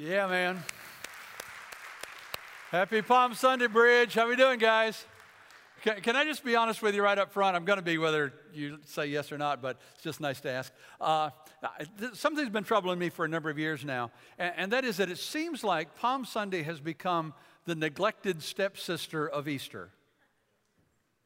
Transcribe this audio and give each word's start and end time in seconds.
Yeah, 0.00 0.28
man. 0.28 0.62
Happy 2.70 3.02
Palm 3.02 3.34
Sunday, 3.34 3.66
Bridge. 3.66 4.14
How 4.14 4.28
we 4.28 4.36
doing, 4.36 4.60
guys? 4.60 5.04
Can, 5.82 6.00
can 6.02 6.14
I 6.14 6.22
just 6.22 6.44
be 6.44 6.54
honest 6.54 6.82
with 6.82 6.94
you 6.94 7.02
right 7.02 7.18
up 7.18 7.32
front? 7.32 7.56
I'm 7.56 7.64
going 7.64 7.80
to 7.80 7.84
be 7.84 7.98
whether 7.98 8.32
you 8.54 8.78
say 8.86 9.06
yes 9.06 9.32
or 9.32 9.38
not, 9.38 9.60
but 9.60 9.80
it's 9.96 10.04
just 10.04 10.20
nice 10.20 10.40
to 10.42 10.52
ask. 10.52 10.72
Uh, 11.00 11.30
something's 12.12 12.48
been 12.48 12.62
troubling 12.62 13.00
me 13.00 13.08
for 13.08 13.24
a 13.24 13.28
number 13.28 13.50
of 13.50 13.58
years 13.58 13.84
now, 13.84 14.12
and, 14.38 14.52
and 14.56 14.72
that 14.72 14.84
is 14.84 14.98
that 14.98 15.10
it 15.10 15.18
seems 15.18 15.64
like 15.64 15.96
Palm 15.96 16.24
Sunday 16.24 16.62
has 16.62 16.78
become 16.78 17.34
the 17.64 17.74
neglected 17.74 18.40
stepsister 18.40 19.28
of 19.28 19.48
Easter. 19.48 19.90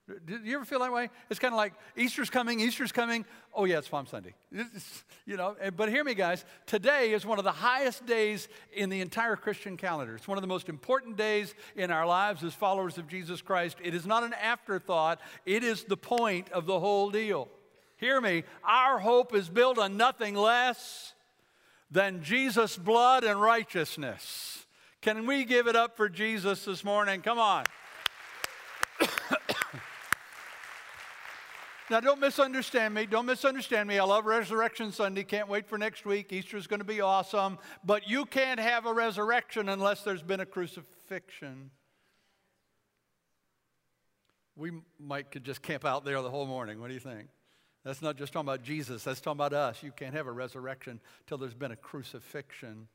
Do 0.08 0.40
you 0.42 0.56
ever 0.56 0.64
feel 0.64 0.80
that 0.80 0.92
way? 0.92 1.10
It's 1.30 1.38
kind 1.38 1.54
of 1.54 1.56
like 1.56 1.74
Easter's 1.96 2.28
coming, 2.28 2.58
Easter's 2.58 2.90
coming. 2.90 3.24
Oh, 3.54 3.64
yeah, 3.66 3.78
it's 3.78 3.88
Palm 3.88 4.06
Sunday. 4.06 4.34
It's, 4.50 5.04
you 5.26 5.36
know, 5.36 5.54
but 5.76 5.90
hear 5.90 6.02
me, 6.02 6.14
guys. 6.14 6.44
Today 6.66 7.12
is 7.12 7.24
one 7.24 7.38
of 7.38 7.44
the 7.44 7.52
highest 7.52 8.04
days 8.04 8.48
in 8.72 8.88
the 8.88 9.00
entire 9.00 9.36
Christian 9.36 9.76
calendar. 9.76 10.16
It's 10.16 10.26
one 10.26 10.38
of 10.38 10.42
the 10.42 10.48
most 10.48 10.68
important 10.68 11.16
days 11.16 11.54
in 11.76 11.92
our 11.92 12.04
lives 12.04 12.42
as 12.42 12.52
followers 12.52 12.98
of 12.98 13.06
Jesus 13.06 13.42
Christ. 13.42 13.76
It 13.80 13.94
is 13.94 14.04
not 14.04 14.24
an 14.24 14.34
afterthought, 14.34 15.20
it 15.46 15.62
is 15.62 15.84
the 15.84 15.96
point 15.96 16.50
of 16.50 16.66
the 16.66 16.80
whole 16.80 17.10
deal. 17.10 17.48
Hear 17.96 18.20
me. 18.20 18.42
Our 18.64 18.98
hope 18.98 19.32
is 19.32 19.48
built 19.48 19.78
on 19.78 19.96
nothing 19.96 20.34
less 20.34 21.14
than 21.92 22.24
Jesus' 22.24 22.76
blood 22.76 23.22
and 23.22 23.40
righteousness. 23.40 24.66
Can 25.00 25.26
we 25.26 25.44
give 25.44 25.68
it 25.68 25.76
up 25.76 25.96
for 25.96 26.08
Jesus 26.08 26.64
this 26.64 26.82
morning? 26.82 27.22
Come 27.22 27.38
on. 27.38 27.64
Now, 31.90 32.00
don't 32.00 32.20
misunderstand 32.20 32.94
me. 32.94 33.06
Don't 33.06 33.26
misunderstand 33.26 33.88
me. 33.88 33.98
I 33.98 34.04
love 34.04 34.24
Resurrection 34.24 34.92
Sunday. 34.92 35.24
Can't 35.24 35.48
wait 35.48 35.68
for 35.68 35.78
next 35.78 36.04
week. 36.04 36.32
Easter 36.32 36.56
is 36.56 36.66
going 36.66 36.80
to 36.80 36.86
be 36.86 37.00
awesome. 37.00 37.58
But 37.84 38.08
you 38.08 38.24
can't 38.24 38.60
have 38.60 38.86
a 38.86 38.92
resurrection 38.92 39.68
unless 39.68 40.02
there's 40.02 40.22
been 40.22 40.40
a 40.40 40.46
crucifixion. 40.46 41.70
We 44.56 44.70
might 45.00 45.30
could 45.30 45.44
just 45.44 45.62
camp 45.62 45.84
out 45.84 46.04
there 46.04 46.20
the 46.22 46.30
whole 46.30 46.46
morning. 46.46 46.80
What 46.80 46.88
do 46.88 46.94
you 46.94 47.00
think? 47.00 47.28
That's 47.84 48.00
not 48.00 48.16
just 48.16 48.32
talking 48.32 48.48
about 48.48 48.62
Jesus, 48.62 49.02
that's 49.02 49.20
talking 49.20 49.38
about 49.38 49.52
us. 49.52 49.82
You 49.82 49.90
can't 49.90 50.14
have 50.14 50.28
a 50.28 50.32
resurrection 50.32 51.00
till 51.26 51.38
there's 51.38 51.54
been 51.54 51.72
a 51.72 51.76
crucifixion. 51.76 52.86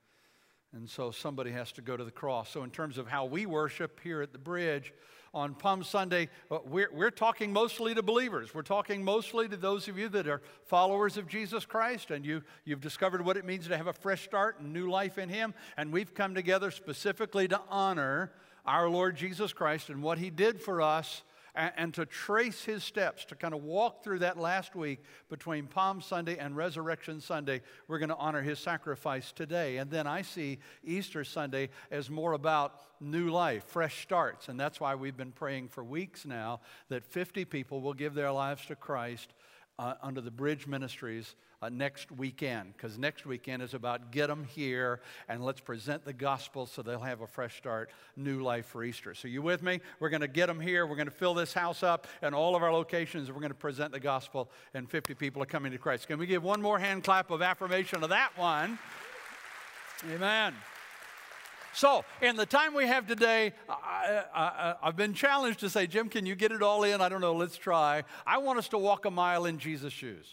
And 0.73 0.89
so 0.89 1.11
somebody 1.11 1.51
has 1.51 1.71
to 1.73 1.81
go 1.81 1.97
to 1.97 2.03
the 2.03 2.11
cross. 2.11 2.49
So, 2.49 2.63
in 2.63 2.71
terms 2.71 2.97
of 2.97 3.07
how 3.07 3.25
we 3.25 3.45
worship 3.45 3.99
here 4.01 4.21
at 4.21 4.31
the 4.31 4.37
bridge, 4.37 4.93
on 5.37 5.53
Palm 5.53 5.83
Sunday, 5.83 6.29
uh, 6.49 6.57
we're, 6.65 6.89
we're 6.91 7.11
talking 7.11 7.53
mostly 7.53 7.93
to 7.93 8.01
believers. 8.01 8.55
We're 8.55 8.63
talking 8.63 9.03
mostly 9.03 9.47
to 9.47 9.55
those 9.55 9.87
of 9.87 9.95
you 9.95 10.09
that 10.09 10.27
are 10.27 10.41
followers 10.65 11.15
of 11.15 11.27
Jesus 11.27 11.63
Christ 11.63 12.09
and 12.09 12.25
you, 12.25 12.41
you've 12.65 12.81
discovered 12.81 13.23
what 13.23 13.37
it 13.37 13.45
means 13.45 13.67
to 13.67 13.77
have 13.77 13.85
a 13.85 13.93
fresh 13.93 14.23
start 14.23 14.59
and 14.59 14.73
new 14.73 14.89
life 14.89 15.19
in 15.19 15.29
Him. 15.29 15.53
And 15.77 15.93
we've 15.93 16.15
come 16.15 16.33
together 16.33 16.71
specifically 16.71 17.47
to 17.49 17.61
honor 17.69 18.31
our 18.65 18.89
Lord 18.89 19.15
Jesus 19.15 19.53
Christ 19.53 19.89
and 19.89 20.01
what 20.01 20.17
He 20.17 20.31
did 20.31 20.59
for 20.59 20.81
us 20.81 21.21
and, 21.57 21.71
and 21.75 21.93
to 21.95 22.05
trace 22.05 22.63
his 22.63 22.83
steps, 22.83 23.25
to 23.25 23.35
kind 23.35 23.53
of 23.53 23.63
walk 23.63 24.03
through 24.03 24.19
that 24.19 24.37
last 24.37 24.75
week 24.75 24.99
between 25.29 25.65
Palm 25.65 26.01
Sunday 26.01 26.37
and 26.37 26.55
Resurrection 26.55 27.19
Sunday. 27.19 27.61
We're 27.87 27.99
going 27.99 28.09
to 28.09 28.15
honor 28.15 28.41
his 28.41 28.59
sacrifice 28.59 29.31
today. 29.31 29.77
And 29.77 29.89
then 29.91 30.07
I 30.07 30.21
see 30.21 30.59
Easter 30.83 31.23
Sunday 31.23 31.69
as 31.91 32.09
more 32.09 32.33
about 32.33 32.79
new 33.01 33.29
life, 33.29 33.65
fresh 33.65 34.03
starts. 34.03 34.47
And 34.47 34.59
that's 34.59 34.79
why 34.79 34.95
we've 34.95 35.17
been 35.17 35.31
praying 35.31 35.69
for 35.69 35.83
weeks 35.83 36.25
now 36.25 36.61
that 36.89 37.03
50 37.03 37.43
people 37.45 37.81
will 37.81 37.93
give 37.93 38.13
their 38.13 38.31
lives 38.31 38.65
to 38.67 38.75
Christ 38.75 39.33
uh, 39.79 39.95
under 40.01 40.21
the 40.21 40.31
Bridge 40.31 40.67
Ministries 40.67 41.35
uh, 41.61 41.69
next 41.69 42.11
weekend, 42.11 42.73
because 42.75 42.97
next 42.97 43.25
weekend 43.25 43.63
is 43.63 43.73
about 43.73 44.11
get 44.11 44.27
them 44.27 44.43
here 44.43 45.01
and 45.27 45.43
let's 45.43 45.59
present 45.59 46.05
the 46.05 46.13
gospel 46.13 46.65
so 46.65 46.81
they'll 46.81 46.99
have 46.99 47.21
a 47.21 47.27
fresh 47.27 47.57
start, 47.57 47.89
new 48.15 48.43
life 48.43 48.67
for 48.67 48.83
Easter. 48.83 49.13
So, 49.13 49.27
you 49.27 49.41
with 49.41 49.63
me? 49.63 49.81
We're 49.99 50.09
going 50.09 50.21
to 50.21 50.27
get 50.27 50.47
them 50.47 50.59
here. 50.59 50.85
We're 50.85 50.95
going 50.95 51.07
to 51.07 51.11
fill 51.11 51.33
this 51.33 51.53
house 51.53 51.81
up 51.81 52.07
and 52.21 52.35
all 52.35 52.55
of 52.55 52.61
our 52.61 52.71
locations. 52.71 53.31
We're 53.31 53.39
going 53.39 53.49
to 53.49 53.55
present 53.55 53.91
the 53.91 53.99
gospel, 53.99 54.51
and 54.73 54.89
50 54.89 55.15
people 55.15 55.41
are 55.41 55.47
coming 55.47 55.71
to 55.71 55.77
Christ. 55.77 56.07
Can 56.07 56.19
we 56.19 56.27
give 56.27 56.43
one 56.43 56.61
more 56.61 56.77
hand 56.77 57.03
clap 57.03 57.31
of 57.31 57.41
affirmation 57.41 58.03
of 58.03 58.09
that 58.09 58.37
one? 58.37 58.77
Amen. 60.13 60.53
So, 61.73 62.05
in 62.21 62.35
the 62.35 62.45
time 62.45 62.73
we 62.73 62.87
have 62.87 63.07
today, 63.07 63.53
I, 63.69 64.75
have 64.81 64.95
been 64.95 65.13
challenged 65.13 65.59
to 65.59 65.69
say, 65.69 65.85
Jim, 65.85 66.09
can 66.09 66.25
you 66.25 66.33
get 66.33 66.51
it 66.51 66.63
all 66.63 66.83
in? 66.83 67.01
I 67.01 67.09
don't 67.09 67.21
know, 67.21 67.35
let's 67.35 67.57
try. 67.57 68.03
I 68.25 68.39
want 68.39 68.57
us 68.57 68.67
to 68.69 68.77
walk 68.79 69.05
a 69.05 69.11
mile 69.11 69.45
in 69.45 69.59
Jesus' 69.59 69.93
shoes. 69.93 70.27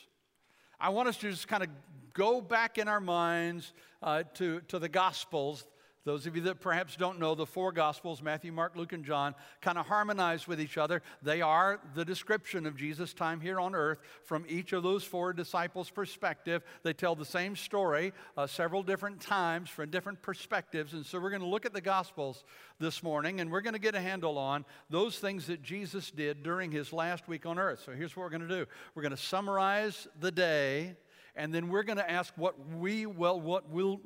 I 0.80 0.90
want 0.90 1.08
us 1.08 1.16
to 1.18 1.30
just 1.30 1.48
kind 1.48 1.62
of 1.62 1.68
go 2.12 2.40
back 2.40 2.78
in 2.78 2.88
our 2.88 3.00
minds 3.00 3.72
uh, 4.02 4.24
to, 4.34 4.60
to 4.68 4.78
the 4.78 4.88
Gospels, 4.88 5.64
those 6.04 6.26
of 6.26 6.36
you 6.36 6.42
that 6.42 6.60
perhaps 6.60 6.96
don't 6.96 7.18
know, 7.18 7.34
the 7.34 7.46
four 7.46 7.72
Gospels, 7.72 8.20
Matthew, 8.20 8.52
Mark, 8.52 8.76
Luke, 8.76 8.92
and 8.92 9.04
John, 9.04 9.34
kind 9.62 9.78
of 9.78 9.86
harmonize 9.86 10.46
with 10.46 10.60
each 10.60 10.76
other. 10.76 11.02
They 11.22 11.40
are 11.40 11.80
the 11.94 12.04
description 12.04 12.66
of 12.66 12.76
Jesus' 12.76 13.14
time 13.14 13.40
here 13.40 13.58
on 13.58 13.74
earth 13.74 13.98
from 14.22 14.44
each 14.48 14.72
of 14.74 14.82
those 14.82 15.02
four 15.02 15.32
disciples' 15.32 15.88
perspective. 15.88 16.62
They 16.82 16.92
tell 16.92 17.14
the 17.14 17.24
same 17.24 17.56
story 17.56 18.12
uh, 18.36 18.46
several 18.46 18.82
different 18.82 19.20
times 19.20 19.70
from 19.70 19.90
different 19.90 20.20
perspectives. 20.20 20.92
And 20.92 21.06
so 21.06 21.18
we're 21.18 21.30
going 21.30 21.42
to 21.42 21.48
look 21.48 21.64
at 21.64 21.72
the 21.72 21.80
Gospels 21.80 22.44
this 22.78 23.02
morning 23.02 23.40
and 23.40 23.50
we're 23.50 23.62
going 23.62 23.74
to 23.74 23.80
get 23.80 23.94
a 23.94 24.00
handle 24.00 24.36
on 24.36 24.64
those 24.90 25.18
things 25.18 25.46
that 25.46 25.62
Jesus 25.62 26.10
did 26.10 26.42
during 26.42 26.70
his 26.70 26.92
last 26.92 27.28
week 27.28 27.46
on 27.46 27.58
earth. 27.58 27.82
So 27.84 27.92
here's 27.92 28.14
what 28.14 28.24
we're 28.24 28.30
going 28.30 28.48
to 28.48 28.64
do 28.64 28.66
we're 28.94 29.02
going 29.02 29.16
to 29.16 29.16
summarize 29.16 30.06
the 30.20 30.32
day 30.32 30.96
and 31.36 31.52
then 31.52 31.68
we're 31.68 31.82
going 31.82 31.98
to 31.98 32.10
ask 32.10 32.32
what 32.36 32.54
we, 32.76 33.06
well, 33.06 33.40
what 33.40 33.68
will, 33.70 34.00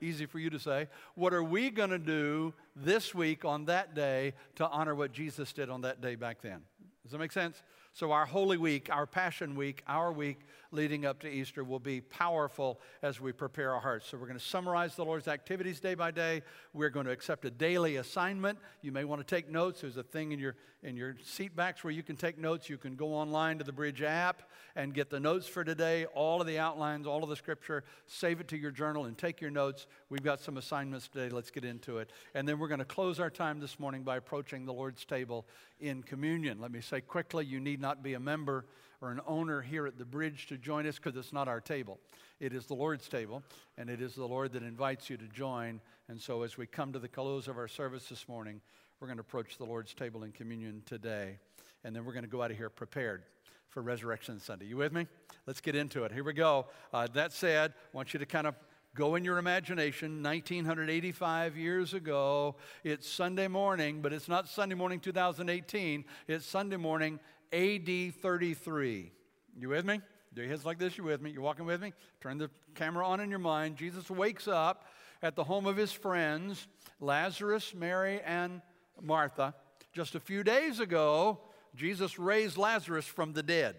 easy 0.00 0.26
for 0.26 0.38
you 0.38 0.50
to 0.50 0.58
say, 0.58 0.88
what 1.14 1.34
are 1.34 1.42
we 1.42 1.70
going 1.70 1.90
to 1.90 1.98
do 1.98 2.54
this 2.74 3.14
week 3.14 3.44
on 3.44 3.66
that 3.66 3.94
day 3.94 4.32
to 4.56 4.66
honor 4.68 4.94
what 4.94 5.12
Jesus 5.12 5.52
did 5.52 5.68
on 5.68 5.82
that 5.82 6.00
day 6.00 6.14
back 6.14 6.40
then? 6.40 6.60
Does 7.02 7.12
that 7.12 7.18
make 7.18 7.32
sense? 7.32 7.62
So, 7.96 8.10
our 8.10 8.26
Holy 8.26 8.56
Week, 8.56 8.88
our 8.90 9.06
Passion 9.06 9.54
Week, 9.54 9.84
our 9.86 10.12
week 10.12 10.40
leading 10.72 11.06
up 11.06 11.20
to 11.20 11.28
Easter 11.28 11.62
will 11.62 11.78
be 11.78 12.00
powerful 12.00 12.80
as 13.02 13.20
we 13.20 13.30
prepare 13.30 13.72
our 13.72 13.80
hearts. 13.80 14.08
So, 14.08 14.18
we're 14.18 14.26
going 14.26 14.36
to 14.36 14.44
summarize 14.44 14.96
the 14.96 15.04
Lord's 15.04 15.28
activities 15.28 15.78
day 15.78 15.94
by 15.94 16.10
day. 16.10 16.42
We're 16.72 16.90
going 16.90 17.06
to 17.06 17.12
accept 17.12 17.44
a 17.44 17.52
daily 17.52 17.94
assignment. 17.94 18.58
You 18.82 18.90
may 18.90 19.04
want 19.04 19.24
to 19.24 19.24
take 19.24 19.48
notes. 19.48 19.82
There's 19.82 19.96
a 19.96 20.02
thing 20.02 20.32
in 20.32 20.40
your, 20.40 20.56
in 20.82 20.96
your 20.96 21.14
seat 21.22 21.54
backs 21.54 21.84
where 21.84 21.92
you 21.92 22.02
can 22.02 22.16
take 22.16 22.36
notes. 22.36 22.68
You 22.68 22.78
can 22.78 22.96
go 22.96 23.14
online 23.14 23.58
to 23.58 23.64
the 23.64 23.72
Bridge 23.72 24.02
app 24.02 24.42
and 24.74 24.92
get 24.92 25.08
the 25.08 25.20
notes 25.20 25.46
for 25.46 25.62
today, 25.62 26.06
all 26.06 26.40
of 26.40 26.48
the 26.48 26.58
outlines, 26.58 27.06
all 27.06 27.22
of 27.22 27.28
the 27.28 27.36
scripture. 27.36 27.84
Save 28.08 28.40
it 28.40 28.48
to 28.48 28.56
your 28.56 28.72
journal 28.72 29.04
and 29.04 29.16
take 29.16 29.40
your 29.40 29.52
notes. 29.52 29.86
We've 30.10 30.24
got 30.24 30.40
some 30.40 30.56
assignments 30.56 31.06
today. 31.06 31.32
Let's 31.32 31.52
get 31.52 31.64
into 31.64 31.98
it. 31.98 32.10
And 32.34 32.48
then 32.48 32.58
we're 32.58 32.66
going 32.66 32.80
to 32.80 32.84
close 32.84 33.20
our 33.20 33.30
time 33.30 33.60
this 33.60 33.78
morning 33.78 34.02
by 34.02 34.16
approaching 34.16 34.66
the 34.66 34.72
Lord's 34.72 35.04
table 35.04 35.46
in 35.80 36.02
communion. 36.02 36.60
Let 36.60 36.70
me 36.70 36.80
say 36.80 37.00
quickly 37.00 37.44
you 37.44 37.60
need 37.60 37.80
not 37.80 38.02
be 38.02 38.14
a 38.14 38.20
member 38.20 38.66
or 39.00 39.10
an 39.10 39.20
owner 39.26 39.60
here 39.60 39.86
at 39.86 39.98
the 39.98 40.04
bridge 40.04 40.46
to 40.46 40.56
join 40.56 40.86
us 40.86 40.96
because 40.96 41.16
it's 41.16 41.32
not 41.32 41.48
our 41.48 41.60
table. 41.60 41.98
It 42.40 42.52
is 42.52 42.66
the 42.66 42.74
Lord's 42.74 43.08
table, 43.08 43.42
and 43.76 43.90
it 43.90 44.00
is 44.00 44.14
the 44.14 44.26
Lord 44.26 44.52
that 44.52 44.62
invites 44.62 45.10
you 45.10 45.16
to 45.16 45.26
join. 45.28 45.80
And 46.08 46.20
so, 46.20 46.42
as 46.42 46.56
we 46.56 46.66
come 46.66 46.92
to 46.92 46.98
the 46.98 47.08
close 47.08 47.48
of 47.48 47.58
our 47.58 47.68
service 47.68 48.08
this 48.08 48.28
morning, 48.28 48.60
we're 49.00 49.08
going 49.08 49.18
to 49.18 49.22
approach 49.22 49.58
the 49.58 49.64
Lord's 49.64 49.94
table 49.94 50.22
in 50.22 50.32
communion 50.32 50.82
today. 50.86 51.38
And 51.84 51.94
then 51.94 52.04
we're 52.04 52.12
going 52.12 52.24
to 52.24 52.30
go 52.30 52.42
out 52.42 52.50
of 52.50 52.56
here 52.56 52.70
prepared 52.70 53.24
for 53.68 53.82
Resurrection 53.82 54.40
Sunday. 54.40 54.66
You 54.66 54.76
with 54.76 54.92
me? 54.92 55.06
Let's 55.46 55.60
get 55.60 55.74
into 55.74 56.04
it. 56.04 56.12
Here 56.12 56.24
we 56.24 56.32
go. 56.32 56.66
Uh, 56.92 57.06
that 57.14 57.32
said, 57.32 57.72
I 57.72 57.96
want 57.96 58.14
you 58.14 58.20
to 58.20 58.26
kind 58.26 58.46
of 58.46 58.54
Go 58.94 59.16
in 59.16 59.24
your 59.24 59.38
imagination, 59.38 60.22
1985 60.22 61.56
years 61.56 61.94
ago. 61.94 62.54
It's 62.84 63.08
Sunday 63.08 63.48
morning, 63.48 64.00
but 64.00 64.12
it's 64.12 64.28
not 64.28 64.48
Sunday 64.48 64.76
morning 64.76 65.00
2018. 65.00 66.04
It's 66.28 66.46
Sunday 66.46 66.76
morning 66.76 67.18
AD 67.52 68.14
33. 68.22 69.10
You 69.58 69.68
with 69.68 69.84
me? 69.84 70.00
Do 70.32 70.42
your 70.42 70.50
heads 70.50 70.64
like 70.64 70.78
this? 70.78 70.96
You 70.96 71.02
with 71.02 71.20
me? 71.20 71.32
You 71.32 71.42
walking 71.42 71.66
with 71.66 71.82
me? 71.82 71.92
Turn 72.20 72.38
the 72.38 72.48
camera 72.76 73.04
on 73.04 73.18
in 73.18 73.30
your 73.30 73.40
mind. 73.40 73.76
Jesus 73.76 74.08
wakes 74.08 74.46
up 74.46 74.84
at 75.22 75.34
the 75.34 75.42
home 75.42 75.66
of 75.66 75.76
his 75.76 75.90
friends, 75.90 76.68
Lazarus, 77.00 77.74
Mary, 77.74 78.20
and 78.24 78.62
Martha. 79.02 79.56
Just 79.92 80.14
a 80.14 80.20
few 80.20 80.44
days 80.44 80.78
ago, 80.78 81.40
Jesus 81.74 82.16
raised 82.16 82.56
Lazarus 82.56 83.06
from 83.06 83.32
the 83.32 83.42
dead. 83.42 83.74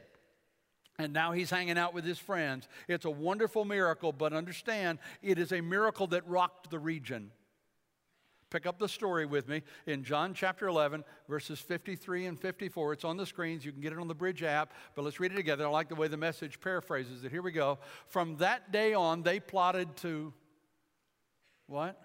And 0.98 1.12
now 1.12 1.34
he's 1.34 1.50
hanging 1.50 1.78
out 1.78 1.94
with 1.94 2.06
his 2.06 2.20
friends. 2.20 2.70
It's 2.88 3.06
a 3.06 3.10
wonderful 3.10 3.66
miracle, 3.66 4.14
but 4.14 4.32
understand 4.32 5.00
it 5.22 5.38
is 5.38 5.52
a 5.52 5.62
miracle 5.62 6.08
that 6.08 6.28
rocked 6.28 6.70
the 6.70 6.80
region. 6.80 7.32
Pick 8.50 8.66
up 8.66 8.80
the 8.80 8.88
story 8.88 9.26
with 9.26 9.50
me 9.50 9.64
in 9.86 10.04
John 10.04 10.34
chapter 10.34 10.68
11, 10.68 11.04
verses 11.28 11.60
53 11.60 12.28
and 12.28 12.40
54. 12.40 12.94
It's 12.94 13.04
on 13.04 13.18
the 13.18 13.26
screens. 13.26 13.66
You 13.66 13.74
can 13.74 13.82
get 13.82 13.92
it 13.92 14.00
on 14.00 14.08
the 14.08 14.14
Bridge 14.14 14.44
app, 14.44 14.72
but 14.96 15.04
let's 15.04 15.20
read 15.20 15.34
it 15.34 15.36
together. 15.36 15.66
I 15.66 15.70
like 15.70 15.90
the 15.90 15.96
way 15.96 16.08
the 16.08 16.16
message 16.16 16.62
paraphrases 16.62 17.26
it. 17.26 17.32
Here 17.32 17.42
we 17.42 17.52
go. 17.52 17.80
From 18.08 18.38
that 18.38 18.72
day 18.72 18.94
on, 18.94 19.24
they 19.24 19.42
plotted 19.42 19.98
to 19.98 20.34
what? 21.68 22.00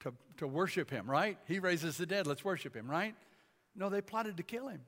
To, 0.00 0.12
to 0.36 0.46
worship 0.46 0.90
him, 0.90 1.10
right? 1.10 1.38
He 1.48 1.58
raises 1.58 1.96
the 1.96 2.06
dead. 2.06 2.28
Let's 2.28 2.44
worship 2.44 2.76
him, 2.76 2.88
right? 2.88 3.16
No, 3.74 3.88
they 3.88 4.02
plotted 4.02 4.36
to 4.36 4.44
kill 4.44 4.68
him. 4.68 4.82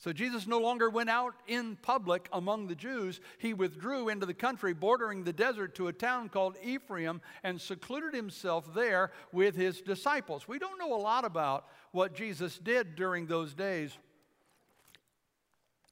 So 0.00 0.14
Jesus 0.14 0.46
no 0.46 0.58
longer 0.58 0.88
went 0.88 1.10
out 1.10 1.34
in 1.46 1.76
public 1.76 2.26
among 2.32 2.66
the 2.66 2.74
Jews. 2.74 3.20
He 3.36 3.52
withdrew 3.52 4.08
into 4.08 4.24
the 4.24 4.32
country 4.32 4.72
bordering 4.72 5.24
the 5.24 5.32
desert 5.32 5.74
to 5.74 5.88
a 5.88 5.92
town 5.92 6.30
called 6.30 6.56
Ephraim 6.64 7.20
and 7.42 7.60
secluded 7.60 8.14
himself 8.14 8.72
there 8.72 9.12
with 9.30 9.54
his 9.54 9.82
disciples. 9.82 10.48
We 10.48 10.58
don't 10.58 10.78
know 10.78 10.94
a 10.94 10.96
lot 10.96 11.26
about 11.26 11.66
what 11.92 12.14
Jesus 12.14 12.58
did 12.58 12.96
during 12.96 13.26
those 13.26 13.52
days 13.52 13.98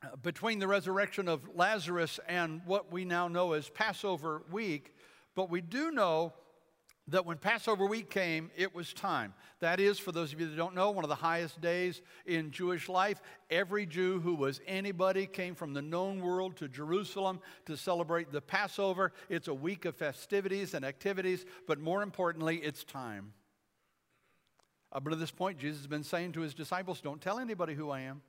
uh, 0.02 0.16
between 0.22 0.58
the 0.58 0.68
resurrection 0.68 1.28
of 1.28 1.46
Lazarus 1.54 2.18
and 2.26 2.62
what 2.64 2.90
we 2.90 3.04
now 3.04 3.28
know 3.28 3.52
as 3.52 3.68
Passover 3.68 4.42
week, 4.50 4.94
but 5.34 5.50
we 5.50 5.60
do 5.60 5.90
know 5.90 6.32
that 7.08 7.24
when 7.24 7.38
Passover 7.38 7.86
week 7.86 8.10
came, 8.10 8.50
it 8.56 8.74
was 8.74 8.92
time. 8.92 9.32
That 9.60 9.80
is, 9.80 9.98
for 9.98 10.12
those 10.12 10.32
of 10.32 10.40
you 10.40 10.48
that 10.48 10.56
don't 10.56 10.74
know, 10.74 10.90
one 10.90 11.04
of 11.04 11.08
the 11.08 11.14
highest 11.14 11.60
days 11.60 12.02
in 12.26 12.50
Jewish 12.50 12.88
life. 12.88 13.20
Every 13.50 13.86
Jew 13.86 14.20
who 14.20 14.34
was 14.34 14.60
anybody 14.66 15.26
came 15.26 15.54
from 15.54 15.72
the 15.72 15.82
known 15.82 16.20
world 16.20 16.56
to 16.58 16.68
Jerusalem 16.68 17.40
to 17.66 17.76
celebrate 17.76 18.30
the 18.30 18.42
Passover. 18.42 19.12
It's 19.28 19.48
a 19.48 19.54
week 19.54 19.86
of 19.86 19.96
festivities 19.96 20.74
and 20.74 20.84
activities, 20.84 21.46
but 21.66 21.80
more 21.80 22.02
importantly, 22.02 22.58
it's 22.58 22.84
time. 22.84 23.32
Up 24.92 25.04
to 25.08 25.16
this 25.16 25.30
point, 25.30 25.58
Jesus 25.58 25.78
has 25.78 25.86
been 25.86 26.04
saying 26.04 26.32
to 26.32 26.40
his 26.40 26.54
disciples, 26.54 27.00
Don't 27.00 27.20
tell 27.20 27.38
anybody 27.38 27.74
who 27.74 27.90
I 27.90 28.00
am. 28.00 28.22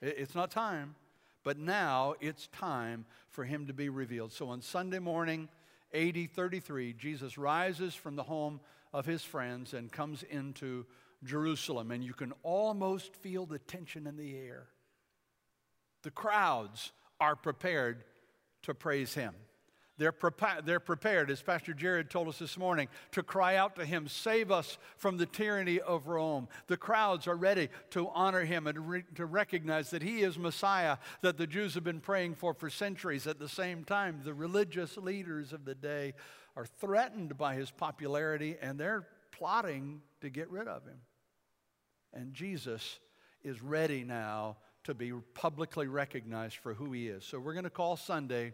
It's 0.00 0.34
not 0.34 0.50
time. 0.50 0.96
But 1.44 1.58
now 1.58 2.14
it's 2.20 2.46
time 2.48 3.04
for 3.28 3.44
him 3.44 3.66
to 3.66 3.74
be 3.74 3.90
revealed. 3.90 4.32
So 4.32 4.48
on 4.48 4.62
Sunday 4.62 4.98
morning, 4.98 5.48
AD 5.94 6.30
33, 6.34 6.92
Jesus 6.94 7.38
rises 7.38 7.94
from 7.94 8.16
the 8.16 8.24
home 8.24 8.60
of 8.92 9.06
his 9.06 9.22
friends 9.22 9.74
and 9.74 9.90
comes 9.90 10.24
into 10.24 10.84
Jerusalem, 11.22 11.90
and 11.90 12.04
you 12.04 12.12
can 12.12 12.32
almost 12.42 13.14
feel 13.16 13.46
the 13.46 13.60
tension 13.60 14.06
in 14.06 14.16
the 14.16 14.36
air. 14.36 14.66
The 16.02 16.10
crowds 16.10 16.92
are 17.20 17.36
prepared 17.36 18.04
to 18.62 18.74
praise 18.74 19.14
him. 19.14 19.34
They're, 19.96 20.12
prepa- 20.12 20.64
they're 20.64 20.80
prepared, 20.80 21.30
as 21.30 21.40
Pastor 21.40 21.72
Jared 21.72 22.10
told 22.10 22.26
us 22.26 22.38
this 22.40 22.58
morning, 22.58 22.88
to 23.12 23.22
cry 23.22 23.56
out 23.56 23.76
to 23.76 23.84
him, 23.84 24.08
Save 24.08 24.50
us 24.50 24.76
from 24.96 25.18
the 25.18 25.26
tyranny 25.26 25.78
of 25.78 26.08
Rome. 26.08 26.48
The 26.66 26.76
crowds 26.76 27.28
are 27.28 27.36
ready 27.36 27.68
to 27.90 28.08
honor 28.08 28.44
him 28.44 28.66
and 28.66 28.88
re- 28.88 29.04
to 29.14 29.24
recognize 29.24 29.90
that 29.90 30.02
he 30.02 30.22
is 30.22 30.36
Messiah 30.36 30.96
that 31.20 31.36
the 31.36 31.46
Jews 31.46 31.74
have 31.74 31.84
been 31.84 32.00
praying 32.00 32.34
for 32.34 32.54
for 32.54 32.70
centuries. 32.70 33.28
At 33.28 33.38
the 33.38 33.48
same 33.48 33.84
time, 33.84 34.22
the 34.24 34.34
religious 34.34 34.96
leaders 34.96 35.52
of 35.52 35.64
the 35.64 35.76
day 35.76 36.14
are 36.56 36.66
threatened 36.66 37.38
by 37.38 37.54
his 37.54 37.70
popularity 37.70 38.56
and 38.60 38.78
they're 38.78 39.06
plotting 39.30 40.00
to 40.20 40.30
get 40.30 40.50
rid 40.50 40.66
of 40.66 40.84
him. 40.84 40.98
And 42.12 42.34
Jesus 42.34 42.98
is 43.42 43.62
ready 43.62 44.04
now 44.04 44.56
to 44.84 44.94
be 44.94 45.12
publicly 45.34 45.86
recognized 45.86 46.56
for 46.56 46.74
who 46.74 46.92
he 46.92 47.08
is. 47.08 47.24
So 47.24 47.38
we're 47.38 47.54
going 47.54 47.64
to 47.64 47.70
call 47.70 47.96
Sunday 47.96 48.52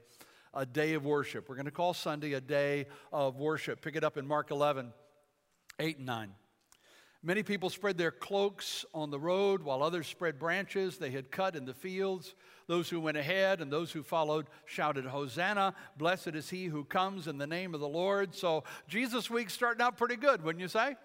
a 0.55 0.67
day 0.67 0.95
of 0.95 1.05
worship. 1.05 1.49
We're 1.49 1.57
going 1.57 1.67
to 1.67 1.71
call 1.71 1.95
Sunday 1.95 2.33
a 2.33 2.41
day 2.41 2.87
of 3.13 3.37
worship. 3.37 3.81
Pick 3.81 3.97
it 3.97 4.05
up 4.05 4.17
in 4.17 4.27
Mark 4.27 4.51
11, 4.51 4.93
8 5.79 5.99
and 5.99 6.07
9. 6.07 6.35
Many 7.23 7.43
people 7.43 7.69
spread 7.69 7.99
their 7.99 8.11
cloaks 8.11 8.87
on 8.95 9.11
the 9.11 9.19
road, 9.19 9.63
while 9.63 9.83
others 9.83 10.07
spread 10.07 10.39
branches 10.39 10.97
they 10.97 11.11
had 11.11 11.31
cut 11.31 11.55
in 11.55 11.67
the 11.67 11.75
fields. 11.75 12.35
Those 12.67 12.89
who 12.89 12.99
went 12.99 13.19
ahead 13.19 13.61
and 13.61 13.71
those 13.71 13.93
who 13.93 14.03
followed 14.03 14.47
shouted, 14.65 15.05
Hosanna! 15.05 15.75
Blessed 15.99 16.29
is 16.29 16.49
he 16.49 16.65
who 16.65 16.85
comes 16.85 17.29
in 17.29 17.37
the 17.37 17.47
name 17.47 17.75
of 17.75 17.81
the 17.81 17.89
Lord. 17.89 18.35
So, 18.35 18.65
Jesus 18.89 19.29
Week 19.29 19.51
starting 19.51 19.83
out 19.83 19.99
pretty 19.99 20.17
good, 20.17 20.43
wouldn't 20.43 20.63
you 20.63 20.69
say? 20.69 20.97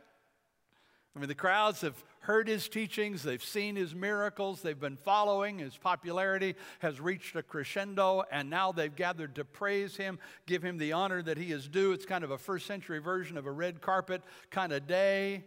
I 1.16 1.20
mean, 1.20 1.30
the 1.30 1.36
crowds 1.36 1.80
have 1.82 2.04
heard 2.20 2.48
his 2.48 2.68
teachings, 2.68 3.24
they've 3.24 3.44
seen 3.44 3.78
his 3.78 3.96
miracles, 3.96 4.62
they've 4.62 4.80
been 4.80 4.98
following. 4.98 5.60
His 5.60 5.78
popularity 5.78 6.56
has 6.80 7.00
reached 7.00 7.36
a 7.38 7.44
crescendo, 7.44 8.24
and 8.32 8.50
now 8.50 8.74
they've 8.74 8.94
gathered 8.94 9.36
to 9.36 9.46
praise 9.46 9.96
him, 9.96 10.20
give 10.46 10.62
him 10.62 10.78
the 10.78 10.92
honor 10.92 11.22
that 11.22 11.38
he 11.38 11.54
is 11.54 11.70
due. 11.70 11.94
It's 11.94 12.06
kind 12.06 12.24
of 12.26 12.32
a 12.32 12.38
first 12.38 12.66
century 12.66 13.00
version 13.00 13.38
of 13.38 13.46
a 13.46 13.52
red 13.52 13.80
carpet 13.80 14.24
kind 14.50 14.74
of 14.74 14.88
day. 14.88 15.46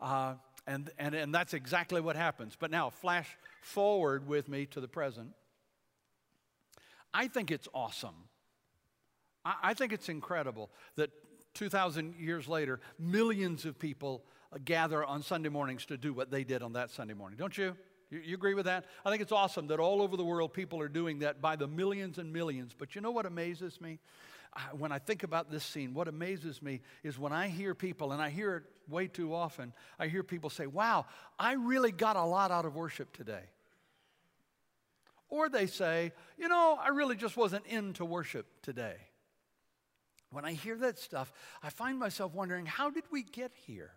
Uh, 0.00 0.34
and, 0.66 0.90
and, 0.98 1.14
and 1.14 1.34
that's 1.34 1.52
exactly 1.52 2.00
what 2.00 2.16
happens. 2.16 2.56
But 2.58 2.70
now, 2.70 2.88
flash 2.88 3.28
forward 3.60 4.26
with 4.26 4.48
me 4.48 4.66
to 4.66 4.80
the 4.80 4.88
present. 4.88 5.32
I 7.12 7.28
think 7.28 7.50
it's 7.50 7.68
awesome. 7.74 8.14
I, 9.44 9.54
I 9.62 9.74
think 9.74 9.92
it's 9.92 10.08
incredible 10.08 10.70
that 10.96 11.10
2,000 11.54 12.14
years 12.16 12.48
later, 12.48 12.80
millions 12.98 13.64
of 13.64 13.78
people 13.78 14.24
uh, 14.52 14.58
gather 14.64 15.04
on 15.04 15.22
Sunday 15.22 15.48
mornings 15.48 15.86
to 15.86 15.96
do 15.96 16.12
what 16.12 16.30
they 16.30 16.44
did 16.44 16.62
on 16.62 16.74
that 16.74 16.90
Sunday 16.90 17.14
morning. 17.14 17.38
Don't 17.38 17.56
you? 17.56 17.76
you? 18.10 18.20
You 18.20 18.34
agree 18.34 18.54
with 18.54 18.66
that? 18.66 18.86
I 19.04 19.10
think 19.10 19.22
it's 19.22 19.32
awesome 19.32 19.68
that 19.68 19.80
all 19.80 20.02
over 20.02 20.16
the 20.16 20.24
world 20.24 20.52
people 20.52 20.80
are 20.80 20.88
doing 20.88 21.20
that 21.20 21.40
by 21.40 21.56
the 21.56 21.66
millions 21.66 22.18
and 22.18 22.32
millions. 22.32 22.74
But 22.76 22.94
you 22.94 23.00
know 23.00 23.10
what 23.10 23.26
amazes 23.26 23.80
me? 23.80 23.98
when 24.76 24.92
I 24.92 24.98
think 24.98 25.22
about 25.22 25.50
this 25.50 25.64
scene, 25.64 25.94
what 25.94 26.08
amazes 26.08 26.60
me 26.62 26.80
is 27.02 27.18
when 27.18 27.32
I 27.32 27.48
hear 27.48 27.74
people, 27.74 28.12
and 28.12 28.20
I 28.20 28.30
hear 28.30 28.56
it 28.56 28.62
way 28.88 29.06
too 29.06 29.34
often, 29.34 29.72
I 29.98 30.08
hear 30.08 30.22
people 30.22 30.50
say, 30.50 30.66
Wow, 30.66 31.06
I 31.38 31.52
really 31.52 31.92
got 31.92 32.16
a 32.16 32.24
lot 32.24 32.50
out 32.50 32.64
of 32.64 32.74
worship 32.74 33.16
today. 33.16 33.44
Or 35.28 35.48
they 35.48 35.66
say, 35.66 36.12
You 36.36 36.48
know, 36.48 36.78
I 36.80 36.88
really 36.88 37.16
just 37.16 37.36
wasn't 37.36 37.66
into 37.66 38.04
worship 38.04 38.46
today. 38.62 38.96
When 40.30 40.44
I 40.44 40.52
hear 40.52 40.76
that 40.78 40.98
stuff, 40.98 41.32
I 41.62 41.70
find 41.70 41.98
myself 41.98 42.34
wondering, 42.34 42.66
How 42.66 42.90
did 42.90 43.04
we 43.10 43.22
get 43.22 43.52
here? 43.66 43.92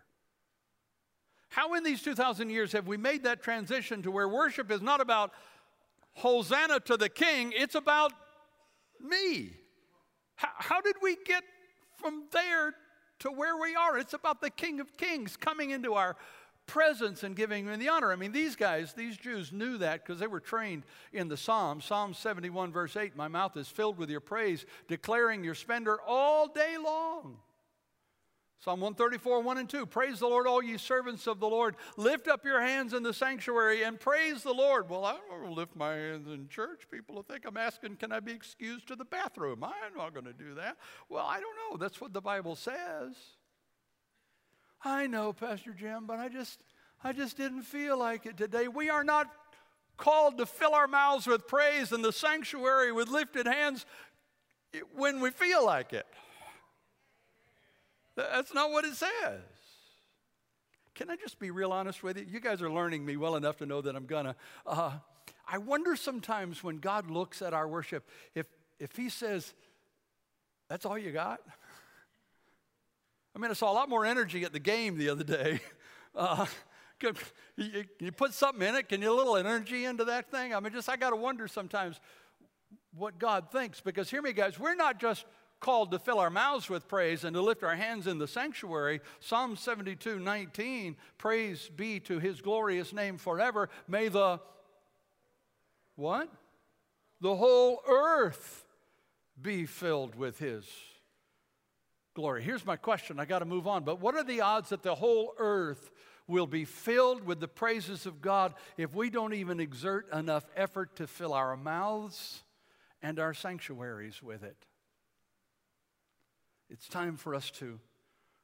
How 1.48 1.74
in 1.74 1.84
these 1.84 2.02
2,000 2.02 2.50
years 2.50 2.72
have 2.72 2.88
we 2.88 2.96
made 2.96 3.22
that 3.24 3.42
transition 3.42 4.02
to 4.02 4.10
where 4.10 4.28
worship 4.28 4.72
is 4.72 4.82
not 4.82 5.00
about 5.00 5.32
Hosanna 6.14 6.80
to 6.80 6.96
the 6.96 7.08
King, 7.08 7.52
it's 7.54 7.76
about 7.76 8.12
me? 9.00 9.52
How, 10.34 10.48
how 10.56 10.80
did 10.80 10.96
we 11.00 11.16
get 11.24 11.44
from 11.96 12.24
there 12.32 12.74
to 13.20 13.30
where 13.30 13.56
we 13.56 13.76
are? 13.76 13.96
It's 13.98 14.14
about 14.14 14.40
the 14.40 14.50
King 14.50 14.80
of 14.80 14.96
Kings 14.96 15.36
coming 15.36 15.70
into 15.70 15.94
our 15.94 16.16
presence 16.66 17.22
and 17.22 17.36
giving 17.36 17.66
him 17.66 17.78
the 17.78 17.88
honor. 17.88 18.12
I 18.12 18.16
mean, 18.16 18.32
these 18.32 18.56
guys, 18.56 18.92
these 18.92 19.16
Jews 19.16 19.52
knew 19.52 19.78
that 19.78 20.04
because 20.04 20.20
they 20.20 20.26
were 20.26 20.40
trained 20.40 20.84
in 21.12 21.28
the 21.28 21.36
Psalms. 21.36 21.84
Psalm 21.84 22.14
71, 22.14 22.72
verse 22.72 22.96
8 22.96 23.16
My 23.16 23.28
mouth 23.28 23.56
is 23.56 23.68
filled 23.68 23.98
with 23.98 24.10
your 24.10 24.20
praise, 24.20 24.64
declaring 24.88 25.44
your 25.44 25.54
splendor 25.54 25.98
all 26.06 26.48
day 26.48 26.76
long. 26.82 27.38
Psalm 28.64 28.80
134, 28.80 29.42
1 29.42 29.58
and 29.58 29.68
2. 29.68 29.84
Praise 29.84 30.20
the 30.20 30.26
Lord, 30.26 30.46
all 30.46 30.62
ye 30.62 30.78
servants 30.78 31.26
of 31.26 31.38
the 31.38 31.46
Lord. 31.46 31.76
Lift 31.98 32.28
up 32.28 32.46
your 32.46 32.62
hands 32.62 32.94
in 32.94 33.02
the 33.02 33.12
sanctuary 33.12 33.82
and 33.82 34.00
praise 34.00 34.42
the 34.42 34.54
Lord. 34.54 34.88
Well, 34.88 35.04
I 35.04 35.18
don't 35.28 35.54
lift 35.54 35.76
my 35.76 35.92
hands 35.92 36.28
in 36.28 36.48
church. 36.48 36.84
People 36.90 37.16
will 37.16 37.24
think 37.24 37.44
I'm 37.46 37.58
asking, 37.58 37.96
can 37.96 38.10
I 38.10 38.20
be 38.20 38.32
excused 38.32 38.88
to 38.88 38.96
the 38.96 39.04
bathroom? 39.04 39.62
I'm 39.62 39.94
not 39.94 40.14
going 40.14 40.24
to 40.24 40.32
do 40.32 40.54
that. 40.54 40.78
Well, 41.10 41.26
I 41.26 41.40
don't 41.40 41.56
know. 41.56 41.76
That's 41.76 42.00
what 42.00 42.14
the 42.14 42.22
Bible 42.22 42.56
says. 42.56 43.16
I 44.84 45.06
know, 45.06 45.32
Pastor 45.32 45.72
Jim, 45.72 46.04
but 46.06 46.18
I 46.18 46.28
just, 46.28 46.60
I 47.02 47.12
just 47.12 47.36
didn't 47.36 47.62
feel 47.62 47.98
like 47.98 48.26
it 48.26 48.36
today. 48.36 48.68
We 48.68 48.90
are 48.90 49.04
not 49.04 49.30
called 49.96 50.38
to 50.38 50.46
fill 50.46 50.74
our 50.74 50.86
mouths 50.86 51.26
with 51.26 51.46
praise 51.46 51.92
in 51.92 52.02
the 52.02 52.12
sanctuary 52.12 52.92
with 52.92 53.08
lifted 53.08 53.46
hands 53.46 53.86
when 54.94 55.20
we 55.20 55.30
feel 55.30 55.64
like 55.64 55.92
it. 55.92 56.06
That's 58.16 58.52
not 58.52 58.70
what 58.70 58.84
it 58.84 58.94
says. 58.94 59.40
Can 60.94 61.10
I 61.10 61.16
just 61.16 61.38
be 61.38 61.50
real 61.50 61.72
honest 61.72 62.02
with 62.02 62.16
you? 62.18 62.26
You 62.28 62.38
guys 62.38 62.62
are 62.62 62.70
learning 62.70 63.04
me 63.04 63.16
well 63.16 63.34
enough 63.34 63.56
to 63.58 63.66
know 63.66 63.80
that 63.80 63.96
I'm 63.96 64.06
gonna. 64.06 64.36
Uh, 64.64 64.92
I 65.48 65.58
wonder 65.58 65.96
sometimes 65.96 66.62
when 66.62 66.78
God 66.78 67.10
looks 67.10 67.42
at 67.42 67.52
our 67.52 67.66
worship, 67.66 68.08
if, 68.34 68.46
if 68.78 68.94
He 68.94 69.08
says, 69.08 69.54
That's 70.68 70.86
all 70.86 70.96
you 70.96 71.10
got? 71.10 71.40
I 73.34 73.38
mean, 73.38 73.50
I 73.50 73.54
saw 73.54 73.72
a 73.72 73.74
lot 73.74 73.88
more 73.88 74.06
energy 74.06 74.44
at 74.44 74.52
the 74.52 74.60
game 74.60 74.96
the 74.96 75.08
other 75.10 75.24
day. 75.24 75.60
Uh, 76.16 76.46
you, 77.56 77.84
you 77.98 78.12
put 78.12 78.32
something 78.32 78.66
in 78.66 78.76
it, 78.76 78.88
can 78.88 79.02
you 79.02 79.12
a 79.12 79.16
little 79.16 79.36
energy 79.36 79.84
into 79.84 80.04
that 80.04 80.30
thing? 80.30 80.54
I 80.54 80.60
mean, 80.60 80.72
just 80.72 80.88
I 80.88 80.94
got 80.94 81.10
to 81.10 81.16
wonder 81.16 81.48
sometimes 81.48 81.98
what 82.96 83.18
God 83.18 83.50
thinks 83.50 83.80
because 83.80 84.08
hear 84.08 84.22
me, 84.22 84.32
guys, 84.32 84.56
we're 84.56 84.76
not 84.76 85.00
just 85.00 85.24
called 85.60 85.90
to 85.90 85.98
fill 85.98 86.18
our 86.18 86.30
mouths 86.30 86.68
with 86.68 86.86
praise 86.86 87.24
and 87.24 87.34
to 87.34 87.40
lift 87.40 87.64
our 87.64 87.74
hands 87.74 88.06
in 88.06 88.18
the 88.18 88.28
sanctuary. 88.28 89.00
Psalm 89.18 89.56
72 89.56 90.18
19, 90.18 90.96
praise 91.18 91.70
be 91.74 92.00
to 92.00 92.18
his 92.18 92.40
glorious 92.40 92.92
name 92.92 93.18
forever. 93.18 93.68
May 93.88 94.08
the 94.08 94.40
what? 95.96 96.28
The 97.20 97.34
whole 97.34 97.80
earth 97.88 98.66
be 99.40 99.66
filled 99.66 100.14
with 100.14 100.38
his 100.38 100.64
glory. 102.14 102.42
Here's 102.42 102.64
my 102.64 102.76
question. 102.76 103.20
I 103.20 103.24
got 103.24 103.40
to 103.40 103.44
move 103.44 103.66
on. 103.66 103.84
But 103.84 104.00
what 104.00 104.14
are 104.14 104.24
the 104.24 104.40
odds 104.40 104.70
that 104.70 104.82
the 104.82 104.94
whole 104.94 105.34
earth 105.38 105.90
will 106.26 106.46
be 106.46 106.64
filled 106.64 107.24
with 107.24 107.40
the 107.40 107.48
praises 107.48 108.06
of 108.06 108.22
God 108.22 108.54
if 108.78 108.94
we 108.94 109.10
don't 109.10 109.34
even 109.34 109.60
exert 109.60 110.10
enough 110.12 110.46
effort 110.56 110.96
to 110.96 111.06
fill 111.06 111.34
our 111.34 111.56
mouths 111.56 112.42
and 113.02 113.18
our 113.18 113.34
sanctuaries 113.34 114.22
with 114.22 114.42
it? 114.42 114.56
It's 116.70 116.88
time 116.88 117.16
for 117.16 117.34
us 117.34 117.50
to 117.52 117.78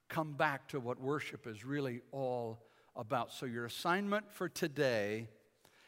come 0.09 0.35
back 0.35 0.69
to 0.69 0.81
what 0.81 1.01
worship 1.01 1.47
is 1.47 1.65
really 1.65 2.03
all 2.13 2.67
about. 2.95 3.33
So, 3.33 3.47
your 3.47 3.65
assignment 3.65 4.31
for 4.31 4.49
today 4.49 5.29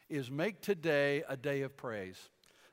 is 0.09 0.31
make 0.31 0.61
today 0.61 1.25
a 1.29 1.37
day 1.37 1.63
of 1.63 1.77
praise. 1.77 2.31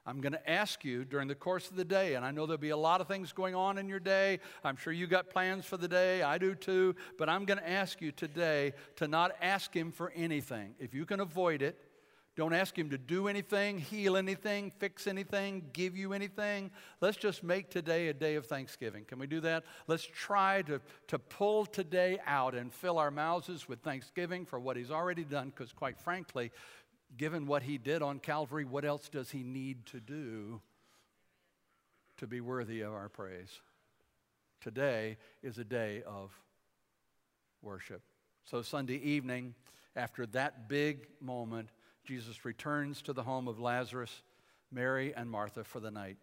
I'm 0.09 0.21
going 0.21 0.33
to 0.33 0.49
ask 0.49 0.83
you 0.83 1.05
during 1.05 1.27
the 1.27 1.35
course 1.35 1.69
of 1.69 1.75
the 1.75 1.85
day, 1.85 2.15
and 2.15 2.25
I 2.25 2.31
know 2.31 2.47
there'll 2.47 2.57
be 2.57 2.71
a 2.71 2.77
lot 2.77 2.99
of 2.99 3.07
things 3.07 3.31
going 3.31 3.53
on 3.53 3.77
in 3.77 3.87
your 3.87 3.99
day. 3.99 4.39
I'm 4.63 4.75
sure 4.75 4.91
you 4.91 5.05
got 5.05 5.29
plans 5.29 5.65
for 5.65 5.77
the 5.77 5.87
day. 5.87 6.23
I 6.23 6.39
do 6.39 6.55
too. 6.55 6.95
But 7.19 7.29
I'm 7.29 7.45
going 7.45 7.59
to 7.59 7.69
ask 7.69 8.01
you 8.01 8.11
today 8.11 8.73
to 8.95 9.07
not 9.07 9.35
ask 9.39 9.71
Him 9.71 9.91
for 9.91 10.11
anything. 10.15 10.73
If 10.79 10.95
you 10.95 11.05
can 11.05 11.19
avoid 11.19 11.61
it, 11.61 11.77
don't 12.35 12.53
ask 12.53 12.75
Him 12.75 12.89
to 12.89 12.97
do 12.97 13.27
anything, 13.27 13.77
heal 13.77 14.17
anything, 14.17 14.71
fix 14.79 15.05
anything, 15.05 15.61
give 15.73 15.95
you 15.95 16.13
anything. 16.13 16.71
Let's 17.01 17.17
just 17.17 17.43
make 17.43 17.69
today 17.69 18.07
a 18.07 18.13
day 18.13 18.33
of 18.33 18.47
thanksgiving. 18.47 19.05
Can 19.05 19.19
we 19.19 19.27
do 19.27 19.41
that? 19.41 19.63
Let's 19.85 20.05
try 20.05 20.63
to, 20.63 20.81
to 21.09 21.19
pull 21.19 21.67
today 21.67 22.17
out 22.25 22.55
and 22.55 22.73
fill 22.73 22.97
our 22.97 23.11
mouths 23.11 23.67
with 23.67 23.81
thanksgiving 23.81 24.45
for 24.45 24.59
what 24.59 24.75
He's 24.75 24.89
already 24.89 25.23
done, 25.23 25.49
because 25.49 25.71
quite 25.71 25.99
frankly, 25.99 26.51
given 27.19 27.45
what 27.45 27.63
he 27.63 27.77
did 27.77 28.01
on 28.01 28.17
Calvary, 28.17 28.63
what 28.63 28.85
else 28.85 29.09
does 29.09 29.29
he 29.29 29.43
need 29.43 29.85
to 29.85 29.99
do 29.99 30.61
to 32.17 32.25
be 32.25 32.39
worthy 32.39 32.79
of 32.81 32.93
our 32.93 33.09
praise? 33.09 33.59
Today 34.61 35.17
is 35.43 35.57
a 35.57 35.65
day 35.65 36.01
of 36.07 36.31
worship. 37.61 38.01
So, 38.45 38.61
Sunday 38.61 38.95
evening, 38.95 39.53
after 39.97 40.25
that 40.27 40.69
big 40.69 41.07
moment, 41.21 41.69
Jesus 42.05 42.45
returns 42.45 43.01
to 43.03 43.13
the 43.13 43.23
home 43.23 43.49
of 43.49 43.59
Lazarus, 43.59 44.23
Mary, 44.71 45.13
and 45.13 45.29
Martha 45.29 45.65
for 45.65 45.81
the 45.81 45.91
night. 45.91 46.17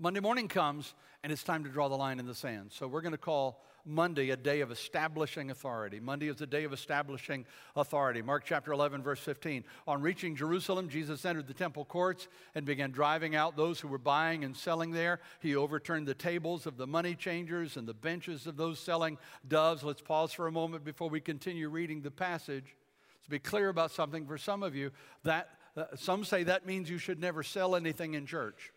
Monday 0.00 0.20
morning 0.20 0.48
comes, 0.48 0.94
and 1.22 1.32
it's 1.32 1.44
time 1.44 1.62
to 1.62 1.70
draw 1.70 1.88
the 1.88 1.96
line 1.96 2.18
in 2.18 2.26
the 2.26 2.34
sand. 2.34 2.72
So, 2.72 2.88
we're 2.88 3.00
going 3.00 3.12
to 3.12 3.18
call 3.18 3.62
Monday 3.88 4.30
a 4.30 4.36
day 4.36 4.60
of 4.60 4.70
establishing 4.70 5.50
authority. 5.50 5.98
Monday 5.98 6.28
is 6.28 6.40
a 6.42 6.46
day 6.46 6.64
of 6.64 6.72
establishing 6.72 7.46
authority. 7.74 8.20
Mark 8.20 8.44
chapter 8.44 8.72
11, 8.72 9.02
verse 9.02 9.18
15. 9.20 9.64
On 9.86 10.02
reaching 10.02 10.36
Jerusalem, 10.36 10.88
Jesus 10.90 11.24
entered 11.24 11.46
the 11.46 11.54
temple 11.54 11.86
courts 11.86 12.28
and 12.54 12.66
began 12.66 12.90
driving 12.90 13.34
out 13.34 13.56
those 13.56 13.80
who 13.80 13.88
were 13.88 13.98
buying 13.98 14.44
and 14.44 14.54
selling 14.54 14.90
there. 14.90 15.20
He 15.40 15.56
overturned 15.56 16.06
the 16.06 16.14
tables 16.14 16.66
of 16.66 16.76
the 16.76 16.86
money 16.86 17.14
changers 17.14 17.78
and 17.78 17.88
the 17.88 17.94
benches 17.94 18.46
of 18.46 18.58
those 18.58 18.78
selling 18.78 19.16
doves. 19.46 19.82
Let's 19.82 20.02
pause 20.02 20.32
for 20.32 20.46
a 20.46 20.52
moment 20.52 20.84
before 20.84 21.08
we 21.08 21.20
continue 21.20 21.70
reading 21.70 22.02
the 22.02 22.10
passage. 22.10 22.76
To 23.24 23.30
be 23.30 23.38
clear 23.38 23.70
about 23.70 23.90
something 23.90 24.26
for 24.26 24.36
some 24.36 24.62
of 24.62 24.76
you, 24.76 24.90
that 25.22 25.48
uh, 25.76 25.84
some 25.96 26.24
say 26.24 26.42
that 26.44 26.66
means 26.66 26.90
you 26.90 26.98
should 26.98 27.20
never 27.20 27.42
sell 27.42 27.74
anything 27.74 28.14
in 28.14 28.26
church. 28.26 28.72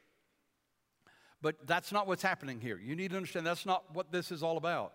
But 1.41 1.67
that's 1.67 1.91
not 1.91 2.07
what's 2.07 2.21
happening 2.21 2.61
here. 2.61 2.79
You 2.81 2.95
need 2.95 3.11
to 3.11 3.17
understand 3.17 3.45
that's 3.45 3.65
not 3.65 3.93
what 3.93 4.11
this 4.11 4.31
is 4.31 4.43
all 4.43 4.57
about. 4.57 4.93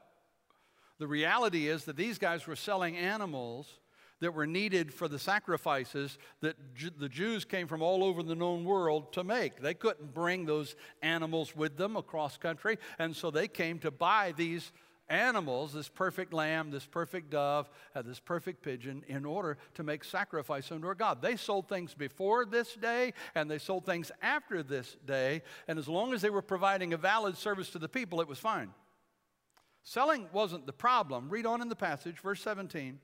The 0.99 1.07
reality 1.07 1.69
is 1.69 1.85
that 1.85 1.97
these 1.97 2.19
guys 2.19 2.47
were 2.47 2.57
selling 2.57 2.97
animals 2.97 3.81
that 4.21 4.33
were 4.33 4.47
needed 4.47 4.95
for 4.95 5.09
the 5.09 5.19
sacrifices 5.19 6.17
that 6.41 6.57
the 6.99 7.09
Jews 7.09 7.45
came 7.45 7.67
from 7.67 7.83
all 7.83 8.03
over 8.03 8.23
the 8.23 8.35
known 8.35 8.65
world 8.65 9.13
to 9.13 9.23
make. 9.23 9.61
They 9.61 9.75
couldn't 9.75 10.15
bring 10.15 10.47
those 10.47 10.75
animals 11.03 11.55
with 11.55 11.77
them 11.77 11.97
across 11.97 12.39
country, 12.39 12.79
and 12.99 13.15
so 13.15 13.31
they 13.31 13.47
came 13.47 13.79
to 13.81 13.91
buy 13.91 14.33
these 14.35 14.73
animals, 15.09 15.75
this 15.75 15.89
perfect 15.89 16.33
lamb, 16.33 16.71
this 16.71 16.87
perfect 16.87 17.31
dove, 17.31 17.69
this 18.05 18.19
perfect 18.19 18.63
pigeon, 18.63 19.05
in 19.07 19.27
order 19.27 19.59
to 19.75 19.83
make 19.83 20.03
sacrifice 20.03 20.73
unto 20.73 20.87
our 20.87 20.95
God. 20.95 21.21
They 21.21 21.37
sold 21.37 21.69
things 21.69 21.93
before 21.95 22.47
this 22.47 22.75
day 22.75 23.13
and 23.35 23.51
they 23.51 23.59
sold 23.59 23.85
things 23.85 24.11
after 24.23 24.63
this 24.63 24.97
day, 25.05 25.43
and 25.69 25.79
as 25.79 25.89
long 25.89 26.15
as 26.15 26.23
they 26.23 26.31
were 26.31 26.43
providing 26.43 26.95
a 26.95 26.97
valid 26.97 27.37
service 27.37 27.69
to 27.71 27.79
the 27.79 27.89
people, 27.89 28.23
it 28.23 28.27
was 28.27 28.39
fine. 28.39 28.71
Selling 29.87 30.27
wasn't 30.33 30.67
the 30.67 30.73
problem. 30.73 31.29
Read 31.29 31.47
on 31.47 31.63
in 31.63 31.69
the 31.69 31.77
passage, 31.77 32.19
verse 32.19 32.43
17. 32.43 32.99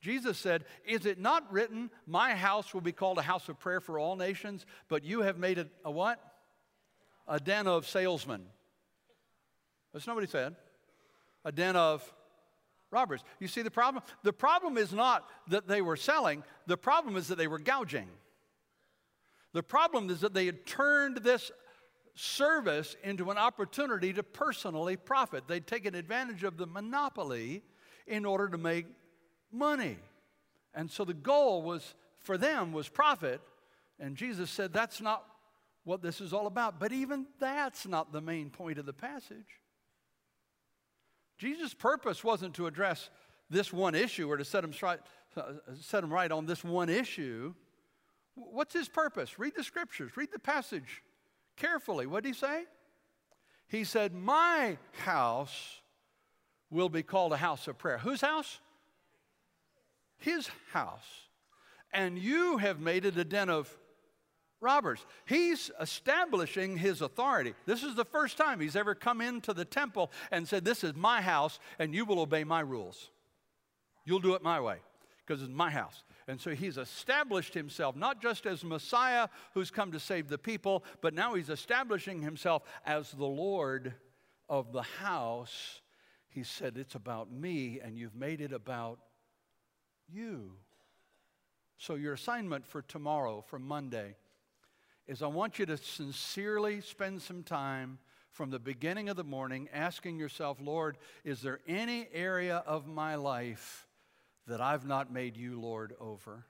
Jesus 0.00 0.36
said, 0.36 0.64
Is 0.84 1.06
it 1.06 1.20
not 1.20 1.50
written, 1.52 1.88
My 2.04 2.34
house 2.34 2.74
will 2.74 2.80
be 2.80 2.90
called 2.90 3.18
a 3.18 3.22
house 3.22 3.48
of 3.48 3.60
prayer 3.60 3.80
for 3.80 3.96
all 3.96 4.16
nations, 4.16 4.66
but 4.88 5.04
you 5.04 5.20
have 5.20 5.38
made 5.38 5.56
it 5.56 5.68
a 5.84 5.90
what? 5.90 6.18
A 7.28 7.38
den 7.38 7.68
of 7.68 7.86
salesmen. 7.86 8.42
That's 9.92 10.04
he 10.04 10.26
said. 10.26 10.56
A 11.44 11.52
den 11.52 11.76
of 11.76 12.12
robbers. 12.90 13.20
You 13.38 13.46
see 13.46 13.62
the 13.62 13.70
problem? 13.70 14.02
The 14.24 14.32
problem 14.32 14.78
is 14.78 14.92
not 14.92 15.28
that 15.46 15.68
they 15.68 15.80
were 15.80 15.96
selling, 15.96 16.42
the 16.66 16.76
problem 16.76 17.16
is 17.16 17.28
that 17.28 17.38
they 17.38 17.46
were 17.46 17.60
gouging. 17.60 18.08
The 19.52 19.62
problem 19.62 20.10
is 20.10 20.22
that 20.22 20.34
they 20.34 20.46
had 20.46 20.66
turned 20.66 21.18
this 21.18 21.52
service 22.20 22.96
into 23.02 23.30
an 23.30 23.38
opportunity 23.38 24.12
to 24.12 24.22
personally 24.22 24.96
profit. 24.96 25.44
They'd 25.48 25.66
taken 25.66 25.94
advantage 25.94 26.44
of 26.44 26.58
the 26.58 26.66
monopoly 26.66 27.62
in 28.06 28.26
order 28.26 28.48
to 28.48 28.58
make 28.58 28.86
money. 29.50 29.96
And 30.74 30.90
so 30.90 31.04
the 31.04 31.14
goal 31.14 31.62
was 31.62 31.94
for 32.18 32.36
them 32.36 32.72
was 32.72 32.88
profit. 32.88 33.40
And 33.98 34.16
Jesus 34.16 34.50
said 34.50 34.72
that's 34.72 35.00
not 35.00 35.24
what 35.84 36.02
this 36.02 36.20
is 36.20 36.34
all 36.34 36.46
about. 36.46 36.78
But 36.78 36.92
even 36.92 37.26
that's 37.38 37.86
not 37.86 38.12
the 38.12 38.20
main 38.20 38.50
point 38.50 38.78
of 38.78 38.84
the 38.84 38.92
passage. 38.92 39.60
Jesus' 41.38 41.72
purpose 41.72 42.22
wasn't 42.22 42.54
to 42.54 42.66
address 42.66 43.08
this 43.48 43.72
one 43.72 43.94
issue 43.94 44.30
or 44.30 44.36
to 44.36 44.44
set 44.44 44.62
him, 44.62 44.74
right, 44.82 45.00
uh, 45.38 45.52
set 45.80 46.04
him 46.04 46.12
right 46.12 46.30
on 46.30 46.44
this 46.44 46.62
one 46.62 46.90
issue. 46.90 47.54
What's 48.34 48.74
his 48.74 48.90
purpose? 48.90 49.38
Read 49.38 49.54
the 49.56 49.64
scriptures, 49.64 50.18
read 50.18 50.28
the 50.32 50.38
passage 50.38 51.02
carefully. 51.60 52.06
What 52.06 52.22
did 52.24 52.30
he 52.30 52.34
say? 52.34 52.64
He 53.68 53.84
said, 53.84 54.12
My 54.14 54.78
house 55.04 55.80
will 56.70 56.88
be 56.88 57.02
called 57.02 57.32
a 57.32 57.36
house 57.36 57.68
of 57.68 57.78
prayer. 57.78 57.98
Whose 57.98 58.20
house? 58.20 58.58
His 60.18 60.48
house. 60.72 61.28
And 61.92 62.18
you 62.18 62.58
have 62.58 62.80
made 62.80 63.04
it 63.04 63.16
a 63.16 63.24
den 63.24 63.48
of 63.48 63.76
robbers. 64.60 65.04
He's 65.26 65.70
establishing 65.80 66.76
his 66.76 67.00
authority. 67.00 67.54
This 67.66 67.82
is 67.82 67.94
the 67.94 68.04
first 68.04 68.36
time 68.36 68.60
he's 68.60 68.76
ever 68.76 68.94
come 68.94 69.20
into 69.20 69.52
the 69.52 69.64
temple 69.64 70.10
and 70.30 70.46
said, 70.46 70.64
This 70.64 70.84
is 70.84 70.94
my 70.94 71.20
house, 71.20 71.58
and 71.78 71.94
you 71.94 72.04
will 72.04 72.20
obey 72.20 72.44
my 72.44 72.60
rules. 72.60 73.10
You'll 74.04 74.20
do 74.20 74.34
it 74.34 74.42
my 74.42 74.60
way 74.60 74.78
because 75.26 75.42
it's 75.42 75.52
my 75.52 75.70
house. 75.70 76.02
And 76.30 76.40
so 76.40 76.54
he's 76.54 76.78
established 76.78 77.54
himself 77.54 77.96
not 77.96 78.22
just 78.22 78.46
as 78.46 78.62
Messiah 78.62 79.26
who's 79.52 79.72
come 79.72 79.90
to 79.90 79.98
save 79.98 80.28
the 80.28 80.38
people, 80.38 80.84
but 81.00 81.12
now 81.12 81.34
he's 81.34 81.50
establishing 81.50 82.22
himself 82.22 82.62
as 82.86 83.10
the 83.10 83.26
Lord 83.26 83.94
of 84.48 84.72
the 84.72 84.82
house. 84.82 85.80
He 86.28 86.44
said, 86.44 86.76
It's 86.76 86.94
about 86.94 87.32
me, 87.32 87.80
and 87.82 87.98
you've 87.98 88.14
made 88.14 88.40
it 88.40 88.52
about 88.52 89.00
you. 90.08 90.52
So, 91.78 91.96
your 91.96 92.12
assignment 92.12 92.64
for 92.64 92.82
tomorrow, 92.82 93.42
for 93.48 93.58
Monday, 93.58 94.14
is 95.08 95.22
I 95.22 95.26
want 95.26 95.58
you 95.58 95.66
to 95.66 95.76
sincerely 95.76 96.80
spend 96.80 97.22
some 97.22 97.42
time 97.42 97.98
from 98.30 98.50
the 98.50 98.60
beginning 98.60 99.08
of 99.08 99.16
the 99.16 99.24
morning 99.24 99.68
asking 99.72 100.20
yourself, 100.20 100.58
Lord, 100.60 100.96
is 101.24 101.42
there 101.42 101.58
any 101.66 102.08
area 102.12 102.62
of 102.66 102.86
my 102.86 103.16
life 103.16 103.88
that 104.50 104.60
I've 104.60 104.86
not 104.86 105.12
made 105.12 105.36
you 105.36 105.60
Lord 105.60 105.94
over? 106.00 106.44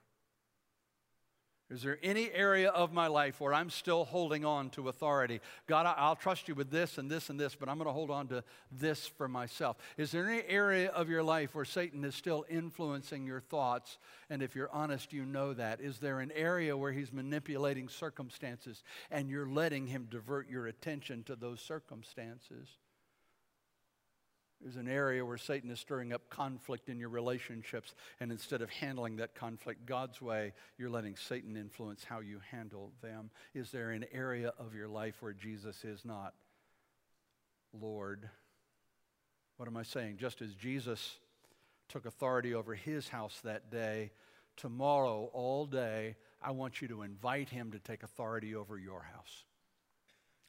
Is 1.69 1.83
there 1.83 1.97
any 2.03 2.29
area 2.31 2.69
of 2.69 2.91
my 2.91 3.07
life 3.07 3.39
where 3.39 3.53
I'm 3.53 3.69
still 3.69 4.03
holding 4.03 4.43
on 4.43 4.71
to 4.71 4.89
authority? 4.89 5.39
God, 5.67 5.85
I'll 5.85 6.17
trust 6.17 6.49
you 6.49 6.55
with 6.55 6.69
this 6.69 6.97
and 6.97 7.09
this 7.09 7.29
and 7.29 7.39
this, 7.39 7.55
but 7.55 7.69
I'm 7.69 7.77
going 7.77 7.87
to 7.87 7.93
hold 7.93 8.11
on 8.11 8.27
to 8.27 8.43
this 8.73 9.07
for 9.07 9.29
myself. 9.29 9.77
Is 9.95 10.11
there 10.11 10.27
any 10.27 10.43
area 10.49 10.89
of 10.89 11.07
your 11.07 11.23
life 11.23 11.55
where 11.55 11.63
Satan 11.63 12.03
is 12.03 12.13
still 12.13 12.43
influencing 12.49 13.25
your 13.25 13.39
thoughts? 13.39 13.99
And 14.29 14.43
if 14.43 14.53
you're 14.53 14.71
honest, 14.73 15.13
you 15.13 15.23
know 15.23 15.53
that. 15.53 15.79
Is 15.79 15.99
there 15.99 16.19
an 16.19 16.33
area 16.35 16.75
where 16.75 16.91
he's 16.91 17.13
manipulating 17.13 17.87
circumstances 17.87 18.83
and 19.09 19.29
you're 19.29 19.47
letting 19.47 19.87
him 19.87 20.07
divert 20.09 20.49
your 20.49 20.67
attention 20.67 21.23
to 21.23 21.37
those 21.37 21.61
circumstances? 21.61 22.67
There's 24.61 24.75
an 24.75 24.87
area 24.87 25.25
where 25.25 25.37
Satan 25.37 25.71
is 25.71 25.79
stirring 25.79 26.13
up 26.13 26.29
conflict 26.29 26.87
in 26.87 26.99
your 26.99 27.09
relationships, 27.09 27.95
and 28.19 28.31
instead 28.31 28.61
of 28.61 28.69
handling 28.69 29.15
that 29.15 29.33
conflict 29.33 29.87
God's 29.87 30.21
way, 30.21 30.53
you're 30.77 30.89
letting 30.89 31.15
Satan 31.15 31.57
influence 31.57 32.03
how 32.03 32.19
you 32.19 32.39
handle 32.51 32.91
them. 33.01 33.31
Is 33.55 33.71
there 33.71 33.89
an 33.89 34.05
area 34.13 34.53
of 34.59 34.75
your 34.75 34.87
life 34.87 35.15
where 35.21 35.33
Jesus 35.33 35.83
is 35.83 36.05
not 36.05 36.35
Lord? 37.73 38.29
What 39.57 39.67
am 39.67 39.77
I 39.77 39.83
saying? 39.83 40.17
Just 40.17 40.41
as 40.41 40.53
Jesus 40.53 41.17
took 41.89 42.05
authority 42.05 42.53
over 42.53 42.75
his 42.75 43.07
house 43.07 43.39
that 43.43 43.71
day, 43.71 44.11
tomorrow, 44.57 45.29
all 45.33 45.65
day, 45.65 46.15
I 46.41 46.51
want 46.51 46.81
you 46.81 46.87
to 46.89 47.01
invite 47.01 47.49
him 47.49 47.71
to 47.71 47.79
take 47.79 48.03
authority 48.03 48.55
over 48.55 48.77
your 48.77 49.01
house. 49.13 49.43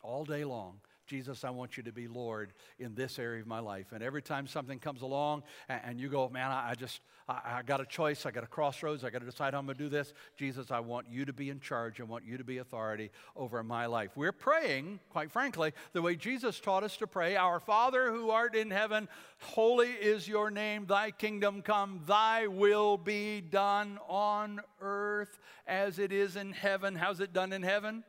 All 0.02 0.24
day 0.24 0.44
long. 0.44 0.80
Jesus, 1.12 1.44
I 1.44 1.50
want 1.50 1.76
you 1.76 1.82
to 1.82 1.92
be 1.92 2.08
Lord 2.08 2.54
in 2.78 2.94
this 2.94 3.18
area 3.18 3.42
of 3.42 3.46
my 3.46 3.58
life. 3.58 3.88
And 3.92 4.02
every 4.02 4.22
time 4.22 4.46
something 4.46 4.78
comes 4.78 5.02
along 5.02 5.42
and, 5.68 5.80
and 5.84 6.00
you 6.00 6.08
go, 6.08 6.26
man, 6.30 6.50
I, 6.50 6.70
I 6.70 6.74
just, 6.74 7.02
I, 7.28 7.58
I, 7.58 7.62
got 7.62 7.82
a 7.82 7.84
choice, 7.84 8.24
I 8.24 8.30
got 8.30 8.44
a 8.44 8.46
crossroads, 8.46 9.04
I 9.04 9.10
got 9.10 9.18
to 9.18 9.26
decide 9.26 9.52
how 9.52 9.58
I'm 9.58 9.66
going 9.66 9.76
to 9.76 9.84
do 9.84 9.90
this. 9.90 10.14
Jesus, 10.38 10.70
I 10.70 10.80
want 10.80 11.08
you 11.10 11.26
to 11.26 11.32
be 11.34 11.50
in 11.50 11.60
charge. 11.60 12.00
I 12.00 12.04
want 12.04 12.24
you 12.24 12.38
to 12.38 12.44
be 12.44 12.56
authority 12.56 13.10
over 13.36 13.62
my 13.62 13.84
life. 13.84 14.12
We're 14.16 14.32
praying, 14.32 15.00
quite 15.10 15.30
frankly, 15.30 15.74
the 15.92 16.00
way 16.00 16.16
Jesus 16.16 16.58
taught 16.60 16.82
us 16.82 16.96
to 16.96 17.06
pray 17.06 17.36
Our 17.36 17.60
Father 17.60 18.10
who 18.10 18.30
art 18.30 18.54
in 18.54 18.70
heaven, 18.70 19.06
holy 19.42 19.90
is 19.90 20.26
your 20.26 20.50
name, 20.50 20.86
thy 20.86 21.10
kingdom 21.10 21.60
come, 21.60 22.00
thy 22.06 22.46
will 22.46 22.96
be 22.96 23.42
done 23.42 23.98
on 24.08 24.62
earth 24.80 25.38
as 25.66 25.98
it 25.98 26.10
is 26.10 26.36
in 26.36 26.52
heaven. 26.52 26.96
How's 26.96 27.20
it 27.20 27.34
done 27.34 27.52
in 27.52 27.62
heaven? 27.62 28.02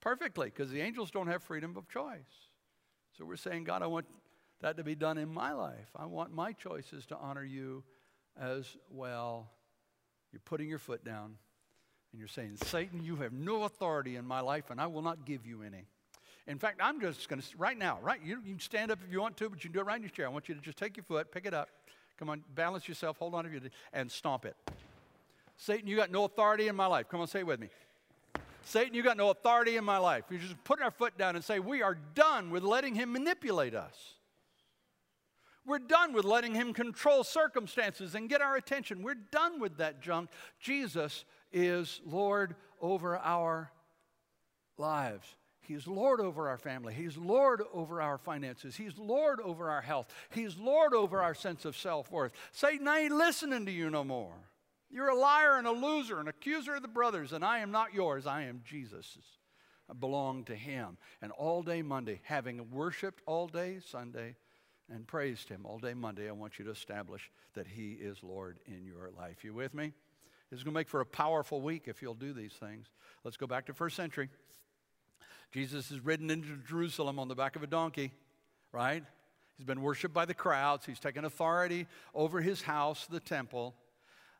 Perfectly, 0.00 0.46
because 0.46 0.70
the 0.70 0.80
angels 0.80 1.10
don't 1.10 1.26
have 1.26 1.42
freedom 1.42 1.76
of 1.76 1.88
choice. 1.88 2.48
So 3.16 3.24
we're 3.24 3.36
saying, 3.36 3.64
God, 3.64 3.82
I 3.82 3.86
want 3.86 4.06
that 4.60 4.76
to 4.76 4.84
be 4.84 4.94
done 4.94 5.18
in 5.18 5.28
my 5.28 5.52
life. 5.52 5.88
I 5.96 6.06
want 6.06 6.32
my 6.32 6.52
choices 6.52 7.06
to 7.06 7.16
honor 7.16 7.44
you 7.44 7.82
as 8.40 8.76
well. 8.90 9.50
You're 10.32 10.40
putting 10.44 10.68
your 10.68 10.78
foot 10.78 11.04
down 11.04 11.36
and 12.12 12.18
you're 12.18 12.28
saying, 12.28 12.56
Satan, 12.64 13.02
you 13.02 13.16
have 13.16 13.32
no 13.32 13.64
authority 13.64 14.16
in 14.16 14.24
my 14.24 14.40
life 14.40 14.70
and 14.70 14.80
I 14.80 14.86
will 14.86 15.02
not 15.02 15.24
give 15.24 15.46
you 15.46 15.62
any. 15.62 15.84
In 16.46 16.58
fact, 16.58 16.80
I'm 16.82 17.00
just 17.00 17.28
going 17.28 17.42
to, 17.42 17.48
right 17.58 17.76
now, 17.76 17.98
right? 18.02 18.20
You, 18.24 18.40
you, 18.44 18.52
can 18.52 18.60
stand 18.60 18.90
up 18.90 18.98
if 19.04 19.12
you 19.12 19.20
want 19.20 19.36
to, 19.36 19.50
but 19.50 19.62
you 19.62 19.68
can 19.68 19.74
do 19.74 19.80
it 19.80 19.86
right 19.86 19.96
in 19.96 20.02
your 20.02 20.10
chair. 20.10 20.26
I 20.26 20.30
want 20.30 20.48
you 20.48 20.54
to 20.54 20.60
just 20.60 20.78
take 20.78 20.96
your 20.96 21.04
foot, 21.04 21.30
pick 21.30 21.44
it 21.44 21.52
up. 21.52 21.68
Come 22.18 22.30
on, 22.30 22.42
balance 22.54 22.88
yourself, 22.88 23.18
hold 23.18 23.34
on 23.34 23.44
to 23.44 23.54
it, 23.54 23.70
and 23.92 24.10
stomp 24.10 24.44
it. 24.44 24.56
Satan, 25.56 25.86
you 25.86 25.96
got 25.96 26.10
no 26.10 26.24
authority 26.24 26.68
in 26.68 26.74
my 26.74 26.86
life. 26.86 27.08
Come 27.08 27.20
on, 27.20 27.26
say 27.26 27.40
it 27.40 27.46
with 27.46 27.60
me. 27.60 27.68
Satan, 28.68 28.92
you 28.92 29.02
got 29.02 29.16
no 29.16 29.30
authority 29.30 29.76
in 29.76 29.84
my 29.84 29.96
life. 29.96 30.24
You 30.30 30.36
just 30.36 30.62
put 30.62 30.82
our 30.82 30.90
foot 30.90 31.16
down 31.16 31.36
and 31.36 31.44
say, 31.44 31.58
We 31.58 31.82
are 31.82 31.96
done 32.14 32.50
with 32.50 32.62
letting 32.62 32.94
him 32.94 33.12
manipulate 33.12 33.74
us. 33.74 33.94
We're 35.64 35.78
done 35.78 36.12
with 36.12 36.26
letting 36.26 36.54
him 36.54 36.74
control 36.74 37.24
circumstances 37.24 38.14
and 38.14 38.28
get 38.28 38.42
our 38.42 38.56
attention. 38.56 39.02
We're 39.02 39.14
done 39.14 39.58
with 39.58 39.78
that 39.78 40.02
junk. 40.02 40.28
Jesus 40.60 41.24
is 41.50 42.02
Lord 42.04 42.56
over 42.80 43.18
our 43.18 43.70
lives. 44.76 45.26
He's 45.60 45.86
Lord 45.86 46.20
over 46.20 46.48
our 46.48 46.58
family. 46.58 46.92
He's 46.92 47.16
Lord 47.16 47.62
over 47.72 48.02
our 48.02 48.18
finances. 48.18 48.76
He's 48.76 48.98
Lord 48.98 49.40
over 49.40 49.70
our 49.70 49.82
health. 49.82 50.12
He's 50.30 50.56
Lord 50.58 50.92
over 50.92 51.22
our 51.22 51.34
sense 51.34 51.64
of 51.64 51.76
self 51.76 52.10
worth. 52.10 52.32
Satan, 52.52 52.86
I 52.86 53.00
ain't 53.00 53.14
listening 53.14 53.64
to 53.64 53.72
you 53.72 53.88
no 53.88 54.04
more. 54.04 54.34
You're 54.90 55.08
a 55.08 55.18
liar 55.18 55.56
and 55.56 55.66
a 55.66 55.72
loser, 55.72 56.18
an 56.18 56.28
accuser 56.28 56.76
of 56.76 56.82
the 56.82 56.88
brothers, 56.88 57.32
and 57.32 57.44
I 57.44 57.58
am 57.58 57.70
not 57.70 57.92
yours. 57.92 58.26
I 58.26 58.44
am 58.44 58.62
Jesus's. 58.64 59.24
I 59.90 59.94
belong 59.94 60.44
to 60.44 60.54
him. 60.54 60.98
And 61.22 61.32
all 61.32 61.62
day 61.62 61.82
Monday, 61.82 62.20
having 62.24 62.70
worshiped 62.70 63.22
all 63.26 63.48
day 63.48 63.80
Sunday 63.86 64.36
and 64.90 65.06
praised 65.06 65.48
him 65.48 65.62
all 65.64 65.78
day 65.78 65.94
Monday, 65.94 66.28
I 66.28 66.32
want 66.32 66.58
you 66.58 66.64
to 66.66 66.70
establish 66.70 67.30
that 67.54 67.66
he 67.66 67.92
is 67.92 68.22
Lord 68.22 68.58
in 68.66 68.84
your 68.84 69.10
life. 69.16 69.44
You 69.44 69.54
with 69.54 69.74
me? 69.74 69.92
This 70.50 70.58
is 70.58 70.64
going 70.64 70.72
to 70.72 70.78
make 70.78 70.88
for 70.88 71.00
a 71.00 71.06
powerful 71.06 71.60
week 71.60 71.84
if 71.86 72.00
you'll 72.00 72.14
do 72.14 72.32
these 72.32 72.54
things. 72.54 72.86
Let's 73.24 73.36
go 73.36 73.46
back 73.46 73.66
to 73.66 73.74
first 73.74 73.96
century. 73.96 74.30
Jesus 75.52 75.90
is 75.90 76.00
ridden 76.00 76.30
into 76.30 76.56
Jerusalem 76.66 77.18
on 77.18 77.28
the 77.28 77.34
back 77.34 77.56
of 77.56 77.62
a 77.62 77.66
donkey, 77.66 78.12
right? 78.72 79.04
He's 79.56 79.66
been 79.66 79.82
worshiped 79.82 80.14
by 80.14 80.24
the 80.24 80.34
crowds. 80.34 80.86
He's 80.86 81.00
taken 81.00 81.24
authority 81.24 81.86
over 82.14 82.40
his 82.40 82.62
house, 82.62 83.06
the 83.06 83.20
temple. 83.20 83.74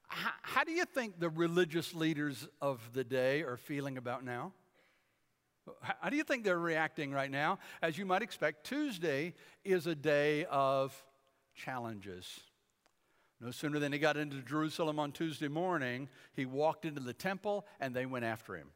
How, 0.08 0.30
how 0.42 0.64
do 0.64 0.72
you 0.72 0.84
think 0.84 1.20
the 1.20 1.28
religious 1.28 1.94
leaders 1.94 2.48
of 2.60 2.80
the 2.92 3.04
day 3.04 3.42
are 3.42 3.56
feeling 3.56 3.98
about 3.98 4.24
now? 4.24 4.52
How 5.82 6.08
do 6.08 6.16
you 6.16 6.24
think 6.24 6.44
they're 6.44 6.58
reacting 6.58 7.12
right 7.12 7.30
now? 7.30 7.58
As 7.82 7.98
you 7.98 8.06
might 8.06 8.22
expect, 8.22 8.64
Tuesday 8.64 9.34
is 9.64 9.86
a 9.86 9.94
day 9.94 10.46
of 10.46 10.94
challenges. 11.54 12.40
No 13.40 13.50
sooner 13.50 13.78
than 13.78 13.92
he 13.92 13.98
got 13.98 14.16
into 14.16 14.42
Jerusalem 14.42 14.98
on 14.98 15.12
Tuesday 15.12 15.48
morning, 15.48 16.08
he 16.34 16.46
walked 16.46 16.84
into 16.84 17.00
the 17.00 17.12
temple 17.12 17.66
and 17.78 17.94
they 17.94 18.06
went 18.06 18.24
after 18.24 18.56
him. 18.56 18.68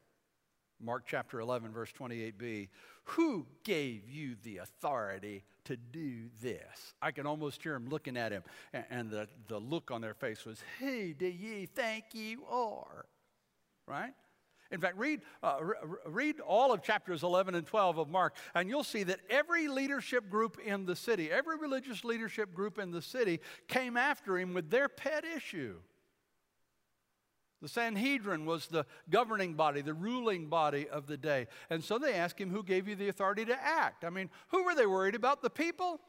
Mark 0.79 1.03
chapter 1.07 1.39
11, 1.39 1.71
verse 1.71 1.91
28b. 1.97 2.69
Who 3.05 3.47
gave 3.63 4.09
you 4.09 4.35
the 4.43 4.57
authority 4.57 5.43
to 5.65 5.77
do 5.77 6.29
this? 6.41 6.93
I 7.01 7.11
can 7.11 7.25
almost 7.25 7.61
hear 7.61 7.75
him 7.75 7.89
looking 7.89 8.17
at 8.17 8.31
him, 8.31 8.43
and 8.89 9.09
the, 9.09 9.27
the 9.47 9.59
look 9.59 9.91
on 9.91 10.01
their 10.01 10.13
face 10.13 10.45
was, 10.45 10.61
Who 10.79 11.13
do 11.13 11.27
ye 11.27 11.65
think 11.65 12.05
you 12.13 12.43
are? 12.49 13.05
Right? 13.87 14.13
In 14.73 14.81
fact, 14.81 14.97
read, 14.97 15.21
uh, 15.43 15.59
read 16.07 16.39
all 16.39 16.73
of 16.73 16.81
chapters 16.81 17.21
11 17.21 17.53
and 17.53 17.65
12 17.65 17.99
of 17.99 18.09
Mark, 18.09 18.35
and 18.55 18.67
you'll 18.67 18.83
see 18.83 19.03
that 19.03 19.19
every 19.29 19.67
leadership 19.67 20.29
group 20.31 20.57
in 20.65 20.85
the 20.85 20.95
city, 20.95 21.29
every 21.31 21.57
religious 21.57 22.03
leadership 22.03 22.55
group 22.55 22.79
in 22.79 22.89
the 22.89 23.01
city 23.01 23.39
came 23.67 23.97
after 23.97 24.37
him 24.37 24.55
with 24.55 24.71
their 24.71 24.89
pet 24.89 25.25
issue. 25.25 25.75
The 27.63 27.69
Sanhedrin 27.69 28.45
was 28.45 28.67
the 28.67 28.85
governing 29.09 29.53
body, 29.53 29.79
the 29.79 29.93
ruling 29.93 30.47
body 30.47 30.89
of 30.89 31.07
the 31.07 31.15
day. 31.15 31.47
And 31.69 31.81
so 31.81 31.97
they 31.97 32.15
asked 32.15 32.37
him, 32.37 32.49
Who 32.49 32.61
gave 32.61 32.89
you 32.89 32.95
the 32.97 33.07
authority 33.07 33.45
to 33.45 33.55
act? 33.55 34.03
I 34.03 34.09
mean, 34.09 34.29
who 34.49 34.65
were 34.65 34.75
they 34.75 34.85
worried 34.85 35.15
about? 35.15 35.41
The 35.41 35.49
people? 35.49 36.01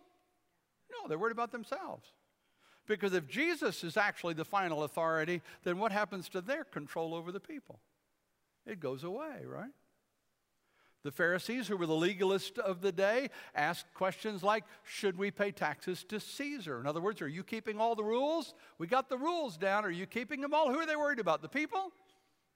No, 0.90 1.08
they're 1.08 1.16
worried 1.16 1.30
about 1.30 1.52
themselves. 1.52 2.08
Because 2.88 3.14
if 3.14 3.28
Jesus 3.28 3.84
is 3.84 3.96
actually 3.96 4.34
the 4.34 4.44
final 4.44 4.82
authority, 4.82 5.42
then 5.62 5.78
what 5.78 5.92
happens 5.92 6.28
to 6.30 6.40
their 6.40 6.64
control 6.64 7.14
over 7.14 7.30
the 7.30 7.38
people? 7.38 7.78
It 8.66 8.80
goes 8.80 9.04
away, 9.04 9.44
right? 9.46 9.70
The 11.04 11.12
Pharisees, 11.12 11.68
who 11.68 11.76
were 11.76 11.86
the 11.86 11.92
legalists 11.92 12.58
of 12.58 12.80
the 12.80 12.90
day, 12.90 13.28
asked 13.54 13.92
questions 13.92 14.42
like 14.42 14.64
Should 14.82 15.18
we 15.18 15.30
pay 15.30 15.52
taxes 15.52 16.02
to 16.04 16.18
Caesar? 16.18 16.80
In 16.80 16.86
other 16.86 17.00
words, 17.02 17.20
are 17.20 17.28
you 17.28 17.44
keeping 17.44 17.78
all 17.78 17.94
the 17.94 18.02
rules? 18.02 18.54
We 18.78 18.86
got 18.86 19.10
the 19.10 19.18
rules 19.18 19.58
down. 19.58 19.84
Are 19.84 19.90
you 19.90 20.06
keeping 20.06 20.40
them 20.40 20.54
all? 20.54 20.72
Who 20.72 20.78
are 20.78 20.86
they 20.86 20.96
worried 20.96 21.18
about? 21.18 21.42
The 21.42 21.48
people? 21.48 21.92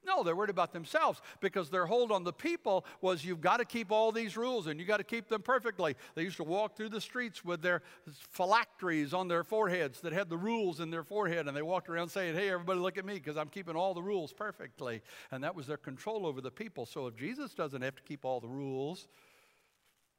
No, 0.09 0.23
they're 0.25 0.35
worried 0.35 0.51
about 0.51 0.73
themselves 0.73 1.21
because 1.41 1.69
their 1.69 1.85
hold 1.85 2.11
on 2.11 2.25
the 2.25 2.33
people 2.33 2.87
was 3.03 3.25
you've 3.25 3.43
got 3.43 3.59
to 3.59 3.67
keep 3.67 3.93
all 3.93 4.11
these 4.11 4.37
rules 4.39 4.67
and 4.67 4.81
you 4.81 4.87
got 4.87 4.97
to 4.97 5.05
keep 5.05 5.29
them 5.29 5.43
perfectly. 5.43 5.95
They 6.15 6.23
used 6.23 6.39
to 6.39 6.45
walk 6.45 6.77
through 6.77 6.89
the 6.89 7.01
streets 7.01 7.45
with 7.45 7.61
their 7.61 7.83
phylacteries 8.31 9.13
on 9.13 9.29
their 9.29 9.45
foreheads 9.45 10.01
that 10.01 10.15
had 10.15 10.31
the 10.31 10.39
rules 10.39 10.81
in 10.81 10.91
their 10.91 11.05
forehead 11.05 11.47
and 11.47 11.55
they 11.55 11.63
walked 11.63 11.91
around 11.91 12.09
saying, 12.09 12.35
Hey, 12.35 12.51
everybody 12.51 12.81
look 12.81 12.97
at 12.97 13.05
me 13.05 13.15
because 13.15 13.37
I'm 13.37 13.49
keeping 13.49 13.77
all 13.77 13.93
the 13.93 14.03
rules 14.03 14.33
perfectly. 14.33 15.03
And 15.31 15.45
that 15.45 15.55
was 15.55 15.67
their 15.67 15.77
control 15.77 16.27
over 16.27 16.41
the 16.41 16.51
people. 16.51 16.87
So 16.87 17.07
if 17.07 17.15
Jesus 17.15 17.53
doesn't 17.53 17.83
have 17.83 17.97
to 17.97 18.03
keep 18.03 18.25
all 18.25 18.41
the 18.41 18.49
rules, 18.49 19.09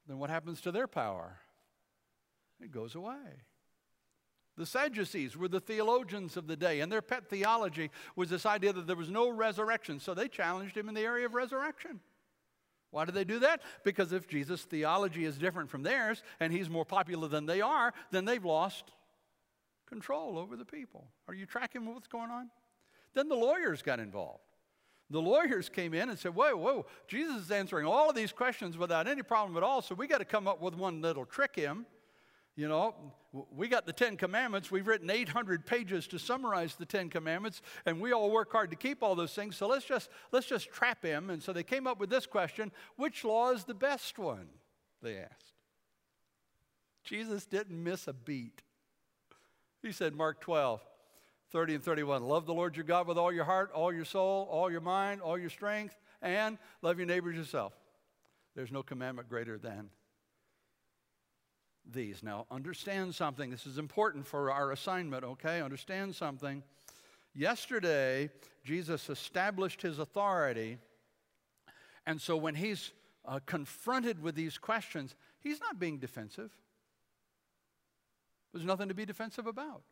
then 0.08 0.20
what 0.20 0.30
happens 0.30 0.62
to 0.62 0.72
their 0.72 0.88
power? 0.88 1.40
It 2.62 2.72
goes 2.72 2.94
away. 2.94 3.44
The 4.60 4.66
Sadducees 4.66 5.38
were 5.38 5.48
the 5.48 5.62
theologians 5.62 6.36
of 6.36 6.46
the 6.46 6.58
day, 6.58 6.82
and 6.82 6.92
their 6.92 7.02
pet 7.02 7.30
theology 7.30 7.92
was 8.18 8.30
this 8.30 8.46
idea 8.46 8.74
that 8.74 8.88
there 8.88 8.98
was 8.98 9.10
no 9.10 9.30
resurrection. 9.30 10.02
So 10.02 10.14
they 10.14 10.28
challenged 10.28 10.76
him 10.76 10.90
in 10.90 10.96
the 10.96 11.02
area 11.02 11.26
of 11.26 11.34
resurrection. 11.34 12.02
Why 12.92 13.06
did 13.06 13.16
they 13.16 13.24
do 13.24 13.40
that? 13.40 13.62
Because 13.86 14.12
if 14.12 14.28
Jesus' 14.28 14.64
theology 14.64 15.24
is 15.24 15.38
different 15.38 15.70
from 15.70 15.84
theirs 15.84 16.24
and 16.42 16.52
he's 16.52 16.70
more 16.70 16.84
popular 16.84 17.30
than 17.30 17.46
they 17.46 17.62
are, 17.62 17.94
then 18.12 18.26
they've 18.26 18.44
lost 18.44 18.92
control 19.88 20.38
over 20.38 20.58
the 20.58 20.66
people. 20.66 21.08
Are 21.30 21.34
you 21.34 21.46
tracking 21.46 21.86
what's 21.86 22.10
going 22.10 22.30
on? 22.30 22.50
Then 23.14 23.30
the 23.30 23.36
lawyers 23.36 23.82
got 23.82 24.02
involved. 24.02 24.44
The 25.10 25.22
lawyers 25.22 25.70
came 25.70 25.94
in 25.94 26.10
and 26.10 26.20
said, 26.20 26.36
Whoa, 26.36 26.58
whoa, 26.58 26.86
Jesus 27.08 27.44
is 27.44 27.52
answering 27.52 27.86
all 27.86 28.10
of 28.10 28.16
these 28.16 28.34
questions 28.34 28.78
without 28.78 29.08
any 29.08 29.24
problem 29.24 29.56
at 29.56 29.64
all, 29.64 29.82
so 29.82 29.96
we 29.96 30.06
got 30.06 30.18
to 30.18 30.26
come 30.26 30.50
up 30.50 30.62
with 30.62 30.76
one 30.76 31.00
that'll 31.00 31.26
trick 31.26 31.56
him. 31.56 31.86
You 32.60 32.68
know, 32.68 32.94
we 33.56 33.70
got 33.70 33.86
the 33.86 33.94
Ten 33.94 34.18
Commandments. 34.18 34.70
We've 34.70 34.86
written 34.86 35.10
800 35.10 35.66
pages 35.66 36.08
to 36.08 36.20
summarize 36.20 36.76
the 36.76 36.86
Ten 36.86 37.10
Commandments, 37.10 37.62
and 37.86 38.02
we 38.02 38.12
all 38.12 38.30
work 38.30 38.52
hard 38.52 38.70
to 38.72 38.76
keep 38.76 39.02
all 39.02 39.16
those 39.16 39.34
things. 39.34 39.56
So 39.56 39.66
let's 39.66 39.86
just 39.86 40.10
let's 40.34 40.46
just 40.46 40.70
trap 40.70 41.02
him. 41.02 41.30
And 41.30 41.42
so 41.42 41.54
they 41.54 41.64
came 41.64 41.88
up 41.88 42.02
with 42.02 42.10
this 42.10 42.26
question: 42.26 42.74
Which 42.98 43.24
law 43.24 43.52
is 43.52 43.64
the 43.64 43.74
best 43.74 44.20
one? 44.20 44.50
They 45.02 45.20
asked. 45.20 45.54
Jesus 47.06 47.46
didn't 47.46 47.82
miss 47.82 48.10
a 48.10 48.14
beat. 48.14 48.62
He 49.82 49.94
said, 49.94 50.14
Mark 50.14 50.42
12, 50.42 50.82
30 51.54 51.76
and 51.76 51.84
31, 51.84 52.24
love 52.24 52.46
the 52.46 52.54
Lord 52.54 52.76
your 52.76 52.84
God 52.84 53.08
with 53.08 53.18
all 53.18 53.32
your 53.32 53.46
heart, 53.46 53.72
all 53.74 53.94
your 53.94 54.04
soul, 54.04 54.50
all 54.52 54.70
your 54.70 54.82
mind, 54.82 55.22
all 55.22 55.38
your 55.38 55.50
strength, 55.50 55.96
and 56.22 56.58
love 56.82 56.98
your 56.98 57.08
neighbors 57.08 57.38
yourself. 57.38 57.72
There's 58.54 58.70
no 58.70 58.84
commandment 58.84 59.30
greater 59.30 59.58
than 59.58 59.90
these. 61.94 62.24
Now, 62.24 62.46
understand 62.52 63.16
something. 63.16 63.50
This 63.50 63.66
is 63.66 63.78
important 63.78 64.28
for 64.28 64.52
our 64.52 64.72
assignment, 64.72 65.24
okay? 65.24 65.62
Understand 65.62 66.16
something. 66.16 66.64
Yesterday, 67.34 68.30
Jesus 68.64 69.10
established 69.10 69.82
his 69.82 70.00
authority. 70.00 70.78
And 72.06 72.22
so 72.22 72.36
when 72.38 72.56
he's 72.56 72.92
uh, 73.26 73.40
confronted 73.46 74.22
with 74.22 74.36
these 74.36 74.58
questions, 74.58 75.16
he's 75.40 75.60
not 75.60 75.80
being 75.80 76.00
defensive. 76.00 76.52
There's 78.54 78.66
nothing 78.66 78.90
to 78.90 78.96
be 78.96 79.06
defensive 79.06 79.48
about. 79.48 79.84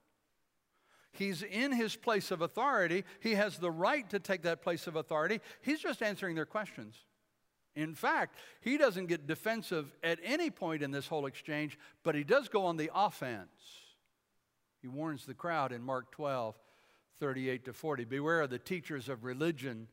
He's 1.11 1.41
in 1.41 1.71
his 1.71 1.95
place 1.95 2.31
of 2.31 2.41
authority. 2.41 3.03
He 3.19 3.35
has 3.35 3.57
the 3.57 3.71
right 3.71 4.07
to 4.09 4.19
take 4.19 4.43
that 4.43 4.61
place 4.61 4.87
of 4.87 4.95
authority. 4.95 5.41
He's 5.61 5.79
just 5.79 6.03
answering 6.03 6.35
their 6.35 6.45
questions 6.45 6.95
In 7.77 7.93
fact, 7.93 8.35
he 8.59 8.79
doesn't 8.79 9.05
get 9.05 9.27
defensive 9.27 9.93
at 10.01 10.17
any 10.23 10.49
point 10.49 10.81
in 10.81 10.89
this 10.89 11.05
whole 11.05 11.27
exchange, 11.27 11.77
but 12.01 12.15
he 12.15 12.23
does 12.23 12.49
go 12.49 12.65
on 12.65 12.75
the 12.75 12.89
offense. 12.93 13.51
He 14.81 14.87
warns 14.87 15.27
the 15.27 15.35
crowd 15.35 15.71
in 15.71 15.83
Mark 15.83 16.11
12, 16.11 16.55
38 17.19 17.65
to 17.65 17.73
40 17.73 18.05
Beware 18.05 18.41
of 18.41 18.49
the 18.49 18.57
teachers 18.57 19.09
of 19.09 19.23
religion 19.23 19.87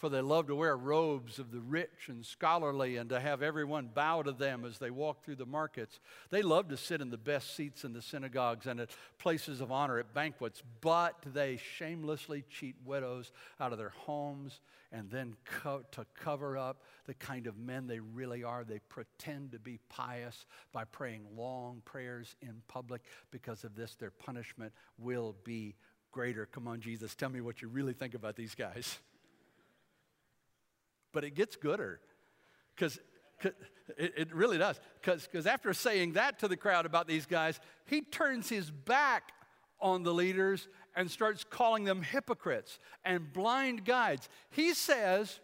for 0.00 0.08
they 0.08 0.22
love 0.22 0.46
to 0.46 0.54
wear 0.54 0.74
robes 0.78 1.38
of 1.38 1.52
the 1.52 1.60
rich 1.60 2.08
and 2.08 2.24
scholarly 2.24 2.96
and 2.96 3.10
to 3.10 3.20
have 3.20 3.42
everyone 3.42 3.90
bow 3.92 4.22
to 4.22 4.32
them 4.32 4.64
as 4.64 4.78
they 4.78 4.90
walk 4.90 5.22
through 5.22 5.36
the 5.36 5.44
markets. 5.44 6.00
They 6.30 6.40
love 6.40 6.68
to 6.68 6.78
sit 6.78 7.02
in 7.02 7.10
the 7.10 7.18
best 7.18 7.54
seats 7.54 7.84
in 7.84 7.92
the 7.92 8.00
synagogues 8.00 8.66
and 8.66 8.80
at 8.80 8.90
places 9.18 9.60
of 9.60 9.70
honor 9.70 9.98
at 9.98 10.14
banquets, 10.14 10.62
but 10.80 11.16
they 11.34 11.58
shamelessly 11.58 12.44
cheat 12.48 12.76
widows 12.82 13.30
out 13.60 13.72
of 13.72 13.78
their 13.78 13.90
homes 13.90 14.60
and 14.90 15.10
then 15.10 15.36
co- 15.44 15.84
to 15.92 16.06
cover 16.18 16.56
up 16.56 16.82
the 17.04 17.14
kind 17.14 17.46
of 17.46 17.58
men 17.58 17.86
they 17.86 18.00
really 18.00 18.42
are. 18.42 18.64
They 18.64 18.80
pretend 18.88 19.52
to 19.52 19.58
be 19.58 19.80
pious 19.90 20.46
by 20.72 20.84
praying 20.84 21.26
long 21.36 21.82
prayers 21.84 22.36
in 22.40 22.62
public. 22.68 23.02
Because 23.30 23.64
of 23.64 23.76
this, 23.76 23.96
their 23.96 24.10
punishment 24.10 24.72
will 24.98 25.36
be 25.44 25.76
greater. 26.10 26.46
Come 26.46 26.66
on, 26.66 26.80
Jesus, 26.80 27.14
tell 27.14 27.28
me 27.28 27.42
what 27.42 27.60
you 27.60 27.68
really 27.68 27.92
think 27.92 28.14
about 28.14 28.34
these 28.34 28.54
guys. 28.54 28.98
But 31.12 31.24
it 31.24 31.34
gets 31.34 31.56
gooder 31.56 32.00
because 32.74 32.98
it, 33.42 33.54
it, 34.16 34.34
really 34.34 34.58
does. 34.58 34.80
Because 35.02 35.46
after 35.46 35.72
saying 35.72 36.12
that 36.12 36.38
to 36.40 36.48
the 36.48 36.56
crowd 36.56 36.86
about 36.86 37.08
these 37.08 37.26
guys, 37.26 37.58
he 37.86 38.02
turns 38.02 38.48
his 38.48 38.70
back 38.70 39.32
on 39.80 40.02
the 40.02 40.12
leaders 40.12 40.68
and 40.94 41.10
starts 41.10 41.44
calling 41.44 41.84
them 41.84 42.02
hypocrites 42.02 42.78
and 43.04 43.32
blind 43.32 43.84
guides. 43.84 44.28
He 44.50 44.74
says 44.74 45.40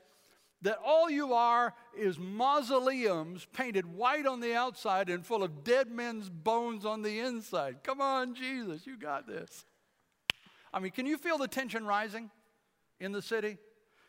that 0.63 0.79
all 0.85 1.11
you 1.11 1.33
are 1.33 1.75
is 1.97 2.19
mausoleums 2.19 3.47
painted 3.53 3.87
white 3.87 4.27
on 4.27 4.41
the 4.41 4.55
outside 4.55 5.09
and 5.09 5.25
full 5.25 5.43
of 5.43 5.65
dead 5.65 5.91
men's 5.91 6.29
bones 6.29 6.85
on 6.85 7.03
the 7.03 7.21
inside. 7.21 7.79
Come 7.83 8.01
on, 8.01 8.35
Jesus, 8.35 8.87
you 8.87 8.99
got 8.99 9.27
this. 9.27 9.65
I 10.73 10.81
mean, 10.81 10.93
can 10.93 11.07
you 11.07 11.17
feel 11.17 11.39
the 11.39 11.49
tension 11.49 11.87
rising 11.87 12.31
in 13.01 13.13
the 13.13 13.23
city? 13.23 13.59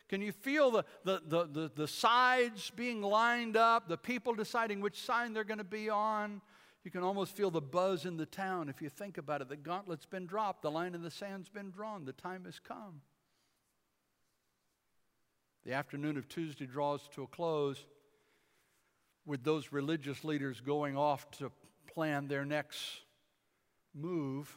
Can 0.08 0.22
you 0.22 0.32
feel 0.32 0.70
the, 0.70 0.84
the, 1.04 1.22
the, 1.26 1.44
the, 1.46 1.72
the 1.74 1.88
sides 1.88 2.70
being 2.74 3.02
lined 3.02 3.56
up, 3.56 3.88
the 3.88 3.98
people 3.98 4.34
deciding 4.34 4.80
which 4.80 5.00
side 5.00 5.34
they're 5.34 5.44
going 5.44 5.58
to 5.58 5.64
be 5.64 5.90
on? 5.90 6.40
You 6.82 6.90
can 6.90 7.02
almost 7.02 7.36
feel 7.36 7.50
the 7.50 7.60
buzz 7.60 8.06
in 8.06 8.16
the 8.16 8.24
town 8.24 8.70
if 8.70 8.80
you 8.80 8.88
think 8.88 9.18
about 9.18 9.42
it. 9.42 9.50
The 9.50 9.56
gauntlet's 9.56 10.06
been 10.06 10.26
dropped, 10.26 10.62
the 10.62 10.70
line 10.70 10.94
in 10.94 11.02
the 11.02 11.10
sand's 11.10 11.50
been 11.50 11.70
drawn, 11.70 12.06
the 12.06 12.12
time 12.12 12.44
has 12.46 12.58
come. 12.58 13.02
The 15.66 15.74
afternoon 15.74 16.16
of 16.16 16.28
Tuesday 16.28 16.64
draws 16.64 17.06
to 17.08 17.24
a 17.24 17.26
close 17.26 17.84
with 19.26 19.44
those 19.44 19.72
religious 19.72 20.24
leaders 20.24 20.60
going 20.60 20.96
off 20.96 21.30
to 21.32 21.52
plan 21.92 22.28
their 22.28 22.46
next 22.46 22.78
move. 23.94 24.56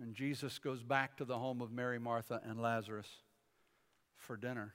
And 0.00 0.14
Jesus 0.14 0.60
goes 0.60 0.84
back 0.84 1.16
to 1.16 1.24
the 1.24 1.38
home 1.38 1.60
of 1.60 1.72
Mary, 1.72 1.98
Martha, 1.98 2.40
and 2.44 2.60
Lazarus 2.62 3.08
for 4.22 4.36
dinner. 4.36 4.72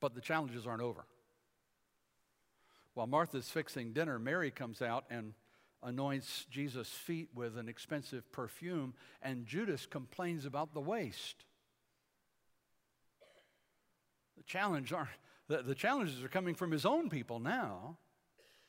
But 0.00 0.14
the 0.14 0.20
challenges 0.20 0.66
aren't 0.66 0.82
over. 0.82 1.04
While 2.94 3.06
Martha's 3.06 3.48
fixing 3.48 3.92
dinner, 3.92 4.18
Mary 4.18 4.50
comes 4.50 4.82
out 4.82 5.04
and 5.10 5.34
anoints 5.82 6.46
Jesus' 6.50 6.88
feet 6.88 7.28
with 7.34 7.58
an 7.58 7.68
expensive 7.68 8.30
perfume, 8.32 8.94
and 9.20 9.46
Judas 9.46 9.86
complains 9.86 10.46
about 10.46 10.72
the 10.72 10.80
waste. 10.80 11.44
The 14.36 14.44
challenge 14.44 14.92
are 14.92 15.08
the, 15.48 15.62
the 15.62 15.74
challenges 15.74 16.22
are 16.22 16.28
coming 16.28 16.54
from 16.54 16.70
his 16.70 16.86
own 16.86 17.10
people 17.10 17.38
now. 17.38 17.98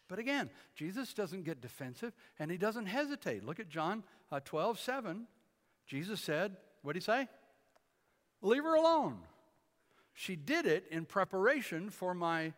But 0.07 0.19
again, 0.19 0.49
Jesus 0.75 1.13
doesn't 1.13 1.43
get 1.43 1.61
defensive 1.61 2.13
and 2.37 2.51
he 2.51 2.57
doesn't 2.57 2.85
hesitate. 2.85 3.43
Look 3.43 3.59
at 3.59 3.69
John 3.69 4.03
uh, 4.31 4.39
12, 4.43 4.79
7. 4.79 5.25
Jesus 5.87 6.19
said, 6.19 6.57
what 6.81 6.93
did 6.93 7.01
he 7.01 7.05
say? 7.05 7.27
Leave 8.41 8.63
her 8.63 8.75
alone. 8.75 9.17
She 10.13 10.35
did 10.35 10.65
it 10.65 10.85
in 10.91 11.05
preparation 11.05 11.89
for 11.89 12.13
my 12.13 12.53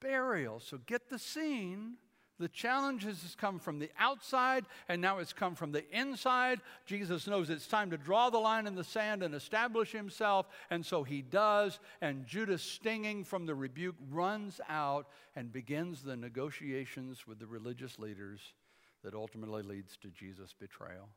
burial. 0.00 0.60
So 0.60 0.78
get 0.86 1.08
the 1.10 1.18
scene. 1.18 1.94
The 2.38 2.48
challenges 2.48 3.22
has 3.22 3.34
come 3.34 3.58
from 3.58 3.80
the 3.80 3.90
outside, 3.98 4.64
and 4.88 5.02
now 5.02 5.18
it's 5.18 5.32
come 5.32 5.56
from 5.56 5.72
the 5.72 5.84
inside. 5.90 6.60
Jesus 6.86 7.26
knows 7.26 7.50
it's 7.50 7.66
time 7.66 7.90
to 7.90 7.98
draw 7.98 8.30
the 8.30 8.38
line 8.38 8.68
in 8.68 8.76
the 8.76 8.84
sand 8.84 9.24
and 9.24 9.34
establish 9.34 9.90
himself, 9.90 10.46
and 10.70 10.86
so 10.86 11.02
he 11.02 11.20
does. 11.20 11.80
And 12.00 12.26
Judas, 12.26 12.62
stinging 12.62 13.24
from 13.24 13.46
the 13.46 13.56
rebuke, 13.56 13.96
runs 14.08 14.60
out 14.68 15.08
and 15.34 15.52
begins 15.52 16.02
the 16.02 16.16
negotiations 16.16 17.26
with 17.26 17.40
the 17.40 17.46
religious 17.46 17.98
leaders 17.98 18.54
that 19.02 19.14
ultimately 19.14 19.62
leads 19.62 19.96
to 19.96 20.08
Jesus' 20.08 20.54
betrayal. 20.58 21.08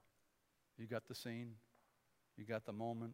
You 0.79 0.87
got 0.87 1.07
the 1.07 1.15
scene? 1.15 1.51
You 2.41 2.47
got 2.47 2.65
the 2.65 2.73
moment? 2.73 3.13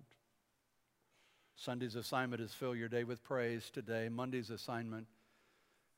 Sunday's 1.57 1.95
assignment 1.95 2.41
is 2.41 2.53
fill 2.53 2.73
your 2.73 2.87
day 2.87 3.03
with 3.03 3.25
praise 3.25 3.69
today. 3.69 4.07
Monday's 4.07 4.51
assignment 4.51 5.05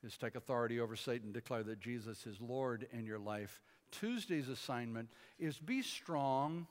is 0.04 0.18
take 0.18 0.34
authority 0.34 0.80
over 0.80 0.96
Satan, 0.96 1.32
declare 1.32 1.62
that 1.62 1.80
Jesus 1.80 2.26
is 2.26 2.42
Lord 2.42 2.88
in 2.92 3.06
your 3.06 3.20
life. 3.20 3.62
Tuesday's 3.92 4.50
assignment 4.50 5.10
is 5.38 5.60
be 5.60 5.84
strong 5.84 6.65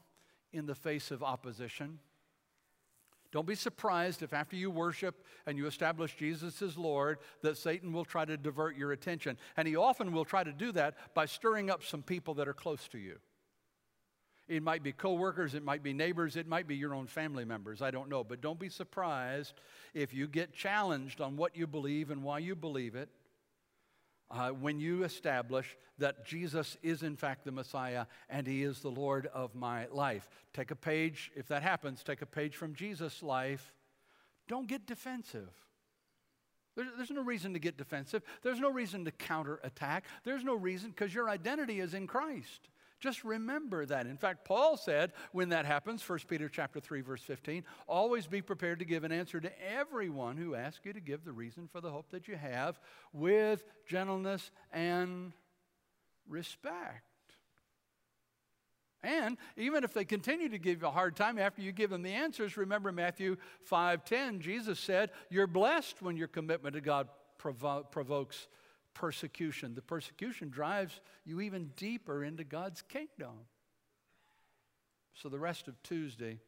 in 0.53 0.67
the 0.67 0.75
face 0.75 1.13
of 1.13 1.23
opposition. 1.23 2.01
Don't 3.31 3.47
be 3.47 3.55
surprised 3.55 4.25
if 4.25 4.33
after 4.33 4.57
you 4.57 4.69
worship 4.69 5.25
and 5.47 5.57
you 5.57 5.69
establish 5.69 6.17
Jesus 6.17 6.61
as 6.61 6.77
Lord, 6.77 7.19
that 7.43 7.57
Satan 7.57 7.93
will 7.93 8.05
try 8.05 8.25
to 8.25 8.37
divert 8.37 8.77
your 8.77 8.91
attention. 8.91 9.39
And 9.57 9.69
he 9.69 9.77
often 9.77 10.11
will 10.11 10.25
try 10.25 10.43
to 10.43 10.53
do 10.53 10.73
that 10.73 10.97
by 11.15 11.27
stirring 11.27 11.71
up 11.71 11.85
some 11.85 12.03
people 12.03 12.35
that 12.35 12.49
are 12.49 12.53
close 12.53 12.89
to 12.89 12.99
you. 12.99 13.21
It 14.49 14.63
might 14.63 14.83
be 14.83 14.93
coworkers, 14.93 15.55
it 15.55 15.63
might 15.63 15.83
be 15.83 15.93
neighbors, 15.93 16.37
it 16.37 16.49
might 16.49 16.67
be 16.67 16.75
your 16.75 16.95
own 16.95 17.07
family 17.07 17.45
members. 17.45 17.83
I 17.83 17.91
don't 17.91 18.09
know. 18.09 18.25
But 18.25 18.41
don't 18.41 18.59
be 18.59 18.71
surprised 18.71 19.55
if 19.93 20.15
you 20.15 20.27
get 20.27 20.55
challenged 20.55 21.21
on 21.21 21.37
what 21.37 21.55
you 21.55 21.67
believe 21.67 22.11
and 22.11 22.23
why 22.23 22.39
you 22.39 22.57
believe 22.57 22.95
it. 22.95 23.11
Uh, 24.31 24.51
when 24.51 24.79
you 24.79 25.05
establish 25.05 25.77
that 25.97 26.27
Jesus 26.27 26.77
is 26.83 27.03
in 27.03 27.17
fact 27.17 27.47
the 27.47 27.53
Messiah 27.53 28.05
and 28.29 28.47
He 28.47 28.63
is 28.63 28.81
the 28.81 28.91
Lord 28.91 29.27
of 29.33 29.55
my 29.55 29.87
life. 29.87 30.29
Take 30.53 30.71
a 30.71 30.77
page, 30.77 31.31
if 31.35 31.49
that 31.49 31.63
happens, 31.63 32.03
take 32.03 32.21
a 32.21 32.27
page 32.27 32.55
from 32.55 32.75
Jesus' 32.75 33.23
life. 33.23 33.73
Don't 34.47 34.69
get 34.69 34.87
defensive. 34.87 35.51
There's, 36.77 36.89
there's 36.97 37.11
no 37.11 37.23
reason 37.23 37.55
to 37.55 37.59
get 37.59 37.77
defensive. 37.77 38.23
There's 38.43 38.61
no 38.61 38.71
reason 38.71 39.05
to 39.07 39.11
counterattack. 39.11 40.05
There's 40.25 40.45
no 40.45 40.55
reason 40.55 40.91
because 40.91 41.13
your 41.13 41.29
identity 41.29 41.81
is 41.81 41.93
in 41.93 42.07
Christ. 42.07 42.69
Just 43.01 43.23
remember 43.23 43.87
that. 43.87 44.07
In 44.07 44.17
fact, 44.17 44.45
Paul 44.45 44.77
said 44.77 45.13
when 45.33 45.51
that 45.51 45.67
happens, 45.67 46.07
1 46.07 46.19
Peter 46.27 46.49
chapter 46.49 46.81
3 46.81 47.01
verse 47.01 47.23
15, 47.23 47.65
always 47.87 48.27
be 48.27 48.43
prepared 48.43 48.81
to 48.81 48.85
give 48.85 49.05
an 49.05 49.13
answer 49.13 49.41
to 49.41 49.53
everyone 49.71 50.37
who 50.37 50.55
asks 50.55 50.85
you 50.85 50.93
to 50.93 51.01
give 51.01 51.25
the 51.25 51.33
reason 51.33 51.69
for 51.71 51.81
the 51.81 51.91
hope 51.91 52.11
that 52.11 52.27
you 52.27 52.37
have 52.37 52.81
with 53.13 53.65
gentleness 53.87 54.51
and 54.73 55.33
respect. 56.29 57.03
And 59.03 59.37
even 59.57 59.85
if 59.85 59.95
they 59.95 60.05
continue 60.05 60.49
to 60.49 60.59
give 60.59 60.83
you 60.83 60.89
a 60.89 60.91
hard 60.91 61.15
time 61.15 61.39
after 61.39 61.63
you 61.63 61.71
give 61.71 61.91
them 61.91 62.03
the 62.03 62.13
answers, 62.13 62.57
remember 62.57 62.91
Matthew 62.91 63.37
5:10, 63.63 64.41
Jesus 64.41 64.81
said, 64.81 65.13
"You're 65.31 65.47
blessed 65.47 66.03
when 66.03 66.17
your 66.17 66.27
commitment 66.27 66.75
to 66.75 66.81
God 66.81 67.09
provo- 67.39 67.85
provokes 67.85 68.49
persecution. 68.99 69.77
The 69.77 69.83
persecution 69.83 70.51
drives 70.51 71.01
you 71.25 71.41
even 71.41 71.71
deeper 71.77 72.25
into 72.25 72.43
God's 72.43 72.83
kingdom. 72.83 73.47
So 75.15 75.29
the 75.29 75.39
rest 75.39 75.69
of 75.69 75.81
Tuesday 75.85 76.39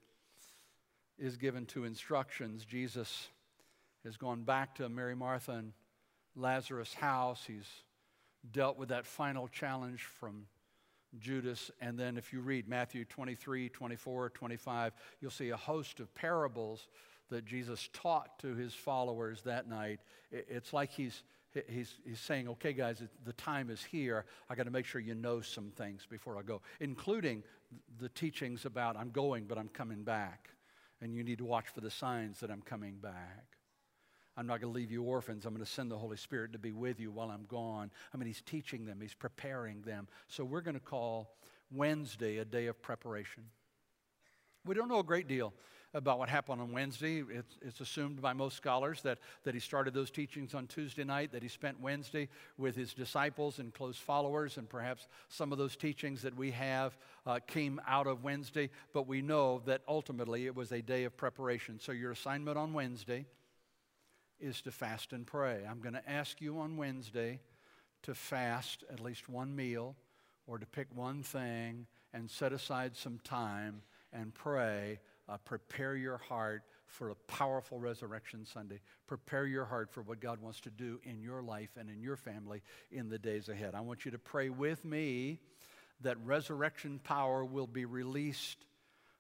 is 1.17 1.37
given 1.37 1.65
to 1.67 1.85
instructions. 1.85 2.65
Jesus 2.65 3.29
has 4.05 4.17
gone 4.17 4.43
back 4.43 4.75
to 4.77 4.89
Mary, 4.89 5.15
Martha, 5.15 5.53
and 5.53 5.73
Lazarus' 6.35 6.93
house. 6.95 7.45
He's 7.47 7.69
dealt 8.51 8.77
with 8.77 8.89
that 8.89 9.07
final 9.07 9.47
challenge 9.47 10.03
from 10.03 10.47
Judas. 11.21 11.71
And 11.81 11.97
then, 11.97 12.17
if 12.17 12.33
you 12.33 12.41
read 12.41 12.69
Matthew 12.69 13.05
23, 13.05 13.69
24, 13.69 14.31
25, 14.31 14.93
you'll 15.21 15.31
see 15.31 15.51
a 15.51 15.57
host 15.57 16.01
of 16.01 16.13
parables 16.15 16.89
that 17.29 17.45
Jesus 17.45 17.89
taught 17.93 18.41
to 18.41 18.57
his 18.57 18.75
followers 18.75 19.43
that 19.43 19.69
night. 19.69 20.01
It's 20.33 20.73
like 20.73 20.91
he's 20.91 21.23
he's, 21.69 21.95
he's 22.07 22.21
saying, 22.21 22.49
okay, 22.49 22.73
guys, 22.73 23.03
the 23.25 23.33
time 23.35 23.71
is 23.71 23.83
here. 23.83 24.25
I 24.49 24.55
got 24.55 24.65
to 24.65 24.71
make 24.71 24.87
sure 24.87 25.01
you 25.01 25.15
know 25.15 25.41
some 25.41 25.71
things 25.71 26.07
before 26.09 26.39
I 26.39 26.43
go, 26.43 26.61
including 26.81 27.43
the 27.99 28.09
teachings 28.09 28.65
about 28.65 28.97
I'm 28.97 29.11
going, 29.11 29.45
but 29.45 29.59
I'm 29.59 29.69
coming 29.69 30.03
back. 30.03 30.51
And 31.01 31.15
you 31.15 31.25
need 31.25 31.39
to 31.39 31.45
watch 31.45 31.67
for 31.75 31.81
the 31.81 31.91
signs 31.91 32.41
that 32.41 32.51
I'm 32.51 32.63
coming 32.63 32.97
back. 32.97 33.47
I'm 34.37 34.47
not 34.47 34.61
going 34.61 34.73
to 34.73 34.79
leave 34.79 34.93
you 34.93 35.03
orphans. 35.03 35.45
I'm 35.45 35.53
going 35.55 35.65
to 35.65 35.71
send 35.71 35.91
the 35.91 35.99
Holy 35.99 36.17
Spirit 36.17 36.53
to 36.53 36.59
be 36.59 36.73
with 36.73 37.01
you 37.01 37.11
while 37.11 37.31
I'm 37.31 37.47
gone. 37.47 37.91
I 38.15 38.17
mean, 38.17 38.27
He's 38.27 38.43
teaching 38.43 38.85
them, 38.85 39.01
He's 39.01 39.15
preparing 39.15 39.83
them. 39.83 40.09
So 40.29 40.45
we're 40.45 40.61
going 40.61 40.75
to 40.75 40.81
call 40.81 41.35
Wednesday 41.71 42.39
a 42.39 42.45
day 42.45 42.67
of 42.67 42.81
preparation. 42.81 43.45
We 44.65 44.75
don't 44.75 44.89
know 44.89 44.99
a 44.99 45.05
great 45.05 45.27
deal 45.27 45.55
about 45.93 46.19
what 46.19 46.29
happened 46.29 46.61
on 46.61 46.73
Wednesday. 46.73 47.23
It's, 47.29 47.57
it's, 47.63 47.81
assumed 47.81 48.23
by 48.23 48.33
most 48.33 48.57
scholars 48.57 49.03
that, 49.03 49.19
that 49.45 49.55
he 49.55 49.61
started 49.61 49.93
those 49.93 50.11
teachings 50.11 50.55
on 50.55 50.67
Tuesday 50.67 51.03
night, 51.03 51.33
that 51.33 51.43
he 51.43 51.49
spent 51.49 51.81
Wednesday 51.81 52.29
with 52.57 52.77
his 52.77 52.95
disciples 52.95 53.59
and 53.59 53.75
close 53.75 53.97
followers, 53.97 54.57
and 54.57 54.69
perhaps 54.69 55.09
some 55.29 55.51
of 55.51 55.59
those 55.59 55.77
teachings 55.77 56.23
that 56.23 56.37
we 56.37 56.53
have 56.53 56.97
uh, 57.27 57.41
came 57.47 57.81
out 57.89 58.07
of 58.07 58.23
Wednesday. 58.23 58.71
But 58.93 59.09
we 59.09 59.21
know 59.21 59.63
that 59.67 59.83
ultimately 59.89 60.47
it 60.47 60.55
was 60.55 60.71
a 60.71 60.81
day 60.81 61.05
of 61.05 61.17
preparation. 61.17 61.81
So 61.81 61.93
your 61.93 62.13
assignment 62.13 62.57
on 62.57 62.73
Wednesday 62.73 63.27
is 64.39 64.63
to 64.63 64.71
fast 64.71 65.13
and 65.13 65.27
pray. 65.27 65.67
I'm 65.69 65.81
going 65.81 65.95
to 65.95 66.11
ask 66.11 66.41
you 66.41 66.59
on 66.61 66.77
Wednesday 66.77 67.41
to 68.03 68.15
fast 68.15 68.85
at 68.91 69.01
least 69.01 69.29
one 69.29 69.55
meal 69.55 69.97
or 70.47 70.59
to 70.59 70.67
pick 70.67 70.87
one 70.95 71.23
thing 71.23 71.87
and 72.15 72.31
set 72.31 72.53
aside 72.53 72.97
some 72.97 73.19
time 73.23 73.83
and 74.13 74.35
pray 74.35 74.99
uh, 75.31 75.37
prepare 75.45 75.95
your 75.95 76.19
heart 76.19 76.63
for 76.87 77.11
a 77.11 77.15
powerful 77.15 77.79
Resurrection 77.79 78.45
Sunday. 78.45 78.81
Prepare 79.07 79.47
your 79.47 79.65
heart 79.65 79.91
for 79.91 80.03
what 80.03 80.21
God 80.21 80.41
wants 80.41 80.61
to 80.63 80.71
do 80.71 80.99
in 81.05 81.21
your 81.21 81.41
life 81.41 81.71
and 81.79 81.89
in 81.89 82.03
your 82.03 82.17
family 82.17 82.63
in 82.91 83.09
the 83.09 83.19
days 83.19 83.49
ahead. 83.49 83.75
I 83.75 83.81
want 83.81 84.05
you 84.05 84.11
to 84.11 84.19
pray 84.19 84.51
with 84.51 84.85
me 84.85 85.39
that 86.01 86.17
resurrection 86.25 87.01
power 87.03 87.45
will 87.45 87.69
be 87.69 87.85
released 87.85 88.67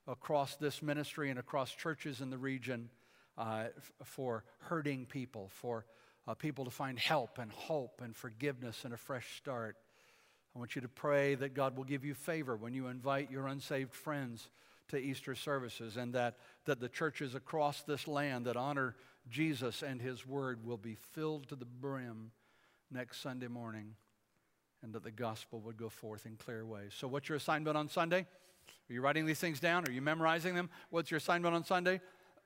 across 0.08 0.56
this 0.56 0.82
ministry 0.82 1.30
and 1.30 1.38
across 1.38 1.70
churches 1.70 2.20
in 2.20 2.30
the 2.30 2.38
region 2.38 2.90
uh, 3.38 3.66
for 4.02 4.44
hurting 4.58 5.06
people, 5.06 5.48
for 5.52 5.86
uh, 6.26 6.34
people 6.34 6.64
to 6.64 6.70
find 6.70 6.98
help 6.98 7.38
and 7.38 7.52
hope 7.52 8.00
and 8.02 8.16
forgiveness 8.16 8.84
and 8.84 8.92
a 8.92 8.96
fresh 8.96 9.36
start. 9.36 9.76
I 10.56 10.58
want 10.58 10.74
you 10.74 10.82
to 10.82 10.88
pray 10.88 11.36
that 11.36 11.54
God 11.54 11.76
will 11.76 11.84
give 11.84 12.04
you 12.04 12.14
favor 12.14 12.56
when 12.56 12.74
you 12.74 12.88
invite 12.88 13.30
your 13.30 13.46
unsaved 13.46 13.94
friends 13.94 14.48
to 14.90 14.98
Easter 14.98 15.34
services, 15.34 15.96
and 15.96 16.14
that, 16.14 16.36
that 16.66 16.80
the 16.80 16.88
churches 16.88 17.34
across 17.34 17.82
this 17.82 18.06
land 18.06 18.46
that 18.46 18.56
honor 18.56 18.94
Jesus 19.28 19.82
and 19.82 20.00
His 20.00 20.26
Word 20.26 20.64
will 20.64 20.76
be 20.76 20.94
filled 20.94 21.48
to 21.48 21.56
the 21.56 21.64
brim 21.64 22.30
next 22.90 23.20
Sunday 23.20 23.48
morning, 23.48 23.94
and 24.82 24.92
that 24.92 25.02
the 25.02 25.10
gospel 25.10 25.60
would 25.60 25.76
go 25.76 25.88
forth 25.88 26.26
in 26.26 26.36
clear 26.36 26.64
ways. 26.64 26.92
So, 26.96 27.08
what's 27.08 27.28
your 27.28 27.36
assignment 27.36 27.76
on 27.76 27.88
Sunday? 27.88 28.26
Are 28.88 28.92
you 28.92 29.00
writing 29.00 29.26
these 29.26 29.38
things 29.38 29.60
down? 29.60 29.86
Are 29.86 29.92
you 29.92 30.02
memorizing 30.02 30.54
them? 30.54 30.70
What's 30.90 31.10
your 31.10 31.18
assignment 31.18 31.54
on 31.54 31.64
Sunday? 31.64 32.00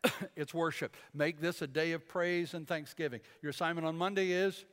it's 0.37 0.52
worship. 0.52 0.96
Make 1.12 1.40
this 1.40 1.62
a 1.62 1.66
day 1.66 1.92
of 1.92 2.07
praise 2.07 2.54
and 2.54 2.66
thanksgiving. 2.66 3.20
Your 3.42 3.50
assignment 3.50 3.87
on 3.87 3.96
Monday 3.96 4.30
is 4.30 4.64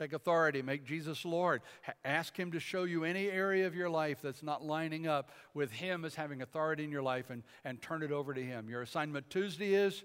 Take 0.00 0.14
authority, 0.14 0.62
make 0.62 0.86
Jesus 0.86 1.26
Lord. 1.26 1.60
ask 2.06 2.34
Him 2.34 2.52
to 2.52 2.58
show 2.58 2.84
you 2.84 3.04
any 3.04 3.28
area 3.28 3.66
of 3.66 3.74
your 3.74 3.90
life 3.90 4.22
that's 4.22 4.42
not 4.42 4.64
lining 4.64 5.06
up 5.06 5.30
with 5.52 5.70
Him 5.72 6.06
as 6.06 6.14
having 6.14 6.40
authority 6.40 6.84
in 6.84 6.90
your 6.90 7.02
life 7.02 7.28
and, 7.28 7.42
and 7.66 7.82
turn 7.82 8.02
it 8.02 8.10
over 8.10 8.32
to 8.32 8.42
Him. 8.42 8.70
Your 8.70 8.80
assignment 8.80 9.28
Tuesday 9.28 9.74
is 9.74 10.02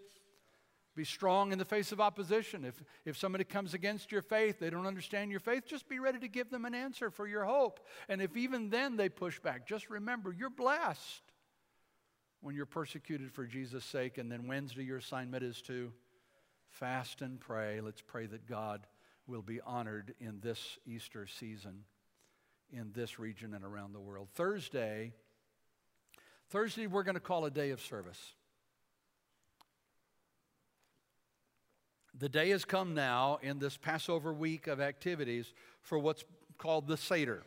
be 0.97 1.05
strong 1.05 1.53
in 1.53 1.57
the 1.57 1.63
face 1.63 1.93
of 1.93 2.01
opposition. 2.01 2.65
If, 2.65 2.83
if 3.05 3.15
somebody 3.15 3.45
comes 3.45 3.73
against 3.73 4.11
your 4.11 4.21
faith, 4.21 4.59
they 4.59 4.69
don't 4.69 4.85
understand 4.85 5.31
your 5.31 5.39
faith, 5.39 5.63
just 5.65 5.87
be 5.87 5.99
ready 5.99 6.19
to 6.19 6.27
give 6.27 6.49
them 6.49 6.65
an 6.65 6.75
answer 6.75 7.09
for 7.09 7.25
your 7.25 7.45
hope. 7.45 7.79
And 8.09 8.21
if 8.21 8.35
even 8.35 8.69
then 8.69 8.97
they 8.97 9.07
push 9.07 9.39
back, 9.39 9.65
just 9.65 9.89
remember 9.89 10.33
you're 10.33 10.49
blessed 10.49 11.21
when 12.41 12.53
you're 12.53 12.65
persecuted 12.65 13.31
for 13.31 13.45
Jesus' 13.45 13.85
sake. 13.85 14.17
And 14.17 14.29
then 14.29 14.45
Wednesday, 14.45 14.83
your 14.83 14.97
assignment 14.97 15.45
is 15.45 15.61
to 15.63 15.93
fast 16.67 17.21
and 17.21 17.39
pray. 17.39 17.79
Let's 17.79 18.01
pray 18.01 18.25
that 18.25 18.45
God 18.45 18.85
will 19.27 19.41
be 19.41 19.59
honored 19.61 20.13
in 20.19 20.39
this 20.41 20.77
Easter 20.85 21.27
season 21.27 21.83
in 22.71 22.91
this 22.93 23.19
region 23.19 23.53
and 23.53 23.63
around 23.63 23.93
the 23.93 23.99
world. 23.99 24.27
Thursday, 24.33 25.13
Thursday 26.49 26.87
we're 26.87 27.03
going 27.03 27.15
to 27.15 27.21
call 27.21 27.45
a 27.45 27.51
day 27.51 27.71
of 27.71 27.81
service. 27.81 28.33
The 32.17 32.29
day 32.29 32.49
has 32.51 32.63
come 32.63 32.93
now 32.93 33.39
in 33.41 33.59
this 33.59 33.75
Passover 33.77 34.33
week 34.33 34.67
of 34.67 34.79
activities 34.79 35.53
for 35.81 35.99
what's 35.99 36.23
called 36.57 36.87
the 36.87 36.95
Seder. 36.95 37.43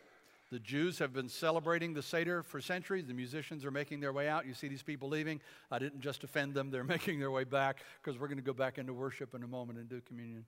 The 0.50 0.58
Jews 0.58 0.98
have 0.98 1.12
been 1.12 1.28
celebrating 1.28 1.94
the 1.94 2.02
Seder 2.02 2.42
for 2.42 2.60
centuries. 2.60 3.06
The 3.06 3.14
musicians 3.14 3.64
are 3.64 3.70
making 3.70 4.00
their 4.00 4.12
way 4.12 4.28
out. 4.28 4.46
You 4.46 4.54
see 4.54 4.68
these 4.68 4.82
people 4.82 5.08
leaving. 5.08 5.40
I 5.70 5.78
didn't 5.78 6.00
just 6.00 6.24
offend 6.24 6.54
them, 6.54 6.70
they're 6.70 6.84
making 6.96 7.18
their 7.18 7.30
way 7.30 7.44
back 7.44 7.82
because 8.02 8.18
we're 8.18 8.28
going 8.28 8.38
to 8.38 8.44
go 8.44 8.52
back 8.52 8.78
into 8.78 8.92
worship 8.92 9.34
in 9.34 9.42
a 9.42 9.46
moment 9.46 9.78
and 9.78 9.88
do 9.88 10.00
communion 10.02 10.44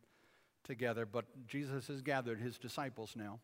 together, 0.65 1.07
but 1.07 1.25
Jesus 1.47 1.87
has 1.89 2.03
gathered 2.03 2.41
his 2.41 2.59
disciples 2.59 3.15
now. 3.17 3.41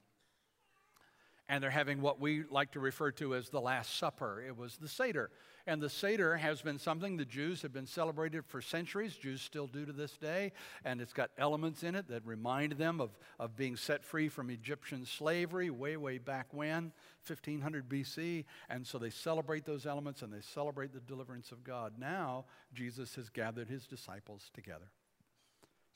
And 1.48 1.62
they're 1.62 1.70
having 1.70 2.00
what 2.00 2.20
we 2.20 2.42
like 2.50 2.72
to 2.72 2.80
refer 2.80 3.12
to 3.12 3.36
as 3.36 3.50
the 3.50 3.60
Last 3.60 3.98
Supper. 3.98 4.42
It 4.44 4.56
was 4.56 4.78
the 4.78 4.88
Seder. 4.88 5.30
And 5.68 5.80
the 5.80 5.88
Seder 5.88 6.36
has 6.36 6.60
been 6.60 6.78
something 6.78 7.16
the 7.16 7.24
Jews 7.24 7.62
have 7.62 7.72
been 7.72 7.86
celebrated 7.86 8.44
for 8.44 8.60
centuries. 8.60 9.14
Jews 9.14 9.42
still 9.42 9.68
do 9.68 9.86
to 9.86 9.92
this 9.92 10.16
day. 10.16 10.50
And 10.84 11.00
it's 11.00 11.12
got 11.12 11.30
elements 11.38 11.84
in 11.84 11.94
it 11.94 12.08
that 12.08 12.26
remind 12.26 12.72
them 12.72 13.00
of, 13.00 13.10
of 13.38 13.56
being 13.56 13.76
set 13.76 14.04
free 14.04 14.28
from 14.28 14.50
Egyptian 14.50 15.06
slavery 15.06 15.70
way, 15.70 15.96
way 15.96 16.18
back 16.18 16.46
when, 16.52 16.92
1500 17.24 17.88
BC. 17.88 18.44
And 18.68 18.84
so 18.84 18.98
they 18.98 19.10
celebrate 19.10 19.64
those 19.64 19.86
elements 19.86 20.22
and 20.22 20.32
they 20.32 20.40
celebrate 20.40 20.92
the 20.92 21.00
deliverance 21.00 21.52
of 21.52 21.62
God. 21.62 21.92
Now, 21.96 22.46
Jesus 22.74 23.14
has 23.14 23.28
gathered 23.28 23.68
his 23.68 23.86
disciples 23.86 24.50
together. 24.52 24.90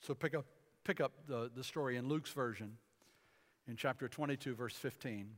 So 0.01 0.15
pick 0.15 0.35
up 0.37 0.47
pick 0.85 1.01
up 1.01 1.13
the, 1.27 1.51
the 1.55 1.65
story 1.65 1.97
in 1.97 2.09
Luke's 2.09 2.33
version 2.33 2.77
in 3.69 3.77
chapter 3.77 4.09
22, 4.09 4.55
verse 4.55 4.75
15. 4.75 5.31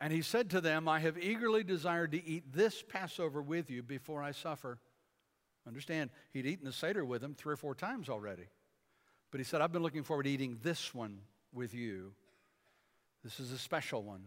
And 0.00 0.12
he 0.12 0.22
said 0.22 0.50
to 0.50 0.60
them, 0.60 0.88
I 0.88 0.98
have 0.98 1.16
eagerly 1.16 1.62
desired 1.62 2.12
to 2.12 2.24
eat 2.24 2.52
this 2.52 2.82
Passover 2.82 3.40
with 3.40 3.70
you 3.70 3.82
before 3.82 4.22
I 4.22 4.32
suffer. 4.32 4.78
Understand, 5.66 6.10
he'd 6.32 6.46
eaten 6.46 6.64
the 6.64 6.72
Seder 6.72 7.04
with 7.04 7.20
them 7.22 7.34
three 7.34 7.54
or 7.54 7.56
four 7.56 7.74
times 7.74 8.08
already. 8.08 8.48
But 9.30 9.38
he 9.38 9.44
said, 9.44 9.60
I've 9.60 9.72
been 9.72 9.82
looking 9.82 10.02
forward 10.02 10.24
to 10.24 10.30
eating 10.30 10.58
this 10.62 10.92
one 10.92 11.20
with 11.52 11.72
you. 11.72 12.14
This 13.22 13.38
is 13.38 13.52
a 13.52 13.58
special 13.58 14.02
one. 14.02 14.24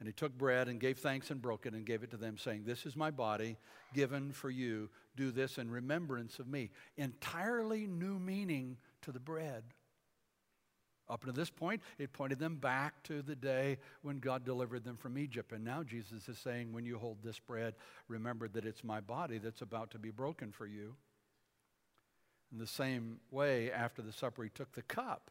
And 0.00 0.08
he 0.08 0.14
took 0.14 0.36
bread 0.36 0.66
and 0.66 0.80
gave 0.80 0.98
thanks 0.98 1.30
and 1.30 1.42
broke 1.42 1.66
it 1.66 1.74
and 1.74 1.84
gave 1.84 2.02
it 2.02 2.10
to 2.12 2.16
them, 2.16 2.38
saying, 2.38 2.64
This 2.64 2.86
is 2.86 2.96
my 2.96 3.10
body 3.10 3.58
given 3.94 4.32
for 4.32 4.48
you. 4.48 4.88
Do 5.14 5.30
this 5.30 5.58
in 5.58 5.70
remembrance 5.70 6.38
of 6.38 6.48
me. 6.48 6.70
Entirely 6.96 7.86
new 7.86 8.18
meaning 8.18 8.78
to 9.02 9.12
the 9.12 9.20
bread. 9.20 9.62
Up 11.06 11.24
to 11.24 11.32
this 11.32 11.50
point, 11.50 11.82
it 11.98 12.14
pointed 12.14 12.38
them 12.38 12.56
back 12.56 13.02
to 13.02 13.20
the 13.20 13.36
day 13.36 13.76
when 14.00 14.20
God 14.20 14.42
delivered 14.42 14.84
them 14.84 14.96
from 14.96 15.18
Egypt. 15.18 15.52
And 15.52 15.64
now 15.64 15.82
Jesus 15.82 16.28
is 16.28 16.38
saying, 16.38 16.72
When 16.72 16.86
you 16.86 16.98
hold 16.98 17.18
this 17.22 17.38
bread, 17.38 17.74
remember 18.08 18.48
that 18.48 18.64
it's 18.64 18.82
my 18.82 19.00
body 19.00 19.36
that's 19.36 19.60
about 19.60 19.90
to 19.90 19.98
be 19.98 20.10
broken 20.10 20.50
for 20.50 20.66
you. 20.66 20.94
In 22.50 22.58
the 22.58 22.66
same 22.66 23.18
way, 23.30 23.70
after 23.70 24.00
the 24.00 24.12
supper, 24.12 24.44
he 24.44 24.50
took 24.50 24.72
the 24.72 24.82
cup 24.82 25.30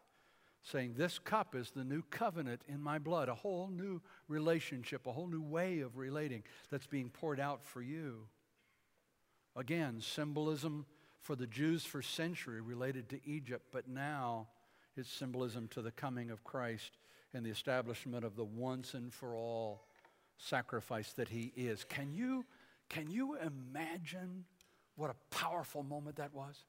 saying, 0.63 0.93
This 0.97 1.19
cup 1.19 1.55
is 1.55 1.71
the 1.71 1.83
new 1.83 2.03
covenant 2.09 2.61
in 2.67 2.81
my 2.81 2.99
blood, 2.99 3.29
a 3.29 3.35
whole 3.35 3.69
new 3.69 4.01
relationship, 4.27 5.07
a 5.07 5.11
whole 5.11 5.27
new 5.27 5.41
way 5.41 5.79
of 5.79 5.97
relating 5.97 6.43
that's 6.69 6.87
being 6.87 7.09
poured 7.09 7.39
out 7.39 7.63
for 7.63 7.81
you. 7.81 8.27
Again, 9.55 10.01
symbolism 10.01 10.85
for 11.21 11.35
the 11.35 11.47
Jews 11.47 11.83
for 11.83 12.01
century 12.01 12.61
related 12.61 13.09
to 13.09 13.19
Egypt, 13.25 13.67
but 13.71 13.87
now 13.87 14.47
it's 14.95 15.11
symbolism 15.11 15.67
to 15.69 15.81
the 15.81 15.91
coming 15.91 16.31
of 16.31 16.43
Christ 16.43 16.97
and 17.33 17.45
the 17.45 17.49
establishment 17.49 18.25
of 18.25 18.35
the 18.35 18.43
once 18.43 18.93
and 18.93 19.13
for 19.13 19.35
all 19.35 19.85
sacrifice 20.37 21.13
that 21.13 21.29
he 21.29 21.51
is. 21.55 21.83
Can 21.83 22.13
you, 22.13 22.45
can 22.89 23.09
you 23.09 23.37
imagine 23.37 24.45
what 24.95 25.09
a 25.09 25.35
powerful 25.35 25.83
moment 25.83 26.15
that 26.17 26.33
was? 26.33 26.63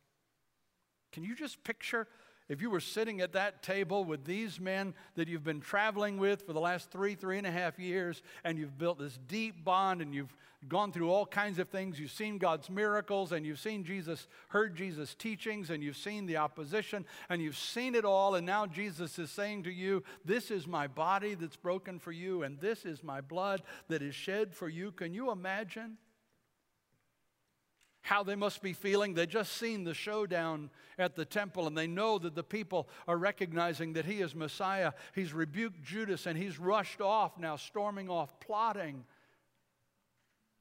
Can 1.13 1.25
you 1.25 1.35
just 1.35 1.63
picture 1.65 2.07
if 2.51 2.61
you 2.61 2.69
were 2.69 2.81
sitting 2.81 3.21
at 3.21 3.33
that 3.35 3.63
table 3.63 4.05
with 4.05 4.25
these 4.25 4.59
men 4.59 4.93
that 5.15 5.29
you've 5.29 5.45
been 5.45 5.61
traveling 5.61 6.19
with 6.19 6.43
for 6.43 6.53
the 6.53 6.61
last 6.61 6.91
three, 6.91 7.15
three 7.15 7.39
and 7.39 7.47
a 7.47 7.51
half 7.51 7.79
years, 7.79 8.23
and 8.43 8.59
you've 8.59 8.77
built 8.77 8.99
this 8.99 9.17
deep 9.29 9.65
bond 9.65 10.03
and 10.03 10.13
you've 10.13 10.35
gone 10.69 10.91
through 10.91 11.11
all 11.11 11.25
kinds 11.25 11.61
of 11.61 11.69
things, 11.69 12.01
you've 12.01 12.11
seen 12.11 12.39
God's 12.39 12.69
miracles 12.69 13.31
and 13.31 13.47
you've 13.47 13.61
seen 13.61 13.85
Jesus, 13.85 14.27
heard 14.49 14.75
Jesus' 14.75 15.15
teachings, 15.15 15.71
and 15.71 15.81
you've 15.81 15.97
seen 15.97 16.27
the 16.27 16.39
opposition, 16.39 17.07
and 17.29 17.41
you've 17.41 17.57
seen 17.57 17.95
it 17.95 18.05
all, 18.05 18.35
and 18.35 18.45
now 18.45 18.67
Jesus 18.67 19.17
is 19.21 19.31
saying 19.31 19.63
to 19.63 19.71
you, 19.71 20.03
This 20.25 20.51
is 20.51 20.67
my 20.67 20.89
body 20.89 21.35
that's 21.35 21.57
broken 21.57 22.01
for 22.01 22.11
you, 22.11 22.43
and 22.43 22.59
this 22.59 22.85
is 22.85 23.05
my 23.05 23.21
blood 23.21 23.63
that 23.87 24.03
is 24.03 24.17
shed 24.17 24.53
for 24.53 24.69
you. 24.69 24.91
Can 24.91 25.15
you 25.15 25.31
imagine? 25.31 25.99
How 28.03 28.23
they 28.23 28.35
must 28.35 28.63
be 28.63 28.73
feeling. 28.73 29.15
They 29.15 29.27
just 29.27 29.53
seen 29.53 29.85
the 29.85 29.95
showdown 29.95 30.71
at 30.99 31.17
the 31.17 31.25
temple 31.25 31.67
and 31.67 31.77
they 31.77 31.87
know 31.87 32.19
that 32.19 32.35
the 32.35 32.43
people 32.43 32.89
are 33.07 33.17
recognizing 33.17 33.93
that 33.95 34.05
he 34.05 34.21
is 34.21 34.35
Messiah. 34.35 34.93
He's 35.15 35.33
rebuked 35.33 35.83
Judas 35.83 36.27
and 36.27 36.37
he's 36.37 36.59
rushed 36.59 37.01
off 37.01 37.39
now, 37.39 37.57
storming 37.57 38.09
off, 38.09 38.39
plotting. 38.41 39.05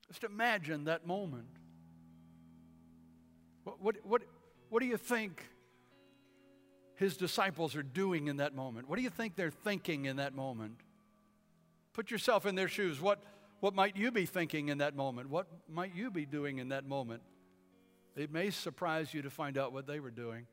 Just 0.07 0.23
imagine 0.23 0.85
that 0.85 1.07
moment. 1.07 1.47
What, 3.63 3.81
what, 3.81 3.95
what, 4.03 4.21
what 4.69 4.79
do 4.81 4.85
you 4.85 4.97
think 4.97 5.43
his 6.95 7.15
disciples 7.15 7.75
are 7.75 7.83
doing 7.83 8.27
in 8.27 8.37
that 8.37 8.53
moment? 8.55 8.89
What 8.89 8.97
do 8.97 9.03
you 9.03 9.09
think 9.09 9.35
they're 9.35 9.51
thinking 9.51 10.05
in 10.05 10.17
that 10.17 10.35
moment? 10.35 10.81
Put 11.93 12.11
yourself 12.11 12.45
in 12.45 12.55
their 12.55 12.67
shoes. 12.67 12.99
What, 12.99 13.23
What 13.59 13.75
might 13.75 13.95
you 13.97 14.11
be 14.11 14.25
thinking 14.25 14.69
in 14.69 14.77
that 14.79 14.95
moment? 14.95 15.29
What 15.29 15.47
might 15.67 15.95
you 15.95 16.11
be 16.11 16.25
doing 16.25 16.59
in 16.59 16.69
that 16.69 16.85
moment? 16.87 17.21
It 18.15 18.31
may 18.31 18.49
surprise 18.49 19.13
you 19.13 19.21
to 19.21 19.29
find 19.29 19.57
out 19.57 19.71
what 19.71 19.87
they 19.87 19.99
were 19.99 20.11
doing. 20.11 20.45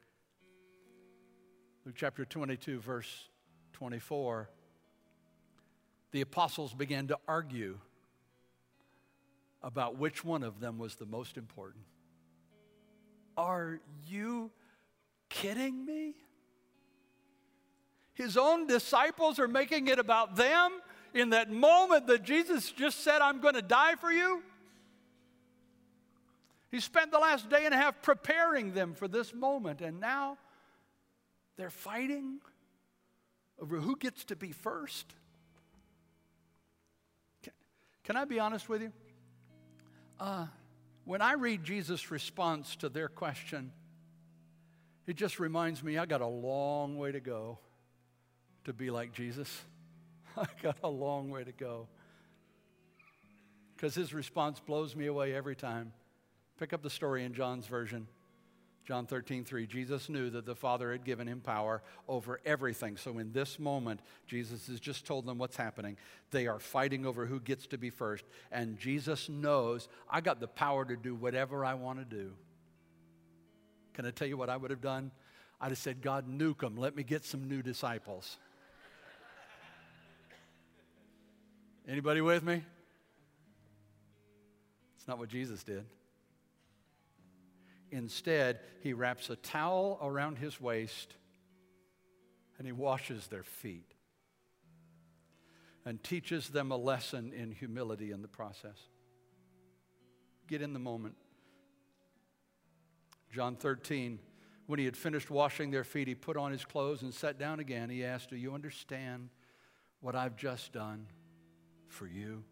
Luke 1.85 1.95
chapter 1.97 2.25
22, 2.25 2.81
verse 2.81 3.29
24. 3.73 4.49
The 6.13 6.21
apostles 6.21 6.75
began 6.75 7.09
to 7.09 7.19
argue 7.29 7.79
about 9.63 9.99
which 9.99 10.25
one 10.25 10.43
of 10.43 10.61
them 10.61 10.79
was 10.79 10.97
the 10.97 11.07
most 11.07 11.37
important. 11.37 11.85
Are 13.37 13.81
you 14.07 14.51
kidding 15.29 15.85
me? 15.85 16.15
His 18.15 18.37
own 18.37 18.67
disciples 18.67 19.39
are 19.39 19.49
making 19.49 19.89
it 19.89 19.99
about 19.99 20.37
them 20.37 20.81
in 21.13 21.31
that 21.31 21.51
moment 21.51 22.07
that 22.07 22.23
Jesus 22.23 22.71
just 22.73 23.05
said, 23.05 23.21
I'm 23.21 23.41
going 23.41 23.55
to 23.55 23.63
die 23.63 23.95
for 23.97 24.11
you. 24.11 24.43
He 26.71 26.81
spent 26.81 27.13
the 27.13 27.19
last 27.19 27.49
day 27.49 27.65
and 27.65 27.73
a 27.73 27.77
half 27.77 28.03
preparing 28.03 28.73
them 28.75 28.95
for 28.95 29.09
this 29.09 29.33
moment, 29.33 29.81
and 29.81 30.01
now 30.01 30.37
they're 31.57 31.71
fighting 31.71 32.41
over 33.61 33.79
who 33.79 33.97
gets 33.97 34.25
to 34.27 34.37
be 34.37 34.53
first. 34.53 35.07
Can, 38.05 38.17
I 38.17 38.25
be 38.25 38.39
honest 38.39 38.69
with 38.69 38.83
you? 38.83 38.93
Uh, 40.21 40.47
when 41.05 41.23
I 41.23 41.33
read 41.33 41.65
Jesus' 41.65 42.11
response 42.11 42.77
to 42.77 42.89
their 42.89 43.09
question, 43.09 43.73
it 45.07 45.17
just 45.17 45.39
reminds 45.39 45.83
me 45.83 45.99
I 45.99 46.07
got 46.07 46.21
a 46.21 46.27
long 46.27 46.99
way 46.99 47.13
to 47.13 47.21
go 47.21 47.59
to 48.65 48.73
be 48.73 48.91
like 48.91 49.13
Jesus. 49.13 49.63
I 50.37 50.47
got 50.63 50.79
a 50.83 50.89
long 50.89 51.31
way 51.31 51.45
to 51.45 51.53
go. 51.53 51.89
Because 53.75 53.95
his 53.95 54.13
response 54.13 54.61
blows 54.61 54.97
me 54.97 55.07
away 55.07 55.35
every 55.35 55.55
time. 55.55 55.93
Pick 56.59 56.73
up 56.73 56.83
the 56.83 56.91
story 56.91 57.25
in 57.25 57.35
John's 57.35 57.67
version. 57.67 58.07
John 58.87 59.07
13, 59.07 59.45
3. 59.45 59.67
Jesus 59.67 60.09
knew 60.09 60.31
that 60.31 60.47
the 60.47 60.55
Father 60.55 60.93
had 60.93 61.05
given 61.05 61.27
him 61.27 61.41
power 61.41 61.83
over 62.07 62.41
everything. 62.47 62.97
So 62.97 63.19
in 63.19 63.33
this 63.33 63.59
moment, 63.59 64.01
Jesus 64.29 64.69
has 64.69 64.79
just 64.79 65.05
told 65.05 65.27
them 65.27 65.39
what's 65.39 65.57
happening. 65.57 65.97
They 66.31 66.47
are 66.47 66.61
fighting 66.61 67.05
over 67.05 67.27
who 67.27 67.41
gets 67.41 67.67
to 67.69 67.79
be 67.79 67.91
first. 67.91 68.25
And 68.53 68.79
Jesus 68.79 69.29
knows 69.29 69.89
I 70.09 70.21
got 70.21 70.39
the 70.39 70.47
power 70.47 70.85
to 70.85 70.97
do 70.97 71.17
whatever 71.17 71.65
I 71.65 71.75
want 71.75 71.99
to 71.99 72.05
do. 72.05 72.33
Can 73.95 74.07
I 74.07 74.13
tell 74.13 74.29
you 74.29 74.37
what 74.37 74.49
I 74.49 74.57
would 74.57 74.71
have 74.71 74.81
done? 74.81 75.11
I'd 75.61 75.71
have 75.71 75.79
said, 75.79 76.01
God, 76.01 76.29
nuke 76.29 76.61
them. 76.61 76.77
Let 76.77 76.95
me 76.95 77.03
get 77.03 77.25
some 77.25 77.49
new 77.49 77.63
disciples. 77.63 78.37
Anybody 81.89 82.21
with 82.21 82.45
me? 82.45 82.63
It's 84.97 85.09
not 85.09 85.19
what 85.19 85.29
Jesus 85.29 85.65
did. 85.65 85.85
Instead, 87.97 88.61
he 88.83 88.93
wraps 88.93 89.31
a 89.31 89.37
towel 89.37 89.99
around 90.03 90.37
his 90.37 90.61
waist 90.61 91.15
and 92.59 92.67
he 92.67 92.73
washes 92.73 93.27
their 93.29 93.43
feet 93.43 93.91
and 95.87 96.03
teaches 96.03 96.51
them 96.51 96.71
a 96.71 96.77
lesson 96.77 97.33
in 97.33 97.51
humility 97.51 98.11
in 98.11 98.21
the 98.21 98.29
process. 98.29 98.77
Get 100.47 100.61
in 100.61 100.75
the 100.75 100.79
moment. 100.79 101.15
John 103.33 103.57
13, 103.57 104.19
when 104.67 104.79
he 104.79 104.85
had 104.85 104.97
finished 104.97 105.31
washing 105.31 105.71
their 105.71 105.85
feet, 105.85 106.07
he 106.07 106.15
put 106.15 106.37
on 106.37 106.53
his 106.53 106.67
clothes 106.67 107.01
and 107.01 107.15
sat 107.15 107.39
down 107.39 107.61
again. 107.61 107.89
He 107.89 108.05
asked, 108.05 108.29
Do 108.29 108.37
you 108.37 108.53
understand 108.53 109.31
what 110.01 110.15
I've 110.15 110.37
just 110.37 110.71
done 110.75 111.07
for 111.89 112.07
you? 112.07 112.45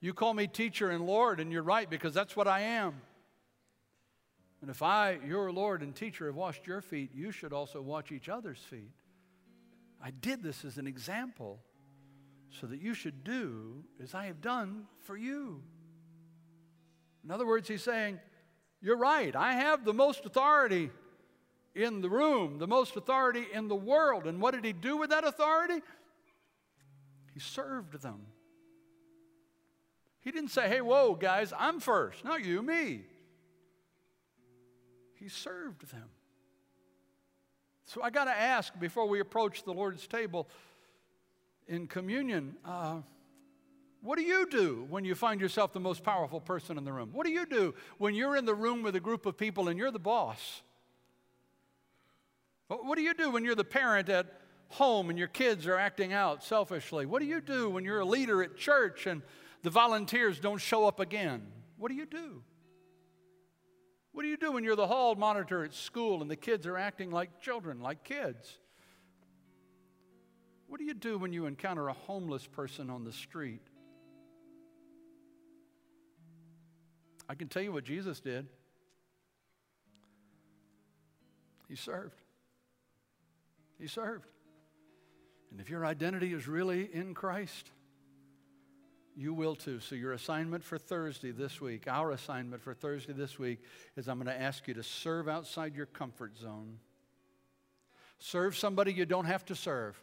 You 0.00 0.14
call 0.14 0.34
me 0.34 0.46
teacher 0.46 0.88
and 0.88 1.04
Lord, 1.04 1.40
and 1.40 1.50
you're 1.50 1.64
right 1.64 1.90
because 1.90 2.14
that's 2.14 2.36
what 2.36 2.46
I 2.46 2.60
am. 2.60 3.00
And 4.60 4.70
if 4.70 4.82
I, 4.82 5.18
your 5.24 5.52
Lord 5.52 5.82
and 5.82 5.94
teacher, 5.94 6.26
have 6.26 6.34
washed 6.34 6.66
your 6.66 6.80
feet, 6.80 7.10
you 7.14 7.30
should 7.30 7.52
also 7.52 7.80
wash 7.80 8.10
each 8.10 8.28
other's 8.28 8.58
feet. 8.58 8.92
I 10.02 10.10
did 10.10 10.42
this 10.42 10.64
as 10.64 10.78
an 10.78 10.86
example 10.86 11.60
so 12.50 12.66
that 12.66 12.80
you 12.80 12.94
should 12.94 13.24
do 13.24 13.84
as 14.02 14.14
I 14.14 14.26
have 14.26 14.40
done 14.40 14.86
for 15.02 15.16
you. 15.16 15.62
In 17.24 17.30
other 17.30 17.46
words, 17.46 17.68
he's 17.68 17.82
saying, 17.82 18.18
You're 18.80 18.96
right, 18.96 19.34
I 19.34 19.52
have 19.52 19.84
the 19.84 19.94
most 19.94 20.24
authority 20.24 20.90
in 21.74 22.00
the 22.00 22.10
room, 22.10 22.58
the 22.58 22.66
most 22.66 22.96
authority 22.96 23.44
in 23.52 23.68
the 23.68 23.76
world. 23.76 24.26
And 24.26 24.40
what 24.40 24.54
did 24.54 24.64
he 24.64 24.72
do 24.72 24.96
with 24.96 25.10
that 25.10 25.24
authority? 25.24 25.82
He 27.34 27.40
served 27.40 28.00
them. 28.02 28.26
He 30.20 30.32
didn't 30.32 30.50
say, 30.50 30.68
Hey, 30.68 30.80
whoa, 30.80 31.14
guys, 31.14 31.52
I'm 31.56 31.80
first. 31.80 32.24
Not 32.24 32.44
you, 32.44 32.62
me. 32.62 33.02
He 35.18 35.28
served 35.28 35.90
them. 35.90 36.08
So 37.84 38.02
I 38.02 38.10
got 38.10 38.24
to 38.24 38.38
ask 38.38 38.78
before 38.78 39.06
we 39.06 39.20
approach 39.20 39.64
the 39.64 39.72
Lord's 39.72 40.06
table 40.06 40.48
in 41.66 41.86
communion 41.86 42.56
uh, 42.64 42.98
what 44.00 44.16
do 44.16 44.24
you 44.24 44.46
do 44.48 44.86
when 44.90 45.04
you 45.04 45.14
find 45.14 45.40
yourself 45.40 45.72
the 45.72 45.80
most 45.80 46.04
powerful 46.04 46.40
person 46.40 46.78
in 46.78 46.84
the 46.84 46.92
room? 46.92 47.10
What 47.12 47.26
do 47.26 47.32
you 47.32 47.46
do 47.46 47.74
when 47.98 48.14
you're 48.14 48.36
in 48.36 48.44
the 48.44 48.54
room 48.54 48.82
with 48.82 48.94
a 48.94 49.00
group 49.00 49.26
of 49.26 49.36
people 49.36 49.68
and 49.68 49.78
you're 49.78 49.90
the 49.90 49.98
boss? 49.98 50.62
What 52.68 52.96
do 52.96 53.02
you 53.02 53.14
do 53.14 53.30
when 53.30 53.44
you're 53.44 53.54
the 53.54 53.64
parent 53.64 54.08
at 54.08 54.26
home 54.68 55.10
and 55.10 55.18
your 55.18 55.28
kids 55.28 55.66
are 55.66 55.76
acting 55.76 56.12
out 56.12 56.44
selfishly? 56.44 57.06
What 57.06 57.20
do 57.20 57.26
you 57.26 57.40
do 57.40 57.70
when 57.70 57.84
you're 57.84 58.00
a 58.00 58.04
leader 58.04 58.42
at 58.42 58.56
church 58.56 59.06
and 59.06 59.22
the 59.62 59.70
volunteers 59.70 60.38
don't 60.38 60.60
show 60.60 60.86
up 60.86 61.00
again? 61.00 61.46
What 61.76 61.88
do 61.88 61.94
you 61.94 62.06
do? 62.06 62.42
What 64.18 64.24
do 64.24 64.30
you 64.30 64.36
do 64.36 64.50
when 64.50 64.64
you're 64.64 64.74
the 64.74 64.88
hall 64.88 65.14
monitor 65.14 65.62
at 65.62 65.72
school 65.72 66.22
and 66.22 66.28
the 66.28 66.34
kids 66.34 66.66
are 66.66 66.76
acting 66.76 67.12
like 67.12 67.40
children, 67.40 67.80
like 67.80 68.02
kids? 68.02 68.58
What 70.66 70.80
do 70.80 70.84
you 70.84 70.92
do 70.92 71.18
when 71.18 71.32
you 71.32 71.46
encounter 71.46 71.86
a 71.86 71.92
homeless 71.92 72.44
person 72.44 72.90
on 72.90 73.04
the 73.04 73.12
street? 73.12 73.62
I 77.28 77.36
can 77.36 77.46
tell 77.46 77.62
you 77.62 77.70
what 77.70 77.84
Jesus 77.84 78.18
did. 78.18 78.48
He 81.68 81.76
served. 81.76 82.20
He 83.78 83.86
served. 83.86 84.26
And 85.52 85.60
if 85.60 85.70
your 85.70 85.86
identity 85.86 86.32
is 86.32 86.48
really 86.48 86.92
in 86.92 87.14
Christ, 87.14 87.70
you 89.18 89.34
will 89.34 89.56
too. 89.56 89.80
So, 89.80 89.96
your 89.96 90.12
assignment 90.12 90.62
for 90.62 90.78
Thursday 90.78 91.32
this 91.32 91.60
week, 91.60 91.88
our 91.88 92.12
assignment 92.12 92.62
for 92.62 92.72
Thursday 92.72 93.12
this 93.12 93.36
week, 93.36 93.58
is 93.96 94.08
I'm 94.08 94.18
going 94.18 94.28
to 94.28 94.40
ask 94.40 94.68
you 94.68 94.74
to 94.74 94.82
serve 94.84 95.28
outside 95.28 95.74
your 95.74 95.86
comfort 95.86 96.38
zone. 96.38 96.78
Serve 98.20 98.56
somebody 98.56 98.92
you 98.92 99.06
don't 99.06 99.24
have 99.24 99.44
to 99.46 99.56
serve. 99.56 100.00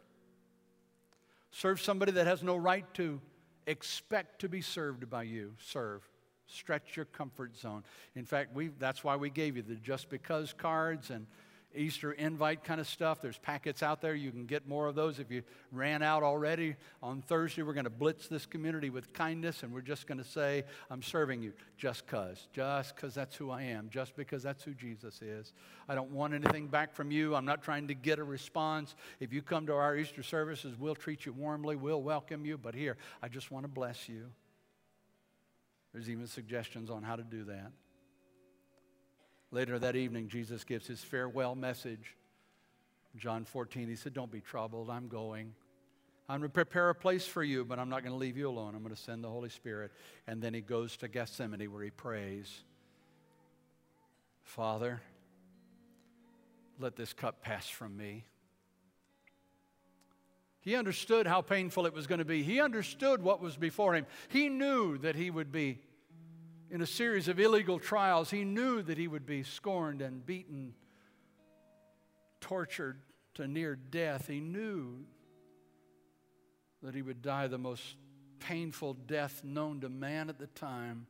Serve 1.52 1.80
somebody 1.80 2.12
that 2.12 2.28
has 2.28 2.44
no 2.44 2.58
right 2.58 2.86
to 2.96 3.22
expect 3.68 4.42
to 4.42 4.50
be 4.50 4.60
served 4.60 5.10
by 5.10 5.24
you. 5.24 5.54
Serve. 5.60 6.02
Stretch 6.48 6.98
your 6.98 7.06
comfort 7.06 7.56
zone. 7.56 7.84
In 8.16 8.26
fact, 8.26 8.54
we, 8.54 8.68
that's 8.68 9.02
why 9.02 9.16
we 9.16 9.30
gave 9.30 9.56
you 9.56 9.64
the 9.64 9.76
just 9.76 10.10
because 10.10 10.52
cards 10.52 11.10
and 11.10 11.26
Easter 11.78 12.12
invite 12.12 12.64
kind 12.64 12.80
of 12.80 12.88
stuff. 12.88 13.22
There's 13.22 13.38
packets 13.38 13.84
out 13.84 14.02
there. 14.02 14.16
You 14.16 14.32
can 14.32 14.46
get 14.46 14.68
more 14.68 14.88
of 14.88 14.96
those 14.96 15.20
if 15.20 15.32
you 15.32 15.44
ran 15.72 16.02
out 16.02 16.24
already. 16.24 16.76
On 17.04 17.22
Thursday, 17.22 17.62
we're 17.62 17.74
going 17.74 17.86
to 17.86 17.90
blitz 17.90 18.28
this 18.28 18.46
community 18.46 18.90
with 18.90 19.14
kindness, 19.14 19.64
and 19.64 19.74
we're 19.74 19.82
just 19.82 20.08
going 20.08 20.18
to 20.18 20.24
say, 20.24 20.64
I'm 20.90 21.02
serving 21.02 21.42
you 21.42 21.54
just 21.78 22.06
because. 22.06 22.48
Just 22.54 22.96
because 22.96 23.14
that's 23.14 23.36
who 23.36 23.52
I 23.52 23.64
am. 23.64 23.90
Just 23.90 24.16
because 24.16 24.44
that's 24.44 24.64
who 24.64 24.74
Jesus 24.74 25.22
is. 25.22 25.54
I 25.88 25.96
don't 25.96 26.12
want 26.12 26.34
anything 26.34 26.68
back 26.68 26.94
from 26.94 27.12
you. 27.12 27.36
I'm 27.36 27.46
not 27.46 27.64
trying 27.64 27.88
to 27.88 27.94
get 27.94 28.20
a 28.20 28.24
response. 28.24 28.96
If 29.20 29.34
you 29.34 29.42
come 29.42 29.68
to 29.68 29.74
our 29.74 29.96
Easter 29.96 30.24
services, 30.24 30.76
we'll 30.80 30.96
treat 30.96 31.26
you 31.26 31.34
warmly. 31.34 31.76
We'll 31.76 32.02
welcome 32.02 32.46
you. 32.46 32.58
But 32.58 32.76
here, 32.76 32.98
I 33.22 33.28
just 33.28 33.52
want 33.52 33.64
to 33.66 33.70
bless 33.70 34.10
you. 34.10 34.26
There's 35.94 36.10
even 36.10 36.28
suggestions 36.28 36.90
on 36.90 37.04
how 37.04 37.16
to 37.16 37.24
do 37.24 37.46
that. 37.46 37.72
Later 39.56 39.80
that 39.80 39.96
evening, 39.96 40.28
Jesus 40.28 40.66
gives 40.66 40.86
his 40.86 41.02
farewell 41.02 41.56
message. 41.56 42.18
John 43.16 43.46
14, 43.46 43.88
he 43.88 43.96
said, 43.96 44.14
Don't 44.14 44.30
be 44.30 44.42
troubled. 44.42 44.90
I'm 44.90 45.08
going. 45.08 45.54
I'm 46.28 46.42
going 46.42 46.50
to 46.50 46.54
prepare 46.54 46.90
a 46.90 46.96
place 46.96 47.26
for 47.26 47.42
you, 47.42 47.64
but 47.64 47.80
I'm 47.80 47.88
not 47.88 48.02
going 48.02 48.12
to 48.12 48.18
leave 48.18 48.36
you 48.36 48.50
alone. 48.50 48.76
I'm 48.76 48.84
going 48.84 48.94
to 48.94 49.02
send 49.02 49.24
the 49.24 49.30
Holy 49.30 49.48
Spirit. 49.48 49.94
And 50.28 50.42
then 50.42 50.54
he 50.54 50.60
goes 50.60 50.98
to 50.98 51.08
Gethsemane 51.08 51.72
where 51.72 51.82
he 51.86 51.90
prays 51.90 52.64
Father, 54.44 55.02
let 56.78 56.98
this 56.98 57.14
cup 57.14 57.42
pass 57.42 57.70
from 57.70 57.96
me. 57.96 58.26
He 60.60 60.76
understood 60.76 61.28
how 61.28 61.42
painful 61.42 61.86
it 61.86 61.94
was 61.94 62.08
going 62.08 62.20
to 62.20 62.26
be. 62.26 62.44
He 62.44 62.60
understood 62.60 63.24
what 63.24 63.40
was 63.40 63.56
before 63.56 63.96
him. 63.96 64.06
He 64.28 64.50
knew 64.50 64.98
that 64.98 65.16
he 65.16 65.32
would 65.32 65.54
be 65.54 65.80
in 66.76 66.82
a 66.82 66.86
series 66.86 67.30
of 67.30 67.40
illegal 67.40 67.80
trials, 67.80 68.30
he 68.30 68.44
knew 68.44 68.82
that 68.82 68.98
he 68.98 69.08
would 69.08 69.26
be 69.26 69.44
scorned 69.44 70.02
and 70.02 70.26
beaten, 70.26 70.74
tortured 72.42 73.00
to 73.34 73.48
near 73.48 73.78
death. 73.78 74.28
He 74.28 74.42
knew 74.42 75.06
that 76.84 76.94
he 76.94 77.02
would 77.02 77.22
die 77.22 77.48
the 77.48 77.58
most 77.58 77.96
painful 78.40 78.94
death 78.94 79.42
known 79.42 79.80
to 79.80 79.90
man 79.90 80.28
at 80.28 80.38
the 80.38 80.48
time. 80.48 81.08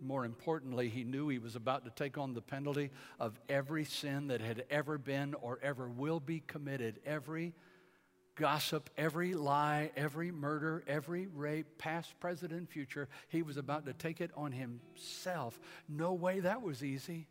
More 0.00 0.24
importantly, 0.24 0.88
he 0.88 1.04
knew 1.04 1.28
he 1.28 1.38
was 1.38 1.56
about 1.56 1.84
to 1.84 1.90
take 1.90 2.16
on 2.16 2.32
the 2.32 2.40
penalty 2.40 2.90
of 3.20 3.38
every 3.50 3.84
sin 3.84 4.28
that 4.28 4.40
had 4.40 4.64
ever 4.70 4.96
been 4.96 5.34
or 5.34 5.58
ever 5.62 5.90
will 5.90 6.20
be 6.20 6.40
committed. 6.46 7.00
Every 7.04 7.52
gossip, 8.36 8.90
every 8.96 9.34
lie, 9.34 9.90
every 9.96 10.30
murder, 10.30 10.84
every 10.86 11.26
rape, 11.26 11.78
past, 11.78 12.18
present, 12.20 12.52
and 12.52 12.68
future. 12.68 13.08
He 13.28 13.42
was 13.42 13.56
about 13.56 13.86
to 13.86 13.92
take 13.92 14.20
it 14.20 14.30
on 14.36 14.52
himself. 14.52 15.58
No 15.88 16.12
way 16.12 16.40
that 16.40 16.62
was 16.62 16.84
easy. 16.84 17.26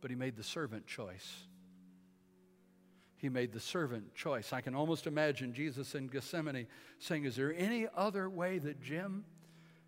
But 0.00 0.10
he 0.10 0.16
made 0.16 0.36
the 0.36 0.42
servant 0.42 0.86
choice. 0.86 1.44
He 3.16 3.28
made 3.28 3.52
the 3.52 3.60
servant 3.60 4.14
choice. 4.14 4.52
I 4.52 4.62
can 4.62 4.74
almost 4.74 5.06
imagine 5.06 5.52
Jesus 5.52 5.94
in 5.94 6.08
Gethsemane 6.08 6.66
saying, 6.98 7.24
Is 7.24 7.36
there 7.36 7.54
any 7.54 7.86
other 7.94 8.30
way 8.30 8.58
that 8.58 8.80
Jim 8.80 9.26